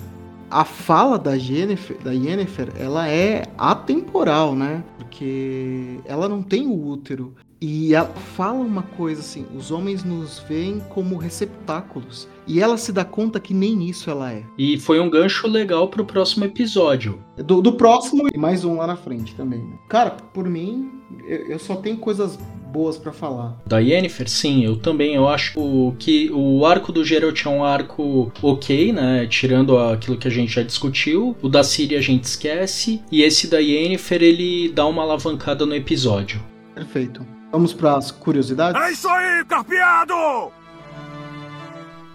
A 0.51 0.65
fala 0.65 1.19
da 1.19 1.33
Yennefer, 1.33 1.97
da 2.05 2.13
Yennefer, 2.13 2.69
ela 2.79 3.09
é 3.09 3.45
atemporal, 3.57 4.55
né? 4.55 4.85
Porque 4.99 5.99
ela 6.05 6.29
não 6.29 6.43
tem 6.43 6.67
o 6.67 6.89
útero. 6.89 7.35
E 7.61 7.95
ela 7.95 8.09
fala 8.09 8.59
uma 8.59 8.83
coisa 8.83 9.23
assim: 9.23 9.47
os 9.57 9.71
homens 9.71 10.05
nos 10.05 10.41
veem 10.41 10.81
como 10.91 11.17
receptáculos. 11.17 12.29
E 12.47 12.61
ela 12.61 12.77
se 12.77 12.93
dá 12.93 13.05
conta 13.05 13.41
que 13.41 13.55
nem 13.55 13.89
isso 13.89 14.11
ela 14.11 14.31
é. 14.31 14.45
E 14.59 14.79
foi 14.79 15.01
um 15.01 15.09
gancho 15.09 15.49
legal 15.49 15.89
pro 15.89 16.05
próximo 16.05 16.45
episódio. 16.45 17.19
Do, 17.39 17.63
do 17.63 17.73
próximo 17.73 18.29
e 18.33 18.37
mais 18.37 18.65
um 18.65 18.77
lá 18.77 18.87
na 18.87 18.97
frente 18.97 19.35
também. 19.35 19.61
Né? 19.61 19.79
Cara, 19.89 20.11
por 20.11 20.47
mim, 20.47 20.94
eu, 21.27 21.49
eu 21.49 21.59
só 21.59 21.77
tenho 21.77 21.97
coisas 21.97 22.39
boas 22.73 22.99
para 22.99 23.13
falar. 23.13 23.57
Da 23.65 23.79
Yennefer, 23.79 24.29
sim, 24.29 24.65
eu 24.65 24.77
também. 24.77 25.15
Eu 25.15 25.29
acho 25.29 25.55
que 25.99 26.31
o 26.33 26.67
arco 26.67 26.91
do 26.91 27.05
Geralt 27.05 27.45
é 27.45 27.49
um 27.49 27.65
arco 27.65 28.33
ok, 28.43 28.93
né? 28.93 29.27
Tirando 29.29 29.79
aquilo 29.79 30.17
que 30.17 30.27
a 30.27 30.31
gente 30.31 30.53
já 30.53 30.63
discutiu. 30.63 31.37
O 31.41 31.49
da 31.49 31.63
Ciri 31.63 31.95
a 31.95 32.01
gente 32.01 32.25
esquece. 32.25 33.01
E 33.13 33.23
esse 33.23 33.47
da 33.47 33.59
Yennefer, 33.59 34.23
ele 34.23 34.71
dá 34.71 34.87
uma 34.87 35.03
alavancada 35.03 35.65
no 35.65 35.75
episódio. 35.75 36.43
Perfeito. 36.75 37.25
Vamos 37.53 37.73
para 37.73 37.97
as 37.97 38.11
curiosidades? 38.11 38.83
É 38.83 38.91
isso 38.91 39.09
aí, 39.09 39.45
carpeado! 39.45 40.64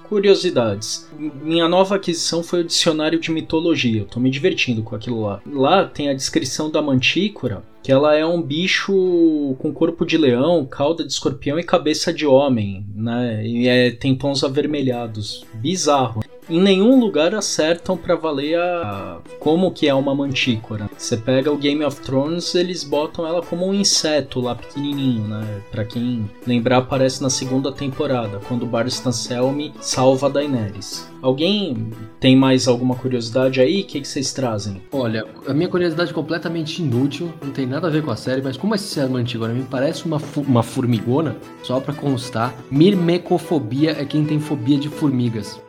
Curiosidades. 0.10 1.08
Minha 1.20 1.70
nova 1.70 1.96
aquisição 1.96 2.42
foi 2.42 2.62
o 2.62 2.64
dicionário 2.64 3.20
de 3.20 3.30
mitologia. 3.30 4.02
Eu 4.02 4.08
tô 4.08 4.20
me 4.20 4.32
divertindo 4.32 4.82
com 4.82 4.96
aquilo 4.96 5.22
lá. 5.22 5.40
Lá 5.46 5.86
tem 5.86 6.10
a 6.10 6.16
descrição 6.16 6.72
da 6.72 6.82
mantícora, 6.82 7.62
que 7.84 7.92
ela 7.92 8.16
é 8.16 8.26
um 8.26 8.42
bicho 8.42 9.56
com 9.60 9.72
corpo 9.72 10.04
de 10.08 10.18
leão, 10.18 10.66
cauda 10.66 11.06
de 11.06 11.14
escorpião 11.14 11.60
e 11.60 11.64
cabeça 11.64 12.12
de 12.12 12.26
homem, 12.26 12.84
né? 12.96 13.46
E 13.46 13.68
é, 13.68 13.92
tem 13.92 14.16
tons 14.16 14.44
avermelhados. 14.44 15.46
Bizarro 15.54 16.22
em 16.50 16.60
nenhum 16.62 17.00
lugar 17.00 17.36
acertam 17.36 17.96
para 17.96 18.16
valer 18.16 18.58
a 18.60 19.20
como 19.40 19.72
que 19.72 19.88
é 19.88 19.94
uma 19.94 20.16
mantícora. 20.16 20.90
Você 20.98 21.16
pega 21.16 21.52
o 21.52 21.58
Game 21.58 21.84
of 21.84 22.02
Thrones, 22.02 22.56
eles 22.56 22.84
botam 22.84 23.26
ela 23.26 23.42
como 23.42 23.68
um 23.68 23.74
inseto 23.74 24.40
lá 24.40 24.56
pequenininho, 24.56 25.28
né? 25.28 25.62
Para 25.72 25.86
quem 25.86 26.30
lembrar, 26.46 26.78
aparece 26.78 27.22
na 27.22 27.30
segunda 27.30 27.72
temporada, 27.72 28.40
quando 28.48 28.64
o 28.64 28.66
Barristan 28.66 29.12
Selmy 29.12 29.74
salva 29.80 30.30
Daenerys. 30.30 31.08
Alguém 31.22 31.92
tem 32.20 32.36
mais 32.36 32.68
alguma 32.68 32.96
curiosidade 32.96 33.60
aí? 33.60 33.82
O 33.82 33.86
que, 33.86 34.02
que 34.02 34.08
vocês 34.08 34.32
trazem? 34.34 34.82
Olha, 34.92 35.26
a 35.46 35.54
minha 35.54 35.68
curiosidade 35.68 36.12
é 36.12 36.14
completamente 36.14 36.82
inútil, 36.82 37.32
não 37.44 37.52
tem 37.52 37.66
nada 37.66 37.88
a 37.88 37.92
ver 37.92 38.04
com 38.04 38.12
a 38.12 38.16
série, 38.16 38.42
mas 38.42 38.58
como 38.58 38.74
esse 38.74 38.86
ser 38.86 39.08
mantícora 39.10 39.54
me 39.54 39.64
parece 39.64 40.06
uma, 40.06 40.22
uma 40.38 40.64
formigona, 40.64 41.36
só 41.62 41.80
para 41.80 41.94
constar, 41.94 42.56
mirmecofobia 42.72 43.92
é 43.92 44.06
quem 44.06 44.24
tem 44.26 44.40
fobia 44.40 44.78
de 44.78 44.90
formigas. 44.90 45.60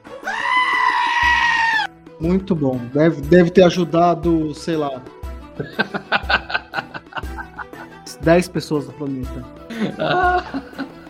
Muito 2.20 2.54
bom. 2.54 2.78
Deve, 2.92 3.20
deve 3.22 3.50
ter 3.50 3.62
ajudado, 3.62 4.54
sei 4.54 4.76
lá. 4.76 5.02
10 8.22 8.48
pessoas 8.48 8.86
do 8.86 8.92
planeta. 8.92 9.44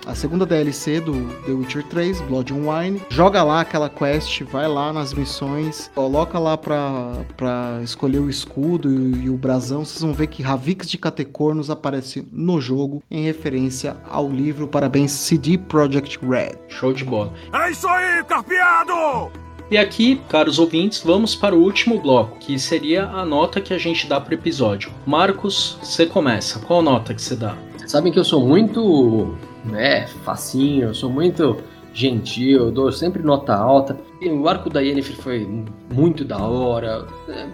A 0.07 0.14
segunda 0.14 0.46
DLC 0.46 1.01
do 1.01 1.12
The 1.44 1.53
Witcher 1.53 1.85
3, 1.85 2.20
Blood 2.23 2.53
and 2.53 2.57
Wine. 2.57 3.03
Joga 3.11 3.42
lá 3.42 3.61
aquela 3.61 3.88
quest, 3.88 4.42
vai 4.42 4.66
lá 4.66 4.92
nas 4.92 5.14
missões, 5.14 5.90
coloca 5.94 6.38
lá 6.38 6.57
pra, 6.57 7.25
pra 7.37 7.81
escolher 7.83 8.18
o 8.18 8.29
escudo 8.29 8.92
e, 8.92 9.25
e 9.25 9.31
o 9.31 9.37
brasão. 9.37 9.85
Vocês 9.85 10.01
vão 10.01 10.12
ver 10.12 10.27
que 10.27 10.42
Ravix 10.42 10.88
de 10.88 10.99
Catecornos 10.99 11.70
aparece 11.70 12.27
no 12.33 12.61
jogo 12.61 13.03
em 13.11 13.23
referência 13.25 13.96
ao 14.09 14.29
livro 14.29 14.66
Parabéns 14.66 15.12
CD 15.12 15.59
Projekt 15.59 16.18
Red. 16.27 16.57
Show 16.68 16.92
de 16.92 17.05
bola. 17.05 17.33
É 17.53 17.70
isso 17.70 17.87
aí, 17.87 18.25
carpeado! 18.25 19.31
E 19.70 19.78
aqui, 19.78 20.20
caros 20.28 20.59
ouvintes, 20.59 21.00
vamos 21.00 21.37
para 21.37 21.54
o 21.54 21.62
último 21.62 22.00
bloco, 22.00 22.37
que 22.40 22.59
seria 22.59 23.04
a 23.04 23.24
nota 23.24 23.61
que 23.61 23.72
a 23.72 23.78
gente 23.78 24.09
dá 24.09 24.20
para 24.20 24.33
o 24.33 24.35
episódio. 24.35 24.90
Marcos, 25.06 25.78
você 25.80 26.06
começa. 26.06 26.59
Qual 26.59 26.83
nota 26.83 27.14
que 27.14 27.22
você 27.22 27.37
dá? 27.37 27.56
Sabem 27.87 28.12
que 28.12 28.18
eu 28.18 28.24
sou 28.24 28.44
muito, 28.44 29.38
né, 29.64 30.09
facinho, 30.24 30.88
eu 30.88 30.94
sou 30.94 31.09
muito 31.09 31.59
gentil, 31.92 32.66
eu 32.66 32.70
dou 32.70 32.92
sempre 32.92 33.22
nota 33.22 33.55
alta. 33.55 33.96
E 34.20 34.29
o 34.29 34.48
arco 34.48 34.68
da 34.68 34.81
Yennefer 34.81 35.16
foi 35.16 35.48
muito 35.92 36.24
da 36.24 36.38
hora, 36.38 37.07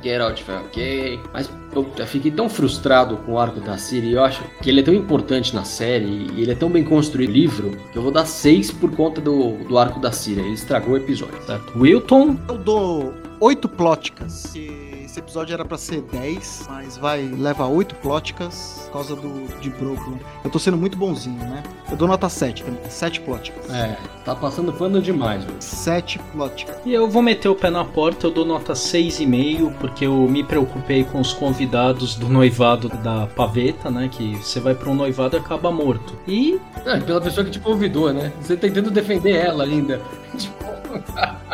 Geralt 0.02 0.40
foi 0.42 0.54
ok, 0.56 1.20
mas 1.32 1.50
eu, 1.74 2.06
fiquei 2.06 2.30
tão 2.30 2.48
frustrado 2.48 3.16
com 3.18 3.32
o 3.32 3.38
arco 3.38 3.60
da 3.60 3.78
Ciri, 3.78 4.12
eu 4.12 4.24
acho 4.24 4.42
que 4.60 4.68
ele 4.68 4.80
é 4.80 4.82
tão 4.82 4.94
importante 4.94 5.54
na 5.54 5.64
série 5.64 6.28
e 6.34 6.42
ele 6.42 6.50
é 6.50 6.54
tão 6.54 6.68
bem 6.68 6.82
construído 6.82 7.28
no 7.28 7.34
livro, 7.34 7.76
que 7.92 7.98
eu 7.98 8.02
vou 8.02 8.10
dar 8.10 8.24
6 8.24 8.72
por 8.72 8.90
conta 8.96 9.20
do, 9.20 9.52
do 9.64 9.78
arco 9.78 10.00
da 10.00 10.10
Ciri, 10.10 10.40
ele 10.40 10.54
estragou 10.54 10.94
o 10.94 10.96
episódio. 10.96 11.40
Certo. 11.44 11.78
Wilton? 11.78 12.36
Eu 12.48 12.58
dou 12.58 13.14
oito 13.40 13.68
plóticas 13.68 14.52
Esse 15.16 15.22
episódio 15.22 15.54
era 15.54 15.64
pra 15.64 15.78
ser 15.78 16.02
10, 16.02 16.66
mas 16.68 16.98
vai 16.98 17.22
leva 17.22 17.66
8 17.66 17.94
plóticas 17.94 18.82
por 18.84 18.92
causa 18.92 19.16
do, 19.16 19.48
de 19.62 19.70
Brooklyn. 19.70 20.18
Eu 20.44 20.50
tô 20.50 20.58
sendo 20.58 20.76
muito 20.76 20.98
bonzinho, 20.98 21.38
né? 21.38 21.62
Eu 21.90 21.96
dou 21.96 22.06
nota 22.06 22.28
7 22.28 22.62
também. 22.62 22.80
7 22.86 23.22
plóticas. 23.22 23.70
É, 23.70 23.96
tá 24.26 24.34
passando 24.34 24.74
pano 24.74 25.00
demais, 25.00 25.42
velho. 25.42 25.56
7 25.58 26.18
plóticas. 26.18 26.76
E 26.84 26.92
eu 26.92 27.08
vou 27.08 27.22
meter 27.22 27.48
o 27.48 27.54
pé 27.54 27.70
na 27.70 27.82
porta, 27.82 28.26
eu 28.26 28.30
dou 28.30 28.44
nota 28.44 28.74
6,5, 28.74 29.72
porque 29.80 30.04
eu 30.04 30.12
me 30.28 30.44
preocupei 30.44 31.02
com 31.02 31.18
os 31.18 31.32
convidados 31.32 32.14
do 32.16 32.28
noivado 32.28 32.90
da 32.90 33.26
paveta, 33.26 33.90
né? 33.90 34.10
Que 34.12 34.36
você 34.36 34.60
vai 34.60 34.74
pra 34.74 34.90
um 34.90 34.94
noivado 34.94 35.34
e 35.34 35.40
acaba 35.40 35.72
morto. 35.72 36.12
E 36.28 36.60
É, 36.84 37.00
pela 37.00 37.22
pessoa 37.22 37.42
que 37.42 37.52
te 37.52 37.60
convidou, 37.60 38.12
né? 38.12 38.34
Você 38.42 38.54
tentando 38.54 38.90
defender 38.90 39.34
ela 39.34 39.64
ainda. 39.64 39.98
Tipo, 40.36 40.62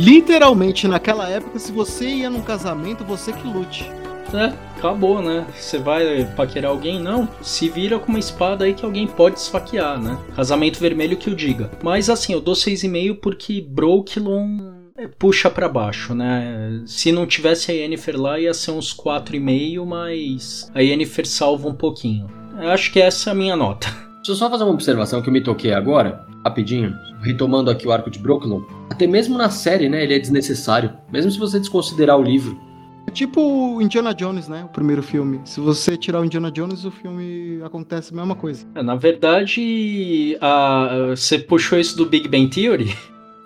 Literalmente, 0.00 0.88
naquela 0.88 1.28
época, 1.28 1.58
se 1.58 1.70
você 1.70 2.08
ia 2.08 2.30
num 2.30 2.40
casamento, 2.40 3.04
você 3.04 3.34
que 3.34 3.46
lute. 3.46 3.84
É, 4.32 4.54
acabou, 4.78 5.20
né? 5.20 5.46
Você 5.54 5.76
vai 5.76 6.24
paquerar 6.34 6.70
alguém? 6.70 6.98
Não. 6.98 7.28
Se 7.42 7.68
vira 7.68 7.98
com 7.98 8.08
uma 8.08 8.18
espada 8.18 8.64
aí 8.64 8.72
que 8.72 8.82
alguém 8.82 9.06
pode 9.06 9.38
esfaquear, 9.38 10.00
né? 10.00 10.18
Casamento 10.34 10.80
vermelho 10.80 11.18
que 11.18 11.28
o 11.28 11.36
diga. 11.36 11.70
Mas 11.82 12.08
assim, 12.08 12.32
eu 12.32 12.40
dou 12.40 12.54
6,5 12.54 13.18
porque 13.20 13.60
Brooklyn 13.60 14.58
é, 14.96 15.06
puxa 15.06 15.50
pra 15.50 15.68
baixo, 15.68 16.14
né? 16.14 16.82
Se 16.86 17.12
não 17.12 17.26
tivesse 17.26 17.70
a 17.70 17.74
Yennefer 17.74 18.18
lá, 18.18 18.40
ia 18.40 18.54
ser 18.54 18.70
uns 18.70 18.94
4,5, 18.94 19.84
mas 19.84 20.70
a 20.74 20.80
Yennefer 20.80 21.26
salva 21.26 21.68
um 21.68 21.74
pouquinho. 21.74 22.26
Eu 22.58 22.70
acho 22.70 22.90
que 22.90 23.00
essa 23.00 23.28
é 23.28 23.32
a 23.32 23.36
minha 23.36 23.54
nota. 23.54 23.88
Deixa 24.20 24.32
eu 24.32 24.36
só 24.36 24.50
fazer 24.50 24.64
uma 24.64 24.72
observação 24.74 25.22
que 25.22 25.28
eu 25.28 25.32
me 25.32 25.40
toquei 25.42 25.72
agora, 25.72 26.24
rapidinho, 26.44 26.94
retomando 27.22 27.70
aqui 27.70 27.86
o 27.88 27.92
arco 27.92 28.10
de 28.10 28.18
Brooklyn. 28.18 28.62
Até 28.90 29.06
mesmo 29.06 29.36
na 29.38 29.48
série, 29.50 29.88
né, 29.88 30.02
ele 30.04 30.14
é 30.14 30.18
desnecessário. 30.18 30.92
Mesmo 31.10 31.30
se 31.30 31.38
você 31.38 31.58
desconsiderar 31.58 32.18
o 32.18 32.22
livro. 32.22 32.58
É 33.06 33.10
tipo 33.10 33.40
o 33.40 33.80
Indiana 33.82 34.14
Jones, 34.14 34.46
né? 34.46 34.62
O 34.64 34.68
primeiro 34.68 35.02
filme. 35.02 35.40
Se 35.44 35.58
você 35.58 35.96
tirar 35.96 36.20
o 36.20 36.24
Indiana 36.24 36.50
Jones, 36.52 36.84
o 36.84 36.90
filme 36.90 37.60
acontece 37.64 38.12
a 38.12 38.16
mesma 38.16 38.34
coisa. 38.34 38.66
É, 38.74 38.82
Na 38.82 38.94
verdade, 38.94 40.36
a- 40.40 41.14
você 41.16 41.38
puxou 41.38 41.78
isso 41.78 41.96
do 41.96 42.04
Big 42.04 42.28
Bang 42.28 42.48
Theory? 42.48 42.94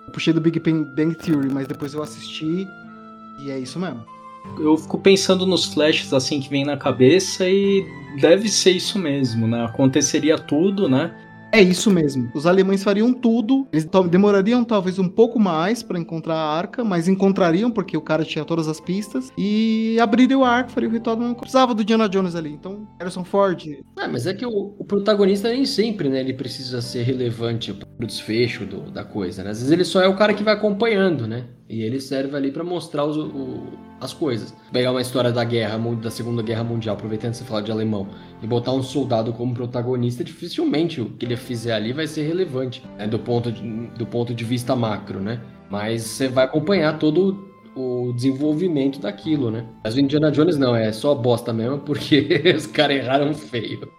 Eu 0.05 0.11
puxei 0.11 0.33
do 0.33 0.41
Big 0.41 0.59
Bang 0.59 0.83
Bang 0.93 1.15
Theory, 1.15 1.49
mas 1.51 1.67
depois 1.67 1.93
eu 1.93 2.03
assisti 2.03 2.67
e 3.39 3.49
é 3.49 3.57
isso 3.57 3.79
mesmo. 3.79 4.03
Eu 4.59 4.77
fico 4.77 4.97
pensando 4.97 5.45
nos 5.45 5.65
flashes 5.65 6.13
assim 6.13 6.39
que 6.39 6.49
vem 6.49 6.63
na 6.65 6.77
cabeça 6.77 7.47
e 7.49 7.85
deve 8.19 8.47
ser 8.49 8.71
isso 8.71 8.97
mesmo, 8.97 9.47
né? 9.47 9.65
Aconteceria 9.65 10.37
tudo, 10.37 10.87
né? 10.87 11.13
É 11.51 11.61
isso 11.61 11.89
mesmo. 11.89 12.29
Os 12.33 12.45
alemães 12.45 12.83
fariam 12.83 13.13
tudo. 13.13 13.65
Eles 13.71 13.87
demorariam 14.09 14.61
talvez 14.65 14.99
um 14.99 15.07
pouco 15.07 15.39
mais 15.39 15.81
pra 15.81 15.97
encontrar 15.97 16.35
a 16.35 16.53
arca, 16.57 16.83
mas 16.83 17.07
encontrariam 17.07 17.71
porque 17.71 17.95
o 17.95 18.01
cara 18.01 18.25
tinha 18.25 18.43
todas 18.43 18.67
as 18.67 18.81
pistas 18.81 19.31
e 19.37 19.97
abririam 20.01 20.43
a 20.43 20.49
arca, 20.49 20.69
faria 20.69 20.89
o 20.89 20.91
ritual. 20.91 21.15
Não 21.15 21.33
precisava 21.33 21.73
do 21.73 21.81
Indiana 21.81 22.09
Jones 22.09 22.35
ali. 22.35 22.51
Então, 22.51 22.85
Harrison 22.99 23.23
Ford. 23.23 23.65
É, 23.97 24.05
mas 24.05 24.27
é 24.27 24.33
que 24.33 24.45
o, 24.45 24.75
o 24.77 24.83
protagonista 24.83 25.47
nem 25.47 25.65
sempre, 25.65 26.09
né, 26.09 26.19
ele 26.19 26.33
precisa 26.33 26.81
ser 26.81 27.03
relevante 27.03 27.71
pro 27.73 28.05
desfecho 28.05 28.65
do- 28.65 28.91
da 28.91 29.05
coisa, 29.05 29.41
né? 29.41 29.51
Às 29.51 29.59
vezes 29.59 29.71
ele 29.71 29.85
só 29.85 30.01
é 30.01 30.07
o 30.09 30.15
cara 30.17 30.33
que 30.33 30.43
vai 30.43 30.53
acompanhando, 30.55 31.25
né? 31.25 31.45
E 31.67 31.81
ele 31.81 31.99
serve 31.99 32.35
ali 32.37 32.51
pra 32.51 32.63
mostrar 32.63 33.05
os- 33.05 33.17
o- 33.17 33.63
as 33.99 34.13
coisas. 34.13 34.55
Pegar 34.71 34.91
uma 34.91 35.01
história 35.01 35.31
da 35.31 35.43
guerra, 35.43 35.77
da 35.95 36.11
Segunda 36.11 36.43
Guerra 36.43 36.63
Mundial, 36.63 36.95
aproveitando 36.95 37.31
que 37.31 37.37
você 37.37 37.43
fala 37.43 37.63
de 37.63 37.71
alemão, 37.71 38.07
e 38.41 38.45
botar 38.45 38.71
um 38.71 38.83
soldado 38.83 39.33
como 39.33 39.53
protagonista, 39.53 40.23
dificilmente 40.23 41.01
o 41.01 41.09
que 41.11 41.25
ele 41.25 41.35
fizer 41.35 41.73
ali 41.73 41.91
vai 41.91 42.05
ser 42.05 42.27
relevante, 42.27 42.83
né? 42.97 43.07
Do 43.07 43.17
ponto 43.17 43.51
de, 43.51 43.61
do 43.97 44.05
ponto 44.05 44.33
de 44.33 44.43
vista 44.43 44.75
macro, 44.75 45.19
né? 45.19 45.41
Mas 45.69 46.03
você 46.03 46.27
vai 46.27 46.45
acompanhar 46.45 46.99
todo 46.99 47.49
o 47.75 48.13
desenvolvimento 48.13 48.99
daquilo, 48.99 49.49
né? 49.49 49.65
Mas 49.83 49.95
o 49.95 49.99
Indiana 49.99 50.31
Jones 50.31 50.57
não, 50.57 50.75
é 50.75 50.91
só 50.91 51.15
bosta 51.15 51.51
mesmo, 51.51 51.79
porque 51.79 52.41
os 52.55 52.67
caras 52.67 52.97
erraram 52.97 53.33
feio. 53.33 53.89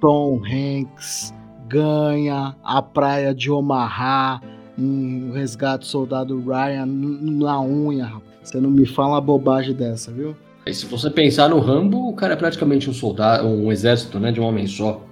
Tom 0.00 0.42
Hanks 0.44 1.32
ganha 1.68 2.54
a 2.62 2.82
praia 2.82 3.34
de 3.34 3.50
Omaha, 3.50 4.40
um 4.78 5.32
resgate 5.32 5.80
do 5.80 5.86
soldado 5.86 6.38
Ryan 6.40 6.86
na 6.86 7.60
unha, 7.60 8.04
rapaz. 8.04 8.34
Você 8.42 8.60
não 8.60 8.70
me 8.70 8.86
fala 8.86 9.14
uma 9.14 9.20
bobagem 9.20 9.74
dessa, 9.74 10.12
viu? 10.12 10.36
Aí 10.66 10.74
se 10.74 10.86
você 10.86 11.10
pensar 11.10 11.48
no 11.48 11.58
Rambo, 11.58 12.08
o 12.08 12.14
cara 12.14 12.34
é 12.34 12.36
praticamente 12.36 12.88
um 12.88 12.92
soldado, 12.92 13.46
um 13.46 13.70
exército, 13.70 14.18
né, 14.18 14.32
de 14.32 14.40
um 14.40 14.44
homem 14.44 14.66
só. 14.66 15.02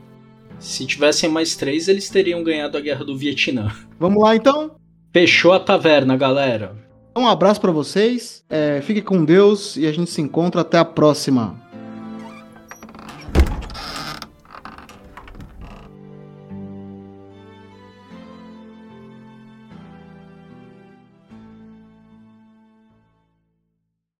Se 0.58 0.86
tivessem 0.86 1.28
mais 1.28 1.56
três, 1.56 1.88
eles 1.88 2.08
teriam 2.08 2.42
ganhado 2.42 2.76
a 2.78 2.80
guerra 2.80 3.04
do 3.04 3.16
Vietnã. 3.16 3.70
Vamos 3.98 4.22
lá 4.22 4.36
então? 4.36 4.72
Fechou 5.12 5.52
a 5.52 5.60
taverna, 5.60 6.16
galera. 6.16 6.74
Um 7.16 7.26
abraço 7.26 7.60
pra 7.60 7.70
vocês, 7.70 8.42
é, 8.48 8.80
fique 8.80 9.02
com 9.02 9.24
Deus 9.24 9.76
e 9.76 9.86
a 9.86 9.92
gente 9.92 10.10
se 10.10 10.22
encontra 10.22 10.62
até 10.62 10.78
a 10.78 10.84
próxima. 10.84 11.61